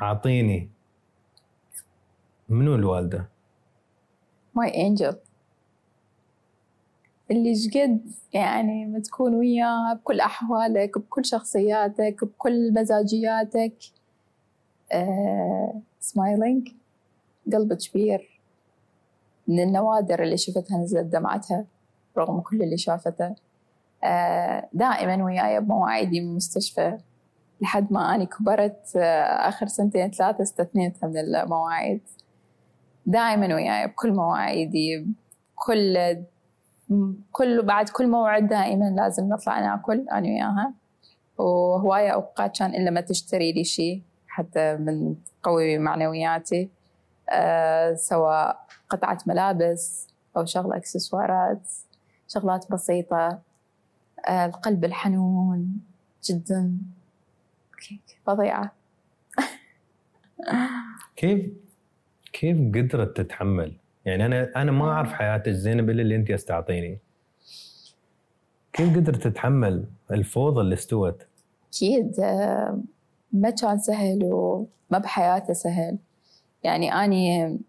أعطيني. 0.01 0.69
منو 2.49 2.75
الوالدة؟ 2.75 3.29
ماي 4.55 4.88
انجل 4.88 5.15
اللي 7.31 7.55
شقد 7.55 8.11
يعني 8.33 8.86
ما 8.86 8.99
تكون 8.99 9.36
وياه 9.36 9.93
بكل 9.93 10.19
أحوالك 10.19 10.97
بكل 10.97 11.25
شخصياتك 11.25 12.23
بكل 12.23 12.73
مزاجياتك. 12.73 13.73
آه، 14.91 15.81
سمايلينج 15.99 16.69
قلب 17.53 17.73
كبير. 17.73 18.34
من 19.47 19.59
النوادر 19.63 20.23
اللي 20.23 20.37
شفتها 20.37 20.77
نزلت 20.77 21.05
دمعتها 21.05 21.65
رغم 22.17 22.39
كل 22.39 22.61
اللي 22.61 22.77
شافته. 22.77 23.35
آه، 24.03 24.69
دائما 24.73 25.23
وياي 25.23 25.59
بمواعيدي 25.61 26.21
من 26.21 26.29
المستشفى 26.29 26.97
لحد 27.61 27.93
ما 27.93 28.15
أنا 28.15 28.23
كبرت 28.23 28.95
آه، 28.95 29.49
آخر 29.49 29.67
سنتين 29.67 30.11
ثلاثة 30.11 30.43
استثنيتها 30.43 31.07
من 31.07 31.17
المواعيد. 31.17 32.01
دائما 33.05 33.55
وياي 33.55 33.87
بكل 33.87 34.13
مواعيدي 34.13 35.07
كل 35.55 36.17
كل 37.31 37.61
بعد 37.61 37.89
كل 37.89 38.07
موعد 38.07 38.47
دائما 38.47 38.85
لازم 38.85 39.29
نطلع 39.29 39.59
ناكل 39.59 40.05
أنا 40.11 40.27
وياها. 40.27 40.73
وهواية 41.37 42.09
أوقات 42.09 42.57
كان 42.57 42.75
إلا 42.75 42.91
ما 42.91 43.01
تشتري 43.01 43.51
لي 43.51 43.63
شيء 43.63 44.01
حتى 44.27 44.75
من 44.75 45.15
تقوي 45.41 45.77
معنوياتي 45.77 46.69
أه 47.29 47.93
سواء 47.93 48.64
قطعة 48.89 49.19
ملابس 49.25 50.07
أو 50.38 50.45
شغلة 50.45 50.77
إكسسوارات 50.77 51.71
شغلات 52.27 52.71
بسيطة 52.71 53.39
أه 54.27 54.45
القلب 54.45 54.86
الحنون 54.86 55.79
جدا 56.23 56.77
فظيعة 58.25 58.71
كيف 61.15 61.49
كيف 62.33 62.57
قدرت 62.57 63.17
تتحمل؟ 63.17 63.73
يعني 64.05 64.25
أنا 64.25 64.51
أنا 64.55 64.71
ما 64.71 64.91
أعرف 64.91 65.13
حياتك 65.13 65.51
زينب 65.51 65.89
الا 65.89 66.01
اللي 66.01 66.15
أنت 66.15 66.31
أستعطيني. 66.31 66.99
كيف 68.73 68.95
قدرت 68.95 69.23
تتحمل 69.23 69.86
الفوضى 70.11 70.61
اللي 70.61 70.73
استوت؟ 70.73 71.27
أكيد 71.69 72.19
آه، 72.19 72.79
ما 73.31 73.49
كان 73.49 73.79
سهل 73.79 74.19
وما 74.23 74.67
بحياته 74.99 75.53
سهل 75.53 75.97
يعني 76.63 76.93
أني 76.93 77.59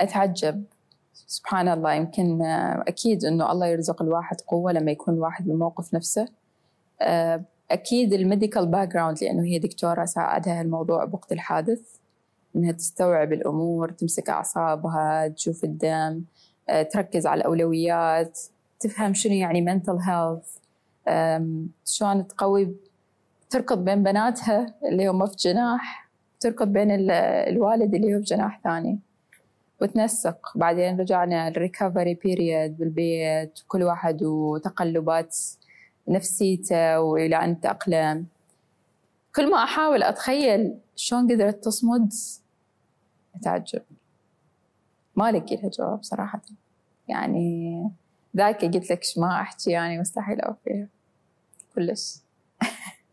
أتعجب. 0.00 0.64
سبحان 1.26 1.68
الله 1.68 1.92
يمكن 1.92 2.42
آه، 2.42 2.84
أكيد 2.88 3.24
إنه 3.24 3.52
الله 3.52 3.66
يرزق 3.66 4.02
الواحد 4.02 4.36
قوة 4.40 4.72
لما 4.72 4.90
يكون 4.90 5.14
الواحد 5.14 5.46
بالموقف 5.46 5.94
نفسه. 5.94 6.28
آه، 7.00 7.44
أكيد 7.70 8.12
ال 8.12 8.66
medical 8.66 8.88
background 8.88 9.22
لأنه 9.24 9.44
هي 9.44 9.58
دكتورة 9.58 10.04
ساعدها 10.04 10.60
الموضوع 10.60 11.04
بوقت 11.04 11.32
الحادث 11.32 11.80
إنها 12.56 12.72
تستوعب 12.72 13.32
الأمور 13.32 13.90
تمسك 13.90 14.30
أعصابها 14.30 15.28
تشوف 15.28 15.64
الدم 15.64 16.22
آه، 16.68 16.82
تركز 16.82 17.26
على 17.26 17.38
الأولويات 17.40 18.38
تفهم 18.80 19.14
شنو 19.14 19.32
يعني 19.34 19.66
mental 19.80 19.98
health 20.06 20.58
شلون 21.86 22.26
تقوي 22.26 22.74
تركض 23.50 23.84
بين 23.84 24.02
بناتها 24.02 24.74
اللي 24.88 25.08
هم 25.08 25.26
في 25.26 25.36
جناح 25.36 26.08
تركض 26.40 26.68
بين 26.68 26.90
ال- 26.90 27.10
الوالد 27.50 27.94
اللي 27.94 28.14
هو 28.14 28.18
في 28.18 28.24
جناح 28.24 28.60
ثاني. 28.64 28.98
وتنسق. 29.80 30.52
بعدين 30.54 31.00
رجعنا 31.00 31.48
ال 31.48 31.55
recovery 31.55 32.14
period 32.14 32.78
بالبيت 32.78 33.60
كل 33.68 33.82
واحد 33.82 34.22
وتقلبات 34.22 35.36
نفسيته 36.08 37.00
وإلى 37.00 37.36
أن 37.36 37.60
تأقلم. 37.60 38.26
كل 39.36 39.50
ما 39.50 39.64
أحاول 39.64 40.02
أتخيل 40.02 40.78
شلون 40.96 41.32
قدرت 41.32 41.64
تصمد 41.64 42.12
اتعجب 43.34 43.82
ما 45.16 45.32
لقي 45.32 45.56
لها 45.56 45.70
جواب 45.70 46.02
صراحة. 46.02 46.42
يعني 47.08 47.90
ذاك 48.36 48.64
قلت 48.64 48.90
لك 48.90 49.00
ما 49.16 49.40
أحكي 49.40 49.70
يعني 49.70 49.98
مستحيل 49.98 50.40
اوفيها 50.40 50.88
كلش. 51.74 52.16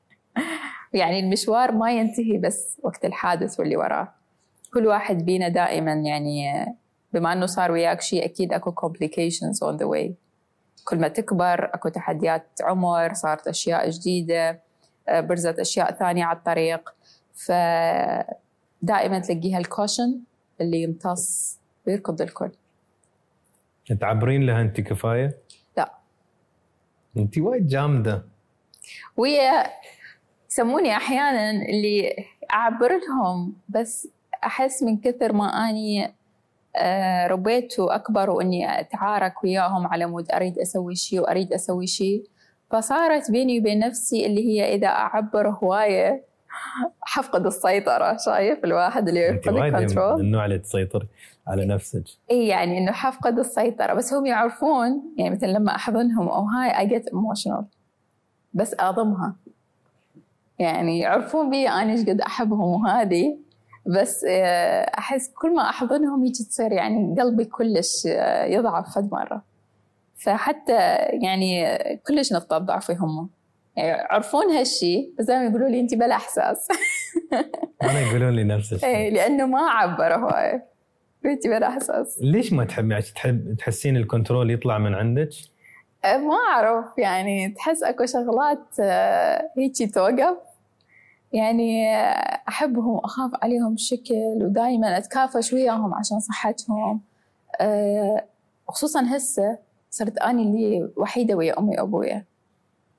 يعني 0.94 1.20
المشوار 1.20 1.72
ما 1.72 1.92
ينتهي 1.92 2.38
بس 2.38 2.80
وقت 2.84 3.06
الحادث 3.06 3.60
واللي 3.60 3.78
وراه. 3.78 4.14
كل 4.76 4.88
واحد 4.88 5.26
بينا 5.26 5.48
دائما 5.48 5.94
يعني 5.94 6.66
بما 7.14 7.34
إنه 7.34 7.46
صار 7.46 7.72
وياك 7.72 8.02
شيء 8.02 8.26
أكيد 8.26 8.54
أكو 8.54 8.72
complications 8.72 9.68
on 9.68 9.78
the 9.78 9.86
way 9.86 10.12
كل 10.84 11.00
ما 11.00 11.08
تكبر 11.08 11.66
أكو 11.74 11.90
تحديات 11.90 12.48
عمر 12.62 13.14
صارت 13.14 13.48
أشياء 13.48 13.90
جديدة 13.90 14.62
آه، 15.08 15.22
برزت 15.22 15.60
أشياء 15.60 15.92
ثانية 15.92 16.26
على 16.26 16.38
الطريق 16.38 16.96
ف 17.34 17.52
دائما 18.82 19.20
تلاقيها 19.20 19.58
الكوشن 19.58 20.20
اللي 20.62 20.84
يمتص 20.84 21.60
ويركض 21.88 22.22
الكل 22.22 22.52
تعبرين 24.00 24.46
لها 24.46 24.62
أنت 24.62 24.82
كفاية؟ 24.82 25.38
لا. 25.78 25.94
أنت 27.18 27.38
وايد 27.38 27.68
جامدة 27.68 28.26
وهي 29.18 29.72
يسموني 30.52 30.96
أحيانا 30.96 31.52
اللي 31.52 32.26
أعبر 32.54 32.90
لهم 32.90 33.54
بس 33.70 34.08
أحس 34.46 34.84
من 34.84 34.98
كثر 34.98 35.34
ما 35.34 35.46
أني 35.46 36.14
آه، 36.76 37.28
ربيت 37.28 37.80
وأكبر 37.80 38.30
وإني 38.30 38.80
أتعارك 38.80 39.44
وياهم 39.44 39.88
على 39.88 40.06
مود 40.06 40.32
أريد 40.32 40.60
أسوي 40.60 40.96
شيء 40.96 41.20
وأريد 41.20 41.54
أسوي 41.54 41.88
شيء 41.88 42.24
فصارت 42.72 43.32
بيني 43.32 43.60
وبين 43.60 43.80
نفسي 43.80 44.26
اللي 44.26 44.48
هي 44.48 44.76
إذا 44.76 44.88
أعبر 44.88 45.50
هواية 45.50 46.24
حفقد 47.02 47.46
السيطرة 47.46 48.18
شايف؟ 48.26 48.66
الواحد 48.66 49.08
اللي 49.08 49.20
يفقد 49.20 49.54
وايد 49.54 49.74
من 49.74 49.80
ال 49.80 49.85
control 49.85 50.22
النوع 50.22 50.46
اللي 50.46 50.60
تسيطر 50.60 51.08
على 51.48 51.66
نفسك. 51.66 52.04
إي 52.32 52.48
يعني 52.48 52.78
إنه 52.78 52.92
حفقد 52.92 53.40
السيطرة 53.40 53.94
بس 53.94 54.14
هم 54.14 54.26
يعرفون 54.26 55.02
يعني 55.18 55.36
مثلا 55.36 55.48
لما 55.48 55.76
أحضنهم 55.76 56.28
أو 56.28 56.46
هاي 56.46 56.80
I 56.80 56.88
get 56.88 57.08
emotional 57.08 57.66
بس 58.54 58.76
اضمها 58.80 59.36
يعني 60.60 61.00
يعرفون 61.00 61.50
بي 61.50 61.70
أنا 61.70 61.92
إيش 61.92 62.02
قد 62.02 62.22
أحبهم 62.22 62.82
وهذه. 62.82 63.38
بس 63.86 64.26
آه، 64.30 64.82
أحس 64.98 65.34
كل 65.34 65.56
ما 65.56 65.70
احضنهم 65.70 66.26
يجي 66.26 66.44
تصير 66.44 66.72
يعني 66.72 67.16
قلبي 67.22 67.46
كلش 67.46 68.08
آه، 68.08 68.46
يضعف 68.46 68.96
فد 68.96 69.10
مرة. 69.12 69.44
فحتى 70.16 70.96
يعني 71.24 71.78
كلش 72.08 72.34
نقطة 72.34 72.58
ضعفي 72.58 72.94
هم. 72.94 73.30
يعني 73.76 73.90
يعرفون 73.90 74.52
هالشيء 74.52 75.14
بس 75.20 75.26
دائما 75.26 75.46
يقولوا 75.46 75.70
لي 75.70 75.80
انت 75.80 75.94
بلا 75.94 76.16
إحساس. 76.16 76.68
أنا 77.84 78.00
يقولون 78.00 78.30
لي 78.36 78.44
نفس 78.44 78.74
اي 78.74 78.78
الشيء 78.78 79.14
لأنه 79.14 79.46
ما 79.46 79.60
عبر 79.60 80.16
هواي 80.16 80.62
انت 81.26 81.48
بلا 81.48 81.68
إحساس. 81.68 82.20
ليش 82.22 82.54
ما 82.54 82.66
تحب 82.66 82.92
يعني 82.92 83.04
تحب 83.04 83.56
تحسين 83.58 83.98
ال 83.98 84.05
control 84.05 84.52
يطلع 84.52 84.78
من 84.78 84.94
عندك؟ 84.96 85.30
ما 86.04 86.36
أعرف 86.50 86.86
يعني. 86.98 87.50
تحس 87.50 87.84
أكو 87.84 88.06
شغلات 88.06 88.80
آه، 88.80 89.52
هيجي 89.58 89.88
توقف. 89.88 90.38
يعني 91.36 91.96
آه، 91.96 92.42
أحبهم 92.48 92.98
اخاف 92.98 93.32
عليهم 93.44 93.74
بشكل 93.74 94.40
ودائما 94.42 94.98
أتكافش 94.98 95.54
وياهم 95.54 95.94
عشان 95.94 96.20
صحتهم. 96.20 97.02
أه، 97.62 98.26
خصوصا 98.68 99.16
هسه 99.16 99.58
صرت 99.90 100.18
أني 100.18 100.44
اللي 100.44 100.90
وحيدة 100.98 101.36
ويا 101.36 101.60
أمي 101.60 101.80
وأبويا. 101.80 102.26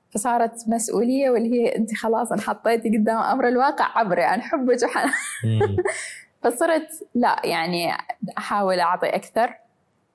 فصارت 0.09 0.67
مسؤولية 0.67 1.29
واللي 1.29 1.53
هي 1.53 1.75
أنت 1.75 1.95
خلاص 1.95 2.31
انحطيتي 2.31 2.97
قدام 2.97 3.17
أمر 3.17 3.47
الواقع 3.47 3.97
عبري 3.99 4.23
عن 4.23 4.41
حبك. 4.41 4.77
فصرت 6.41 7.07
لا 7.15 7.41
يعني 7.43 7.91
أحاول 8.37 8.79
أعطي 8.79 9.09
أكثر. 9.09 9.53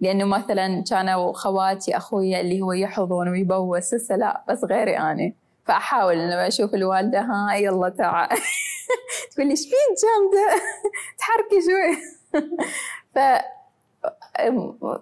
لأنه 0.00 0.24
مثلا 0.24 0.84
كانوا 0.90 1.32
خواتي 1.32 1.96
أخويا 1.96 2.40
اللي 2.40 2.60
هو 2.62 2.72
يحضن 2.72 3.28
ويبوس 3.28 3.94
هسه 3.94 4.16
لا 4.16 4.44
بس 4.48 4.64
غيري 4.64 4.98
أنا 4.98 5.32
فأحاول 5.64 6.16
لما 6.16 6.48
أشوف 6.48 6.74
الوالدة 6.74 7.20
ها 7.20 7.54
يلا 7.54 7.88
تعال. 7.88 8.28
تقول 9.32 9.46
لي 9.46 9.50
إيش 9.50 9.60
فيك 9.60 9.96
جامدة؟ 10.02 10.62
تحركي 11.18 11.60
شوي. 11.60 11.96
ف 13.14 13.18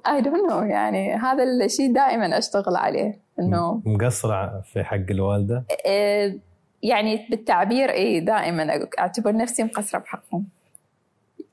I 0.07 0.21
don't 0.21 0.53
know 0.53 0.63
يعني 0.63 1.15
هذا 1.15 1.45
الشيء 1.45 1.93
دائما 1.93 2.39
أشتغل 2.39 2.77
عليه 2.77 3.19
إنه 3.41 3.83
مقصرة 3.85 4.61
في 4.73 4.85
حق 4.85 5.11
الوالدة؟ 5.11 5.65
آه، 5.87 6.35
يعني 6.83 7.27
بالتعبير 7.31 7.91
اي 7.91 8.21
دائما 8.21 8.89
أعتبر 8.99 9.37
نفسي 9.37 9.65
مقصرة 9.65 9.99
بحقهم. 9.99 10.47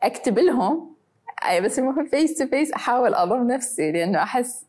أكتب 0.04 0.40
لهم 0.40 0.96
أي 1.50 1.62
بس 1.62 1.80
المهم 1.80 2.06
face 2.06 2.38
to 2.38 2.48
face 2.48 2.74
أحاول 2.74 3.14
أضم 3.14 3.48
نفسي 3.48 3.92
لأنه 3.92 4.24
أحس 4.24 4.66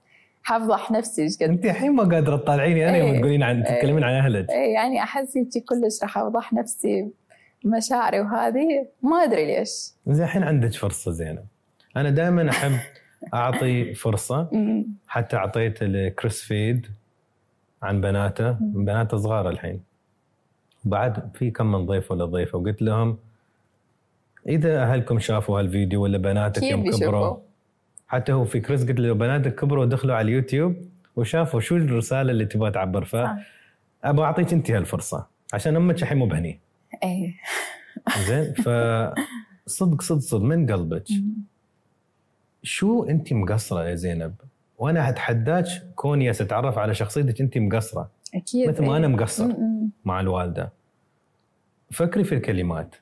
حفضح 0.48 0.90
نفسي 0.90 1.22
إيش 1.22 1.36
قد 1.36 1.42
أنت 1.42 1.64
الحين 1.64 1.92
ما 1.92 2.04
قادرة 2.04 2.36
تطالعيني 2.36 2.88
أنا 2.88 2.96
يوم 2.96 3.10
إيه. 3.10 3.20
تقولين 3.20 3.42
عن 3.42 3.62
إيه. 3.62 3.74
تتكلمين 3.74 4.04
عن 4.04 4.14
أهلك. 4.14 4.50
إيه 4.50 4.74
يعني 4.74 5.02
أحس 5.02 5.36
هيك 5.36 5.64
كلش 5.64 6.02
راح 6.02 6.18
أوضح 6.18 6.52
نفسي 6.52 7.08
مشاعري 7.64 8.20
وهذه 8.20 8.86
ما 9.02 9.16
أدري 9.16 9.46
ليش. 9.46 9.70
زين 10.06 10.24
الحين 10.24 10.42
عندك 10.42 10.72
فرصة 10.72 11.10
زينة 11.12 11.44
أنا 11.96 12.10
دائما 12.10 12.50
أحب 12.50 12.72
أعطي 13.34 13.94
أمم. 14.32 14.86
حتى 15.08 15.36
أعطيت 15.36 15.82
لكريس 15.82 16.42
فيد 16.42 16.86
عن 17.82 18.00
بناته. 18.00 18.50
بناته 18.60 19.16
صغار 19.16 19.48
الحين. 19.48 19.80
بعد 20.84 21.30
في 21.34 21.50
كم 21.50 21.72
من 21.72 21.86
ضيف 21.86 22.10
ولا 22.10 22.24
ضيفة 22.24 22.58
وقلت 22.58 22.82
لهم 22.82 23.18
إذا 24.48 24.82
أهلكم 24.82 25.18
شافوا 25.18 25.60
هالفيديو 25.60 26.02
ولا 26.02 26.18
بناتك 26.18 26.62
يوم 26.62 26.90
كبروا 26.90 27.47
حتى 28.08 28.32
هو 28.32 28.44
في 28.44 28.60
كريس 28.60 28.88
قلت 28.88 29.00
له 29.00 29.12
بناتك 29.12 29.54
كبروا 29.54 29.84
ودخلوا 29.84 30.14
على 30.16 30.24
اليوتيوب 30.28 30.76
وشافوا 31.16 31.60
شو 31.60 31.76
الرسالة 31.76 32.30
اللي 32.30 32.44
تبغى 32.46 32.70
تعبر 32.70 33.04
ف. 33.04 33.16
أبغى 34.04 34.24
أعطيك 34.26 34.52
أنت 34.52 34.70
هالفرصة 34.70 35.26
عشان 35.54 35.76
أمك 35.76 36.02
الحين 36.02 36.18
مو 36.18 36.26
بهني 36.26 36.60
إيه 37.02 37.34
زين 38.26 38.52
ف 38.54 38.68
صدق 39.66 40.02
صدق 40.02 40.20
صدق 40.20 40.42
من 40.42 40.72
قلبك. 40.72 41.04
شو 42.62 43.04
أنت 43.04 43.32
مقصرة 43.32 43.88
يا 43.88 43.94
زينب 43.94 44.34
وأنا 44.78 45.08
أتحداك 45.08 45.66
كوني 45.94 46.30
اتعرف 46.30 46.78
على 46.78 46.94
شخصيتك 46.94 47.40
أنت 47.40 47.58
مقصرة 47.58 48.10
أكيد 48.34 48.68
مثل 48.68 48.82
ما 48.82 48.90
إيه. 48.92 48.96
أنا 48.96 49.08
مقصر. 49.08 49.48
مع 50.04 50.20
الوالدة 50.20 50.72
فكري 51.90 52.24
في 52.24 52.34
الكلمات 52.34 52.94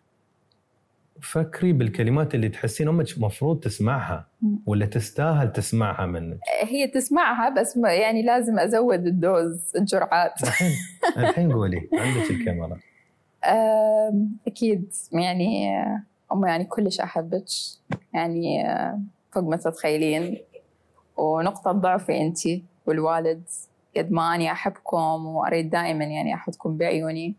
فكري 1.27 1.73
بالكلمات 1.73 2.35
اللي 2.35 2.49
تحسين 2.49 2.89
أمك 2.89 3.07
مفروض 3.19 3.61
تسمعها. 3.61 4.27
ولا 4.67 4.87
تستاهل 4.87 5.53
تسمعها 5.53 6.07
منك؟ 6.07 6.39
هي 6.63 6.87
تسمعها 6.87 7.49
بس 7.49 7.77
يعني 7.77 8.23
لازم 8.23 8.59
أزود 8.59 9.07
الدوز 9.07 9.73
الجرعات. 9.77 10.43
الحين 10.43 10.71
الحين 11.19 11.53
قولي 11.53 11.89
عندك 11.93 12.31
الكاميرا. 12.31 12.79
أم، 13.45 14.31
أكيد. 14.47 14.93
يعني 15.13 15.79
أم 16.33 16.47
يعني 16.47 16.65
كلش 16.65 17.01
أحبك. 17.01 17.45
يعني 18.15 18.65
فوق 19.33 19.43
ما 19.45 19.57
تتخيلين. 19.57 20.39
ونقطة 21.17 21.73
ضعفي 21.73 22.21
أنت 22.21 22.39
والوالد. 22.87 23.43
قد 23.97 24.13
ما 24.13 24.35
أني 24.35 24.53
أحبكم 24.53 25.27
وأريد 25.27 25.71
دائما 25.71 26.05
يعني 26.05 26.35
أحطكم 26.35 26.77
بعيوني. 26.77 27.35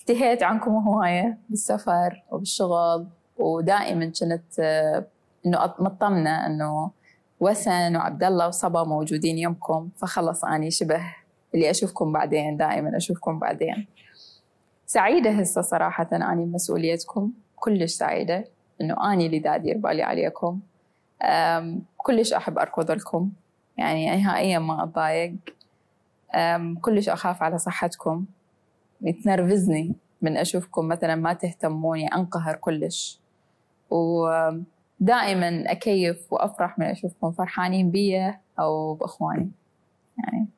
التهيت 0.00 0.42
عنكم 0.42 0.70
هواية 0.70 1.38
بالسفر 1.48 2.22
وبالشغل. 2.30 3.06
ودائما 3.38 4.04
كنت 4.20 4.60
آه، 4.60 5.04
إنه 5.46 5.58
أط- 5.66 5.80
مطمنة 5.80 6.46
إنه 6.46 6.90
وسن 7.40 7.96
وعبد 7.96 8.24
الله 8.24 8.48
وصبا 8.48 8.84
موجودين 8.84 9.38
يمكم 9.38 9.88
فخلص 9.96 10.44
أني 10.44 10.70
شبه 10.70 11.00
اللي 11.54 11.70
أشوفكم 11.70 12.12
بعدين 12.12 12.56
دائما 12.56 12.96
أشوفكم 12.96 13.38
بعدين. 13.38 13.86
سعيدة 14.86 15.30
هسه 15.30 15.62
صراحة 15.62 16.08
أني 16.12 16.44
بمسؤوليتكم 16.44 17.32
كلش 17.56 17.92
سعيدة 17.92 18.44
إنه 18.80 19.12
أني 19.12 19.26
اللي 19.26 19.38
دا 19.38 19.54
أدير 19.54 19.78
بالي 19.78 20.02
عليكم. 20.02 20.60
كلش 21.96 22.32
أحب 22.32 22.58
أركض 22.58 22.90
لكم 22.90 23.30
يعني 23.76 24.16
نهائيا 24.16 24.58
ما 24.58 24.84
أتضايق. 24.84 25.34
أم، 26.34 26.78
كلش 26.78 27.08
أخاف 27.08 27.42
على 27.42 27.58
صحتكم. 27.58 28.24
يتنرفزني 29.02 29.94
من 30.22 30.36
أشوفكم 30.36 30.88
مثلا 30.88 31.14
ما 31.14 31.32
تهتموني 31.32 32.06
أنقهر 32.06 32.56
كلش. 32.56 33.20
ودائما 33.90 35.64
أكيف 35.66 36.32
وأفرح 36.32 36.78
من 36.78 36.86
أشوفكم 36.86 37.32
فرحانين 37.32 37.90
بي 37.90 38.34
أو 38.58 38.94
بإخواني. 38.94 39.50
يعني 40.18 40.48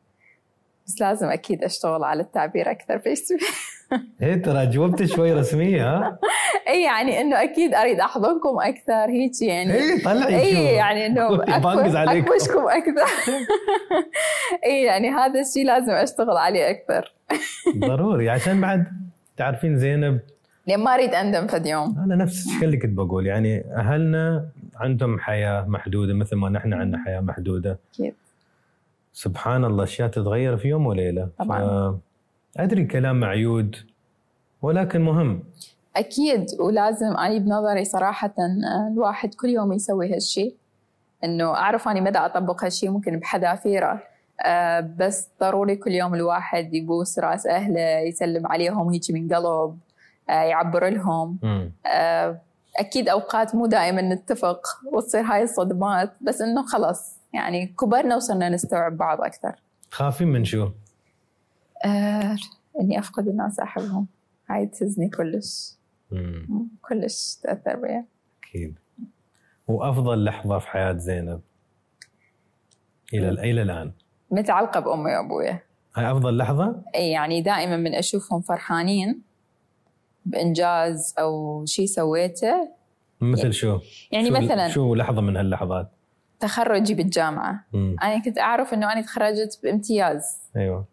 بس 0.86 1.00
لازم 1.00 1.28
أكيد 1.28 1.64
أشتغل 1.64 2.04
على 2.04 2.22
التعبير 2.22 2.70
أكثر 2.70 2.98
face 2.98 3.32
إيه 4.22 4.42
ترى 4.42 4.66
جاوبت 4.66 5.04
شوي 5.04 5.32
رسمية 5.32 5.96
ها؟ 5.96 6.18
اي 6.68 6.82
يعني 6.82 7.20
إنه 7.20 7.42
أكيد 7.42 7.74
أريد 7.74 8.00
أحضنكم 8.00 8.60
أكثر 8.60 9.10
هيك 9.10 9.42
يعني. 9.42 9.74
إيه 9.74 10.04
طلعي 10.04 10.40
اي. 10.40 10.64
يعني 10.64 11.06
إنه. 11.06 11.34
اكبشكم 12.18 12.68
أكثر. 12.68 13.06
اي 14.64 14.82
يعني 14.82 15.08
هذا 15.08 15.40
الشيء 15.40 15.66
لازم 15.66 15.92
أشتغل 15.92 16.36
عليه 16.36 16.70
أكثر. 16.70 17.14
ضروري 17.76 18.30
عشان 18.30 18.60
بعد 18.60 18.86
تعرفين 19.36 19.78
زينب 19.78 20.20
لأن 20.70 20.80
ما 20.80 20.94
أريد 20.94 21.14
أندم 21.14 21.46
فد 21.46 21.66
يوم 21.66 21.98
أنا 21.98 22.16
نفس 22.16 22.46
الشيء 22.46 22.64
اللي 22.64 22.76
كنت 22.76 22.92
بقول 22.92 23.26
يعني 23.26 23.64
أهلنا 23.74 24.48
عندهم 24.76 25.18
حياة 25.18 25.64
محدودة 25.68 26.14
مثل 26.14 26.36
ما 26.36 26.48
نحن 26.48 26.72
عندنا 26.72 27.04
حياة 27.04 27.20
محدودة. 27.20 27.78
أكيد. 27.94 28.14
سبحان 29.12 29.64
الله 29.64 29.84
أشياء 29.84 30.08
تتغير 30.08 30.56
في 30.56 30.68
يوم 30.68 30.86
وليلة. 30.86 31.28
طبعاً. 31.38 31.98
أدري 32.56 32.84
كلام 32.84 33.20
معيود 33.20 33.76
ولكن 34.62 35.00
مهم. 35.00 35.42
أكيد 35.96 36.46
ولازم 36.60 37.16
اني 37.16 37.38
بنظري 37.38 37.84
صراحة 37.84 38.34
الواحد 38.92 39.34
كل 39.34 39.48
يوم 39.48 39.72
يسوي 39.72 40.14
هالشيء 40.14 40.54
إنه 41.24 41.54
أعرف 41.54 41.88
اني 41.88 42.00
مدى 42.00 42.18
أطبق 42.18 42.64
هالشيء 42.64 42.90
ممكن 42.90 43.18
بحذافيره. 43.18 44.02
آه، 44.46 44.90
بس 44.98 45.28
ضروري 45.40 45.76
كل 45.76 45.90
يوم 45.90 46.14
الواحد 46.14 46.74
يبوس 46.74 47.18
رأس 47.18 47.46
أهله 47.46 47.98
يسلم 47.98 48.46
عليهم 48.46 48.88
هيك 48.90 49.10
من 49.10 49.34
قلب. 49.34 49.78
يعبر 50.30 50.88
لهم. 50.88 51.38
آه، 51.86 52.40
أكيد 52.76 53.08
أوقات 53.08 53.54
مو 53.54 53.66
دائما 53.66 54.02
نتفق 54.02 54.60
وتصير 54.92 55.20
هاي 55.20 55.42
الصدمات 55.42 56.12
بس 56.20 56.40
إنه 56.40 56.66
خلص 56.66 57.16
يعني 57.34 57.66
كبرنا 57.66 58.16
وصرنا 58.16 58.48
نستوعب 58.48 58.96
بعض 58.96 59.20
أكثر. 59.20 59.54
تخافين 59.90 60.28
من 60.28 60.44
شو؟ 60.44 60.70
آه، 61.84 62.36
إني 62.80 62.98
أفقد 62.98 63.28
الناس 63.28 63.60
أحبهم. 63.60 64.06
هاي 64.50 64.66
تهزني 64.66 65.08
كلش. 65.08 65.74
مم. 66.10 66.68
كلش 66.82 67.34
تأثر 67.42 67.76
بي. 67.76 68.04
أكيد. 68.42 68.78
وأفضل 69.68 70.24
لحظة 70.24 70.58
في 70.58 70.68
حياة 70.68 70.92
زينب 70.92 71.40
إلى 73.14 73.28
إلى 73.28 73.62
الآن؟ 73.62 73.92
متعلقة 74.30 74.80
بأمي 74.80 75.16
وأبويا. 75.16 75.62
هاي 75.96 76.10
أفضل 76.12 76.36
لحظة؟ 76.36 76.82
إي 76.94 77.10
يعني 77.10 77.42
دائما 77.42 77.76
من 77.76 77.94
أشوفهم 77.94 78.40
فرحانين. 78.40 79.22
بإنجاز 80.26 81.14
أو 81.18 81.64
شيء 81.66 81.86
سويته؟ 81.86 82.68
مثل 83.20 83.52
شو؟ 83.52 83.78
يعني 84.12 84.28
شو 84.28 84.34
مثلا 84.34 84.68
شو 84.68 84.94
لحظة 84.94 85.20
من 85.20 85.36
هاللحظات؟ 85.36 85.88
تخرجي 86.40 86.94
بالجامعة. 86.94 87.64
مم. 87.72 87.96
أنا 88.02 88.18
كنت 88.18 88.38
أعرف 88.38 88.74
إنه 88.74 88.92
أنا 88.92 89.00
تخرجت 89.00 89.60
بامتياز. 89.62 90.38
أيوه. 90.56 90.84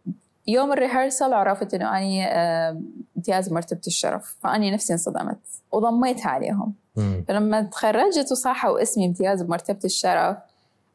يوم 0.48 0.74
ال 0.74 0.80
rehearsal 0.80 1.34
عرفت 1.34 1.74
إنه 1.74 1.98
أني 1.98 2.26
آه، 2.26 2.82
امتياز 3.18 3.54
مرتبة 3.54 3.82
الشرف. 3.88 4.38
فأني 4.44 4.72
نفسي 4.72 4.94
انصدمت 4.94 5.40
وضميتها 5.72 6.30
عليهم 6.30 6.74
مم. 6.96 7.26
فلما 7.28 7.62
تخرجت 7.62 8.32
وصاحوا 8.32 8.82
اسمي 8.82 9.06
امتياز 9.06 9.42
بمرتبة 9.42 9.80
الشرف 9.86 10.38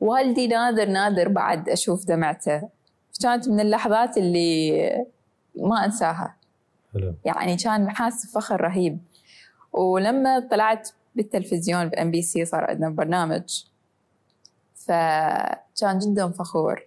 والدي 0.01 0.47
نادر 0.47 0.89
نادر 0.89 1.29
بعد 1.29 1.69
أشوف 1.69 2.07
دمعته. 2.07 2.63
كانت 3.23 3.49
من 3.49 3.61
اللحظات 3.61 4.17
اللي 4.19 4.91
ما 5.57 5.85
أنساها. 5.85 6.35
حلو 6.95 7.15
يعني 7.25 7.57
كان 7.57 7.91
حاسس 7.91 8.27
بفخر 8.31 8.61
رهيب. 8.61 8.99
ولما 9.73 10.49
طلعت 10.51 10.89
بالتلفزيون 11.15 11.89
ب 11.89 12.11
MBC 12.11 12.45
صار 12.45 12.65
عندنا 12.65 12.89
برنامج. 12.91 13.65
فكان 14.75 15.99
جدا 15.99 16.29
فخور. 16.29 16.87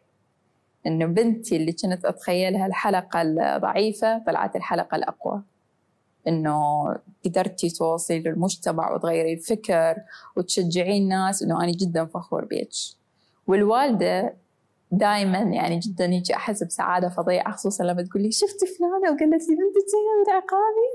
إنه 0.88 1.06
بنتي 1.06 1.56
اللي 1.56 1.72
كنت 1.72 2.06
أتخيلها 2.06 2.66
الحلقة 2.66 3.22
الضعيفة 3.22 4.18
طلعت 4.18 4.56
الحلقة 4.56 4.96
الأقوى. 4.96 5.42
إنه 6.28 6.86
قدرتي 7.26 7.70
توصلي 7.70 8.20
للمجتمع 8.20 8.94
وتغيري 8.94 9.34
الفكر 9.34 9.96
وتشجعين 10.38 11.04
الناس 11.04 11.44
إنه 11.44 11.64
أنا 11.64 11.72
جدا 11.72 12.06
فخور 12.06 12.46
بيك. 12.46 12.70
والوالدة 13.48 14.34
دائما 14.92 15.38
يعني 15.38 15.80
جدا 15.80 16.06
يجي 16.06 16.36
أحس 16.36 16.64
بسعادة 16.64 17.10
فظيعة 17.10 17.52
خصوصا 17.52 17.84
لما 17.84 18.04
تقول 18.04 18.24
لي 18.24 18.32
شفتي 18.32 18.66
فلانة؟ 18.66 19.16
وقالت 19.16 19.50
لي 19.50 19.56
بنتك 19.56 19.88
زي 19.88 19.98
من 20.20 20.36
عقابي 20.36 20.90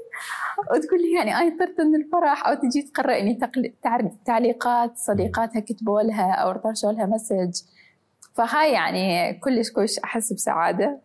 وتقول 0.70 1.02
لي 1.02 1.14
يعني 1.14 1.34
أنا 1.34 1.58
طرت 1.58 1.80
من 1.80 1.94
الفرح 1.94 2.46
أو 2.46 2.54
تجي 2.54 2.82
تقل... 3.34 3.72
تعرف 3.82 4.12
تعليقات 4.24 4.96
صديقاتها 4.96 5.60
كتبوا 5.60 6.02
لها 6.02 6.32
أو 6.32 6.50
ارسلوا 6.50 6.92
لها 6.92 7.06
مسج. 7.06 7.62
فهاي 8.34 8.72
يعني 8.72 9.34
كلش 9.34 9.70
كلش 9.70 9.98
أحس 9.98 10.32
بسعادة. 10.32 11.00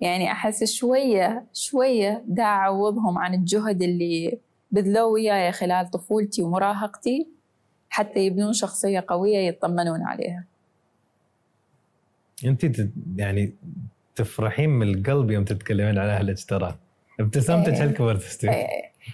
يعني 0.00 0.32
أحس 0.32 0.64
شوية 0.64 1.46
شوية 1.52 2.22
دا 2.26 2.42
اعوضهم 2.42 3.18
عن 3.18 3.34
الجهد 3.34 3.82
اللي 3.82 4.38
بذلوا 4.70 5.12
وياي 5.12 5.52
خلال 5.52 5.90
طفولتي 5.90 6.42
ومراهقتي 6.42 7.28
حتى 7.88 8.20
يبنون 8.20 8.52
شخصية 8.52 9.04
قوية 9.08 9.38
يطمنون 9.38 10.02
عليها. 10.02 10.49
انت 12.44 12.66
يعني 13.16 13.54
تفرحين 14.16 14.70
من 14.70 14.88
القلب 14.94 15.30
يوم 15.30 15.44
تتكلمين 15.44 15.98
عن 15.98 16.08
اهلك 16.08 16.44
ترى 16.44 16.78
ابتسامتك 17.20 17.72
إيه. 17.72 17.82
هالكبر 17.82 18.16
تستوي. 18.16 18.50
إيه، 18.50 18.66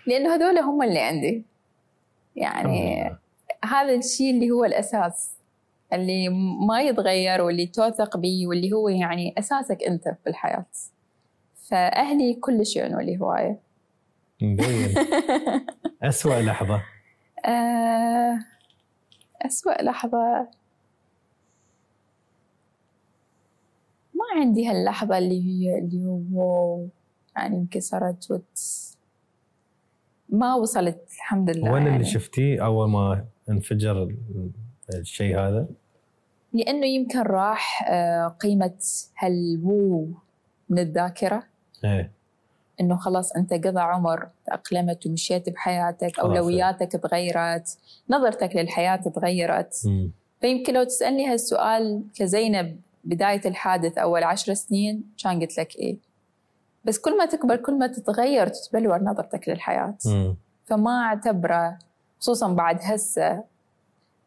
لأنه 0.07 0.35
هذول 0.35 0.59
هم 0.59 0.83
اللي 0.83 0.99
عندي. 0.99 1.45
يعني 2.37 3.11
هذا 3.65 3.95
الشيء 3.95 4.31
اللي 4.31 4.51
هو 4.51 4.65
الأساس 4.65 5.31
اللي 5.93 6.29
ما 6.69 6.83
يتغير 6.83 7.41
واللي 7.41 7.67
توثق 7.67 8.17
به 8.17 8.47
واللي 8.47 8.73
هو 8.73 8.89
يعني 8.89 9.35
أساسك 9.39 9.83
أنت 9.83 10.05
في 10.25 10.31
الحياة. 10.31 10.67
فأهلي 11.71 12.35
كل 12.35 12.67
شيء 12.67 12.85
عنوا 12.85 13.03
لي 13.03 13.19
هواية. 13.19 13.59
مبين 14.43 14.95
أسوأ 16.03 16.43
لحظة. 16.43 16.83
آه، 17.47 18.39
أسوأ 19.43 19.83
لحظة. 19.83 20.49
ما 24.17 24.41
عندي 24.41 24.67
هاللحظة 24.67 25.19
اللي 25.19 25.43
هي 25.47 25.79
اللي 25.79 26.05
هو 26.07 26.21
واو 26.33 26.89
يعني 27.37 27.57
انكسرت 27.57 28.31
وت... 28.31 28.59
ما 30.29 30.55
وصلت 30.55 30.99
الحمد 31.17 31.51
لله 31.51 31.73
وين 31.73 31.83
يعني. 31.83 31.97
اللي 31.97 32.07
شفتيه 32.09 32.65
أول 32.67 32.89
ما 32.89 33.25
انفجر 33.51 34.03
ال- 34.03 34.51
الشيء 34.95 35.39
هذا 35.39 35.67
لأنه 36.53 36.87
يمكن 36.87 37.19
راح 37.21 37.89
آه، 37.91 38.29
قيمة 38.29 38.73
هالوو 39.19 40.09
من 40.69 40.79
الذاكرة 40.79 41.43
إيه 41.85 42.13
إنه 42.81 42.97
خلاص 42.97 43.33
أنت 43.33 43.53
قضى 43.53 43.81
عمر 43.81 44.29
تأقلمت 44.47 45.07
ومشيت 45.07 45.51
بحياتك. 45.51 46.19
أولوياتك 46.19 46.93
تغيرت 46.93 47.79
نظرتك 48.11 48.57
للحياة 48.57 48.97
تغيرت 48.97 49.83
مم. 49.87 50.11
فيمكن 50.41 50.75
لو 50.75 50.85
تسألني 50.85 51.27
هالسؤال 51.27 52.03
كزينب 52.15 52.81
بداية 53.07 53.41
الحادث 53.45 53.99
أول 53.99 54.25
عشر 54.25 54.55
سنين 54.55 55.05
كان 55.23 55.41
قلت 55.41 55.59
لك 55.59 55.77
إيه. 55.77 55.99
بس 56.85 56.99
كل 56.99 57.19
ما 57.19 57.27
تكبر 57.27 57.57
كل 57.57 57.79
ما 57.79 57.87
تتغير 57.87 58.49
تتبلور 58.49 59.03
نظرتك 59.03 59.49
للحياة. 59.49 59.99
مم. 60.07 60.37
فما 60.65 61.03
أعتبره 61.03 61.79
خصوصا 62.19 62.53
بعد 62.53 62.79
هسه 62.83 63.45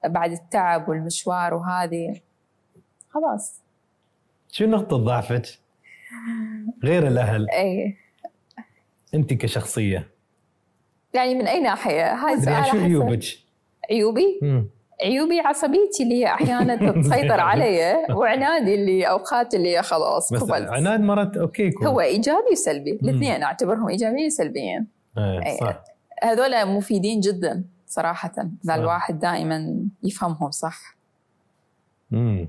بعد 0.05 0.31
التعب 0.31 0.89
والمشوار 0.89 1.53
وهذه 1.53 2.21
خلاص. 3.09 3.61
شو 4.51 4.65
نقطة 4.65 4.97
ضعفك؟ 4.97 5.45
غير 6.83 7.07
الأهل. 7.07 7.49
اي 7.49 7.97
أنت 9.13 9.33
كشخصية. 9.33 10.09
يعني 11.13 11.35
من 11.35 11.47
أي 11.47 11.61
ناحية؟ 11.61 12.13
هاي 12.13 12.41
سؤال 12.41 12.65
شو 12.65 12.77
عيوبك؟ 12.77 13.23
عيوبي؟ 13.91 14.39
مم. 14.41 14.69
عيوبي 15.03 15.39
عصبيتي 15.39 16.03
اللي 16.03 16.15
هي 16.15 16.27
أحيانا 16.27 16.75
تسيطر 17.01 17.39
علي 17.49 18.05
وعنادي 18.09 18.75
اللي 18.75 19.09
اوقات 19.09 19.53
اللي 19.53 19.83
خلاص 19.83 20.33
بس 20.33 20.43
قبلت 20.43 20.69
عناد 20.69 21.01
مرات 21.01 21.37
okay 21.37 21.63
يكون 21.63 21.87
هو 21.87 22.01
إيجابي 22.01 22.51
وسلبي 22.51 22.91
الاثنين 22.91 23.43
أعتبرهم 23.43 23.89
إيجابيين 23.89 24.25
وسلبيين 24.25 24.87
إيه 25.17 25.45
إيه. 25.45 25.59
صح 25.59 25.83
هذول 26.23 26.65
مفيدين 26.65 27.19
جدا 27.19 27.63
صراحة 27.87 28.33
اذا. 28.65 28.75
الواحد 28.75 29.19
دائما 29.19 29.75
يفهمهم 30.03 30.51
صح 30.51 30.95
مم. 32.11 32.47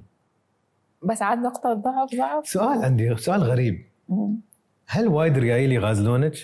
بس 1.03 1.23
عاد 1.23 1.39
نقطة 1.39 1.73
ضعف 1.73 2.15
ضعف 2.15 2.49
سؤال 2.49 2.85
عندي 2.85 3.17
سؤال 3.17 3.43
غريب 3.43 3.87
مم. 4.09 4.41
هل 4.87 5.09
وايد 5.09 5.39
ريايل 5.39 5.73
يغازلونك؟ 5.73 6.35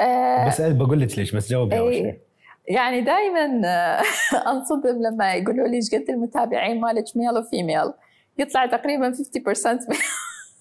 آه 0.00 0.48
بس 0.48 0.60
بقول 0.60 1.00
لك 1.00 1.18
ليش 1.18 1.36
بس 1.36 1.50
جاوبي 1.50 1.78
أول 1.78 1.92
إيه. 1.92 2.02
شيء 2.02 2.25
يعني 2.68 3.00
دائما 3.00 3.44
أنصدم 4.52 5.02
لما 5.02 5.34
يقولوا 5.34 5.68
لي 5.68 5.76
إيش 5.76 5.94
قد 5.94 6.04
المتابعين 6.08 6.80
مالك 6.80 7.04
ميل 7.16 7.38
وفيميل 7.38 7.92
يطلع 8.38 8.66
تقريبا 8.66 9.12
50% 9.12 9.16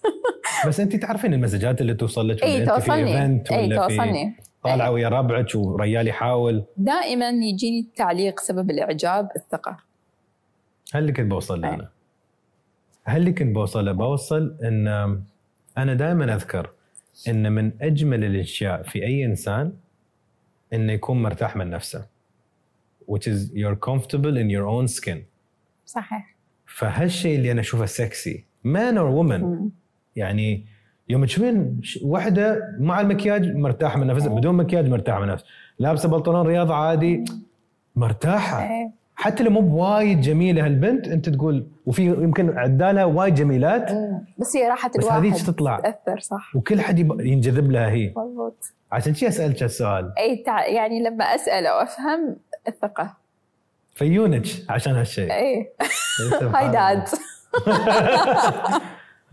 بس 0.67 0.79
أنت 0.79 0.95
تعرفين 0.95 1.33
المسجات 1.33 1.81
اللي 1.81 1.93
توصل 1.93 2.27
لك 2.27 2.43
إي 2.43 2.65
توصلني 2.65 3.41
إي 3.51 3.75
توصلني 3.75 4.35
طالعه 4.63 4.91
ويا 4.91 5.09
ربعك 5.09 5.55
وريال 5.55 6.07
يحاول 6.07 6.63
دائما 6.77 7.29
يجيني 7.29 7.79
التعليق 7.79 8.39
سبب 8.39 8.71
الإعجاب 8.71 9.29
الثقة 9.35 9.77
هل 10.93 11.01
اللي 11.01 11.11
كنت 11.11 11.31
بوصل 11.31 11.61
له. 11.61 11.73
أنا؟ 11.73 11.89
هل 13.03 13.21
اللي 13.21 13.33
كنت 13.33 13.55
بوصل 13.55 13.85
له؟ 13.85 13.91
بوصل 13.91 14.57
إن 14.63 14.87
أنا 15.77 15.93
دائما 15.93 16.35
أذكر 16.35 16.69
إن 17.27 17.51
من 17.51 17.71
أجمل 17.81 18.23
الأشياء 18.23 18.83
في 18.83 19.03
أي 19.03 19.25
إنسان 19.25 19.73
إنه 20.75 20.93
يكون 20.93 21.23
مرتاح 21.23 21.55
من 21.55 21.69
نفسه 21.69 22.05
which 23.11 23.23
is 23.27 23.51
you're 23.53 23.89
comfortable 23.89 24.35
in 24.37 24.49
your 24.49 24.65
own 24.67 24.87
skin 25.01 25.17
صحيح 25.85 26.35
فهالشيء 26.65 27.35
اللي 27.37 27.51
أنا 27.51 27.61
أشوفه 27.61 27.85
سكسي 27.85 28.45
man 28.65 28.93
or 28.95 29.09
woman 29.23 29.41
مم. 29.43 29.69
يعني 30.15 30.65
يوم 31.09 31.25
تشوفين 31.25 31.81
واحدة 32.03 32.75
مع 32.79 33.01
المكياج 33.01 33.55
مرتاحة 33.55 33.99
من 33.99 34.07
نفسها. 34.07 34.29
بدون 34.35 34.55
مكياج 34.55 34.89
مرتاحة 34.89 35.19
من 35.19 35.27
نفسها 35.27 35.47
لابسة 35.79 36.09
بنطلون 36.09 36.47
رياضة 36.47 36.75
عادي 36.75 37.25
مرتاحة 37.95 38.63
إيه. 38.63 38.91
حتى 39.15 39.43
لو 39.43 39.51
مو 39.51 39.61
بوايد 39.61 40.21
جميلة 40.21 40.65
هالبنت 40.65 41.07
أنت 41.07 41.29
تقول 41.29 41.67
وفي 41.85 42.05
يمكن 42.05 42.57
عدالها 42.57 43.05
وايد 43.05 43.33
جميلات 43.35 43.91
مم. 43.91 44.21
بس 44.37 44.55
هي 44.57 44.67
راحة 44.69 44.89
بس 44.89 44.95
الواحد 44.99 45.19
هذيك 45.19 45.35
تطلع. 45.41 45.79
تاثر 45.79 46.19
صح 46.19 46.55
وكل 46.55 46.81
حد 46.81 46.99
ينجذب 46.99 47.71
لها 47.71 47.89
هي 47.89 48.13
مضبوط 48.17 48.73
عشان 48.95 49.13
شي 49.15 49.27
اسالك 49.27 49.63
هالسؤال 49.63 50.13
أي 50.17 50.35
تع... 50.37 50.65
يعني 50.65 51.03
لما 51.03 51.23
أسأل 51.35 51.65
أو 51.65 51.81
أفهم 51.81 52.37
الثقة. 52.67 53.17
فيونج 53.95 54.61
عشان 54.69 54.95
هالشيء. 54.95 55.33
أي. 55.33 55.73
سبحان 56.39 56.55
هاي. 56.75 56.95
داد. 56.95 57.07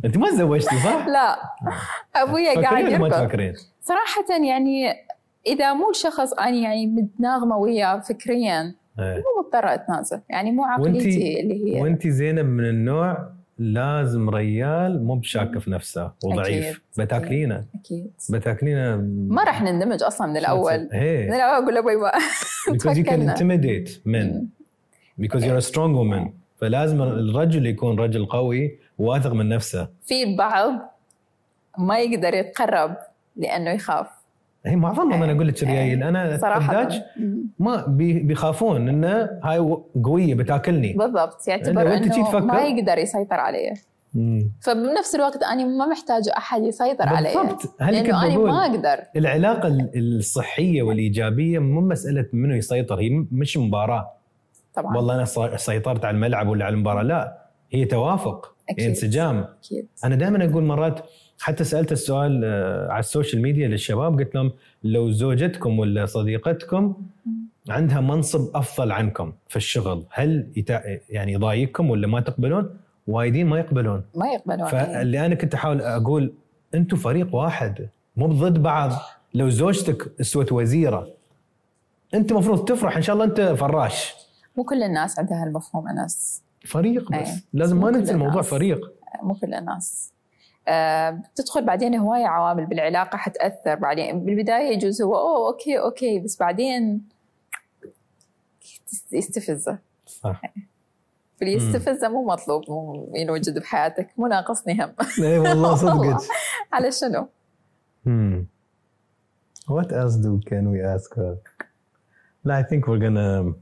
أنت 0.04 0.16
ما 0.16 0.30
تزوجتي 0.30 0.76
صح؟ 0.76 1.06
لا. 1.14 1.38
أبويا 2.16 2.60
قاعد 2.60 2.84
فكرين 2.84 3.00
ما 3.00 3.08
تفكرين؟ 3.08 3.54
صراحة 3.80 4.44
يعني 4.44 4.94
إذا 5.46 5.72
مو 5.72 5.92
شخص 5.92 6.32
أنا 6.32 6.56
يعني 6.56 6.86
متناغمة 6.86 7.56
وياه 7.56 8.00
فكريا 8.00 8.74
إيه. 8.98 9.14
مو 9.14 9.42
مضطرة 9.42 9.74
أتنازل. 9.74 10.20
يعني 10.28 10.52
مو 10.52 10.64
عقليتي 10.64 11.40
اللي 11.40 11.76
هي. 11.76 11.82
وانت 11.82 12.06
زينب 12.08 12.46
من 12.46 12.64
النوع 12.64 13.32
لازم 13.62 14.30
ريال 14.30 15.04
مو 15.04 15.14
بشاكه 15.14 15.60
في 15.60 15.70
نفسه 15.70 16.12
وضعيف. 16.24 16.66
أكيد. 16.66 16.82
بتاكلينه. 16.98 17.64
أكيد. 17.74 18.10
بتاكلينه 18.30 18.96
ما 19.28 19.44
راح 19.44 19.62
نندمج 19.62 20.02
أصلا 20.02 20.26
من 20.26 20.36
الأول. 20.36 20.78
من 20.78 20.88
هي 20.92 21.24
الأول 21.24 21.62
أقول 21.62 21.76
أبوي 21.76 21.96
ما 21.96 22.12
because 22.74 22.96
you 22.98 23.04
can 23.04 23.20
intimidate 23.28 23.90
men. 24.04 24.48
because 25.20 25.44
you're 25.44 25.56
a 25.56 25.72
strong 25.72 25.94
woman. 25.94 26.30
فلازم 26.60 27.02
الرجل 27.02 27.66
يكون 27.66 27.98
رجل 27.98 28.26
قوي 28.26 28.78
واثق 28.98 29.32
من 29.32 29.48
نفسه. 29.48 29.88
في 30.02 30.22
البعض 30.22 30.72
ما 31.78 31.98
يقدر 31.98 32.34
يتقرب 32.34 32.96
لأنه 33.36 33.70
يخاف. 33.70 34.21
هي 34.66 34.76
معظمهم 34.76 35.22
أنا 35.22 35.32
أقول 35.32 35.48
لك 35.48 35.62
ريايل 35.62 36.02
أنا 36.02 36.36
صراحة. 36.38 36.88
ما 37.58 37.86
بي- 37.86 38.20
بيخافون 38.20 38.88
انه 38.88 39.30
هاي 39.44 39.76
قوية 40.04 40.34
بتاكلني. 40.34 40.92
بالضبط. 40.92 41.48
يعتبر 41.48 41.94
إنه 41.96 42.40
ما 42.40 42.60
يقدر 42.62 42.98
يسيطر 42.98 43.34
علي. 43.40 43.74
فبنفس 44.60 45.14
الوقت 45.14 45.42
أنا 45.42 45.64
ما 45.64 45.86
محتاجة 45.86 46.32
أحد 46.36 46.62
يسيطر 46.62 47.08
علي 47.08 47.28
بالضبط. 47.34 47.74
هل 47.80 47.98
كنت 47.98 48.08
لأنه 48.08 48.26
أنا 48.26 48.38
ما 48.38 48.66
أقدر. 48.66 49.04
العلاقة 49.16 49.68
ال- 49.68 49.90
الصحية 50.18 50.82
والإيجابية 50.82 51.58
مو 51.58 51.80
مسألة 51.80 52.26
منو 52.32 52.54
يسيطر 52.54 53.00
هي 53.00 53.24
مش 53.32 53.56
مباراة. 53.56 54.12
طبعا. 54.74 54.96
والله 54.96 55.14
أنا 55.14 55.24
سيطرت 55.56 56.04
على 56.04 56.14
الملعب 56.14 56.48
ولا 56.48 56.64
على 56.64 56.74
المباراة 56.74 57.02
لا. 57.02 57.38
هي 57.72 57.84
توافق. 57.84 58.54
أكيد. 58.70 58.80
هي 58.84 58.88
انسجام. 58.90 59.44
أكيد. 59.64 59.86
أنا 60.04 60.14
دائما 60.16 60.44
أقول 60.50 60.62
مرات 60.64 61.00
حتى 61.42 61.64
سألت 61.64 61.92
السؤال 61.92 62.40
آه، 62.44 62.88
على 62.90 63.00
ال 63.00 63.06
social 63.06 63.42
media 63.42 63.68
للشباب 63.68 64.18
قلت 64.18 64.34
لهم 64.34 64.52
لو 64.84 65.10
زوجتكم 65.10 65.78
ولا 65.78 66.06
صديقتكم 66.06 66.94
عندها 67.68 68.00
منصب 68.00 68.56
أفضل 68.56 68.92
عنكم 68.92 69.32
في 69.48 69.56
الشغل 69.56 70.04
هل. 70.10 70.46
يعني 71.10 71.32
يضايقكم 71.32 71.90
ولا 71.90 72.06
ما 72.06 72.20
تقبلون؟ 72.20 72.76
وايدين 73.06 73.46
ما 73.46 73.58
يقبلون 73.58 74.02
ما 74.14 74.26
يقبلون 74.26 74.68
فاللي 74.68 75.26
أنا 75.26 75.34
كنت 75.34 75.54
أحاول 75.54 75.80
أقول 75.80 76.32
أنتم 76.74 76.96
فريق 76.96 77.34
واحد 77.34 77.88
مو 78.16 78.26
ضد 78.26 78.62
بعض 78.62 78.92
لو 79.34 79.48
زوجتك 79.48 80.12
استوت 80.20 80.52
وزيرة 80.52 81.08
أنت 82.14 82.32
المفروض 82.32 82.64
تفرح 82.64 82.96
إن 82.96 83.02
شاء 83.02 83.14
الله 83.14 83.24
أنت 83.24 83.40
فراش 83.40 84.14
مو 84.56 84.64
كل 84.64 84.82
الناس 84.82 85.18
عندها 85.18 85.42
هالمفهوم 85.44 85.88
أنس 85.88 86.42
فريق 86.64 87.12
بس 87.12 87.28
أي. 87.28 87.42
لازم 87.52 87.80
ما 87.80 87.90
ننسى 87.90 88.12
الموضوع. 88.12 88.42
فريق 88.42 88.92
مو 89.22 89.34
كل 89.34 89.54
الناس 89.54 90.12
بتدخل 90.68 91.64
بعدين 91.64 91.94
هواية 91.94 92.26
عوامل 92.26 92.66
بالعلاقة 92.66 93.16
حتأثر. 93.16 93.74
بعدين 93.74 94.24
بالبداية 94.24 94.72
يجوز 94.76 95.02
هو 95.02 95.14
أوه 95.14 95.48
okay 95.48 95.78
okay. 95.78 96.18
بس 96.18 96.36
بعدين 96.40 97.02
يستفزه. 99.12 99.78
صح. 100.06 100.42
يستفزه 101.42 102.08
مو 102.08 102.24
مطلوب 102.24 102.62
مو 102.68 103.12
ينوجد 103.16 103.58
بحياتك. 103.58 104.08
مو 104.18 104.26
ناقصني 104.26 104.84
هم. 104.84 104.94
إي 105.18 105.38
والله 105.38 105.74
صدقك. 105.82 106.28
على 106.72 106.92
شنو؟ 106.92 107.28
Hmm. 108.06 108.46
What 109.68 109.90
else 109.92 110.16
do 110.26 110.40
can 110.50 110.64
we 110.72 110.80
ask 110.94 111.08
her? 111.20 111.34
No, 112.44 112.52
I 112.60 112.62
think 112.68 112.80
we're 112.88 113.02
gonna 113.06 113.54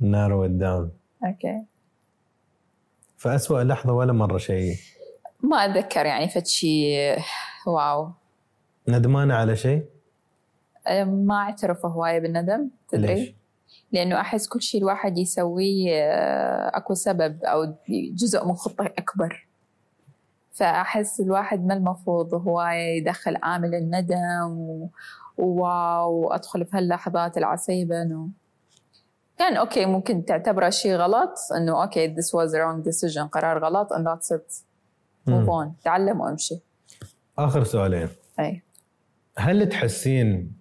narrow 0.00 0.42
it 0.42 0.58
down. 0.58 0.90
okay 1.24 1.64
فأسوأ 3.16 3.64
لحظة 3.64 3.92
ولا 3.92 4.12
مرة 4.12 4.38
شيء. 4.38 4.74
ما 5.42 5.56
أتذكر 5.64 6.06
يعني 6.06 6.28
فد 6.28 6.46
شيء 6.46 7.18
wow 7.66 8.10
ندمانة 8.88 9.34
على 9.34 9.56
شيء؟ 9.56 9.84
آه، 10.86 11.04
ما 11.04 11.34
أعترف 11.34 11.86
هواية 11.86 12.18
بالندم 12.18 12.68
تدري؟ 12.88 13.14
ليش؟ 13.14 13.34
لأنه 13.92 14.20
أحس 14.20 14.48
كل 14.48 14.62
شيء 14.62 14.80
الواحد 14.80 15.18
يسويه 15.18 15.94
آه، 16.04 16.76
أكو 16.76 16.94
سبب 16.94 17.44
أو 17.44 17.74
جزء 18.14 18.44
من 18.46 18.54
خطة 18.54 18.84
أكبر 18.98 19.48
فأحس 20.52 21.20
الواحد 21.20 21.66
ما 21.66 21.74
المفروض 21.74 22.34
هو 22.34 22.62
يدخل 22.70 23.36
عامل 23.42 23.74
الندم 23.74 24.58
و- 24.58 24.90
وواو 25.38 26.12
وادخل 26.28 26.64
في 26.66 26.76
هاللحظات 26.76 27.38
العصيبة 27.38 28.02
إنه 28.02 28.28
كان 29.38 29.56
okay 29.56 29.86
ممكن 29.86 30.24
تعتبره 30.24 30.70
شيء 30.70 30.94
غلط 30.96 31.34
إنه 31.56 31.82
okay 31.82 32.14
this 32.14 32.26
was 32.28 32.52
wrong 32.52 32.88
decision 32.90 33.22
قرار 33.32 33.64
غلط 33.64 33.88
and 33.92 33.96
that's 34.06 34.36
it 34.36 34.62
move 35.28 35.48
مم. 35.48 35.64
on 35.64 35.82
تعلم 35.84 36.20
وامشي 36.20 36.54
آخر 37.38 37.64
سؤالين. 37.64 38.08
أي. 38.40 38.62
هل 39.38 39.68
تحسين 39.68 40.52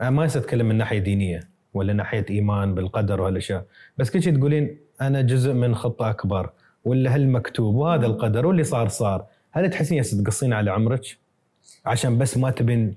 أنا 0.00 0.10
ما 0.10 0.24
أتكلم 0.24 0.68
من 0.68 0.78
ناحية 0.78 0.98
دينية 0.98 1.40
ولا 1.74 1.92
ناحية 1.92 2.26
إيمان 2.30 2.74
بالقدر 2.74 3.20
وهالأشياء 3.20 3.64
بس 3.98 4.10
كل 4.10 4.22
شيء 4.22 4.36
تقولين 4.38 4.78
أنا 5.00 5.22
جزء 5.22 5.52
من 5.52 5.74
خطة 5.74 6.10
أكبر 6.10 6.50
ولا 6.84 7.10
هل 7.10 7.28
مكتوب 7.28 7.74
وهذا 7.74 8.06
القدر 8.06 8.46
واللي 8.46 8.64
صار 8.64 8.88
صار 8.88 9.26
هل 9.52 9.70
تحسين 9.70 10.02
تقصين 10.02 10.52
على 10.52 10.70
عمرك 10.70 11.18
عشان 11.86 12.18
بس 12.18 12.36
ما 12.36 12.50
تبين 12.50 12.96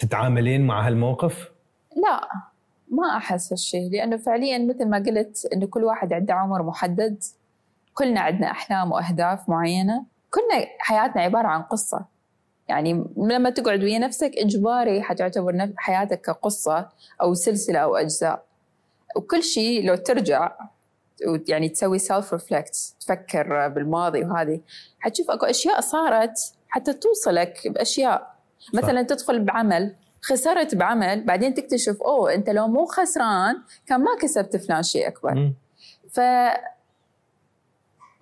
تتعاملين 0.00 0.66
مع 0.66 0.86
هالموقف؟ 0.86 1.50
لا 1.96 2.28
ما 2.90 3.16
أحس 3.16 3.52
هالشيء 3.52 3.90
لأنه 3.90 4.16
فعليا 4.16 4.58
مثل 4.58 4.88
ما 4.88 4.96
قلت 4.98 5.48
إنه 5.52 5.66
كل 5.66 5.84
واحد 5.84 6.12
عنده 6.12 6.34
عمر 6.34 6.62
محدد. 6.62 7.22
كلنا 7.94 8.20
عندنا 8.20 8.50
أحلام 8.50 8.92
وأهداف 8.92 9.48
معينة. 9.48 10.04
كلنا 10.30 10.66
حياتنا 10.78 11.22
عبارة 11.22 11.46
عن 11.46 11.62
قصة. 11.62 12.04
يعني 12.68 13.04
لما 13.16 13.50
تقعد 13.50 13.82
ويا 13.82 13.98
نفسك 13.98 14.32
إجباري 14.36 15.02
حتعتبر 15.02 15.72
حياتك 15.76 16.20
كقصة 16.20 16.88
أو 17.22 17.34
سلسلة 17.34 17.78
أو 17.78 17.96
أجزاء. 17.96 18.44
وكل 19.16 19.42
شيء 19.42 19.86
لو 19.86 19.94
ترجع 19.94 20.52
يعني 21.48 21.68
تسوي 21.68 21.98
self 21.98 22.32
reflect 22.32 22.94
تفكر 23.00 23.68
بالماضي 23.68 24.24
وهذه 24.24 24.60
حتشوف 25.00 25.30
أكو 25.30 25.46
أشياء 25.46 25.80
صارت 25.80 26.54
حتى 26.68 26.92
توصلك 26.92 27.68
بأشياء. 27.68 28.34
صح. 28.58 28.74
مثلا 28.74 29.02
تدخل 29.02 29.44
بعمل 29.44 29.96
خسرت 30.22 30.74
بعمل 30.74 31.24
بعدين 31.24 31.54
تكتشف 31.54 32.02
أوه 32.02 32.34
أنت 32.34 32.50
لو 32.50 32.68
مو 32.68 32.84
خسران 32.84 33.62
كان 33.86 34.00
ما 34.00 34.16
كسبت 34.20 34.56
فلان 34.56 34.82
شيء 34.82 35.08
أكبر. 35.08 35.52
ف 36.12 36.20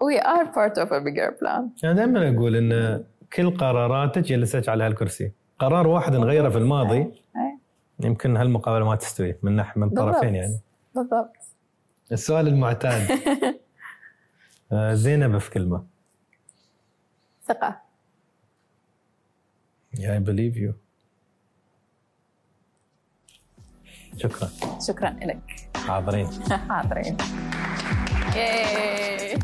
we 0.02 0.18
are 0.18 0.46
part 0.46 0.76
of 0.78 0.88
a 0.92 1.00
bigger 1.00 1.30
plan. 1.40 1.84
أنا 1.84 1.92
دائما 1.92 2.34
أقول 2.34 2.56
إن 2.56 3.04
كل 3.32 3.56
قراراتك 3.56 4.22
جلسك 4.22 4.68
على 4.68 4.84
هالكرسي. 4.84 5.32
قرار 5.58 5.86
واحد 5.86 6.16
نغيره 6.16 6.48
في 6.48 6.58
الماضي. 6.58 7.06
يمكن 8.00 8.36
هالمقابلة 8.36 8.84
ما 8.84 8.96
تستوي 8.96 9.36
من 9.42 9.52
ناحية 9.56 9.80
من. 9.80 9.90
طرفين 9.90 10.34
يعني. 10.34 10.60
بالضبط. 10.94 11.32
السؤال 12.12 12.48
المعتاد. 12.48 13.02
آه، 14.72 14.94
زينب 14.94 15.38
في 15.38 15.50
كلمة. 15.50 15.84
ثقة. 17.48 17.82
I 19.96 20.20
believe 20.26 20.56
you. 20.56 20.72
شكرا. 24.16 24.48
شكرا 24.88 25.10
لك 25.10 25.68
حاضرين. 25.76 26.26
حاضرين. 26.68 27.16
ياي 28.36 29.38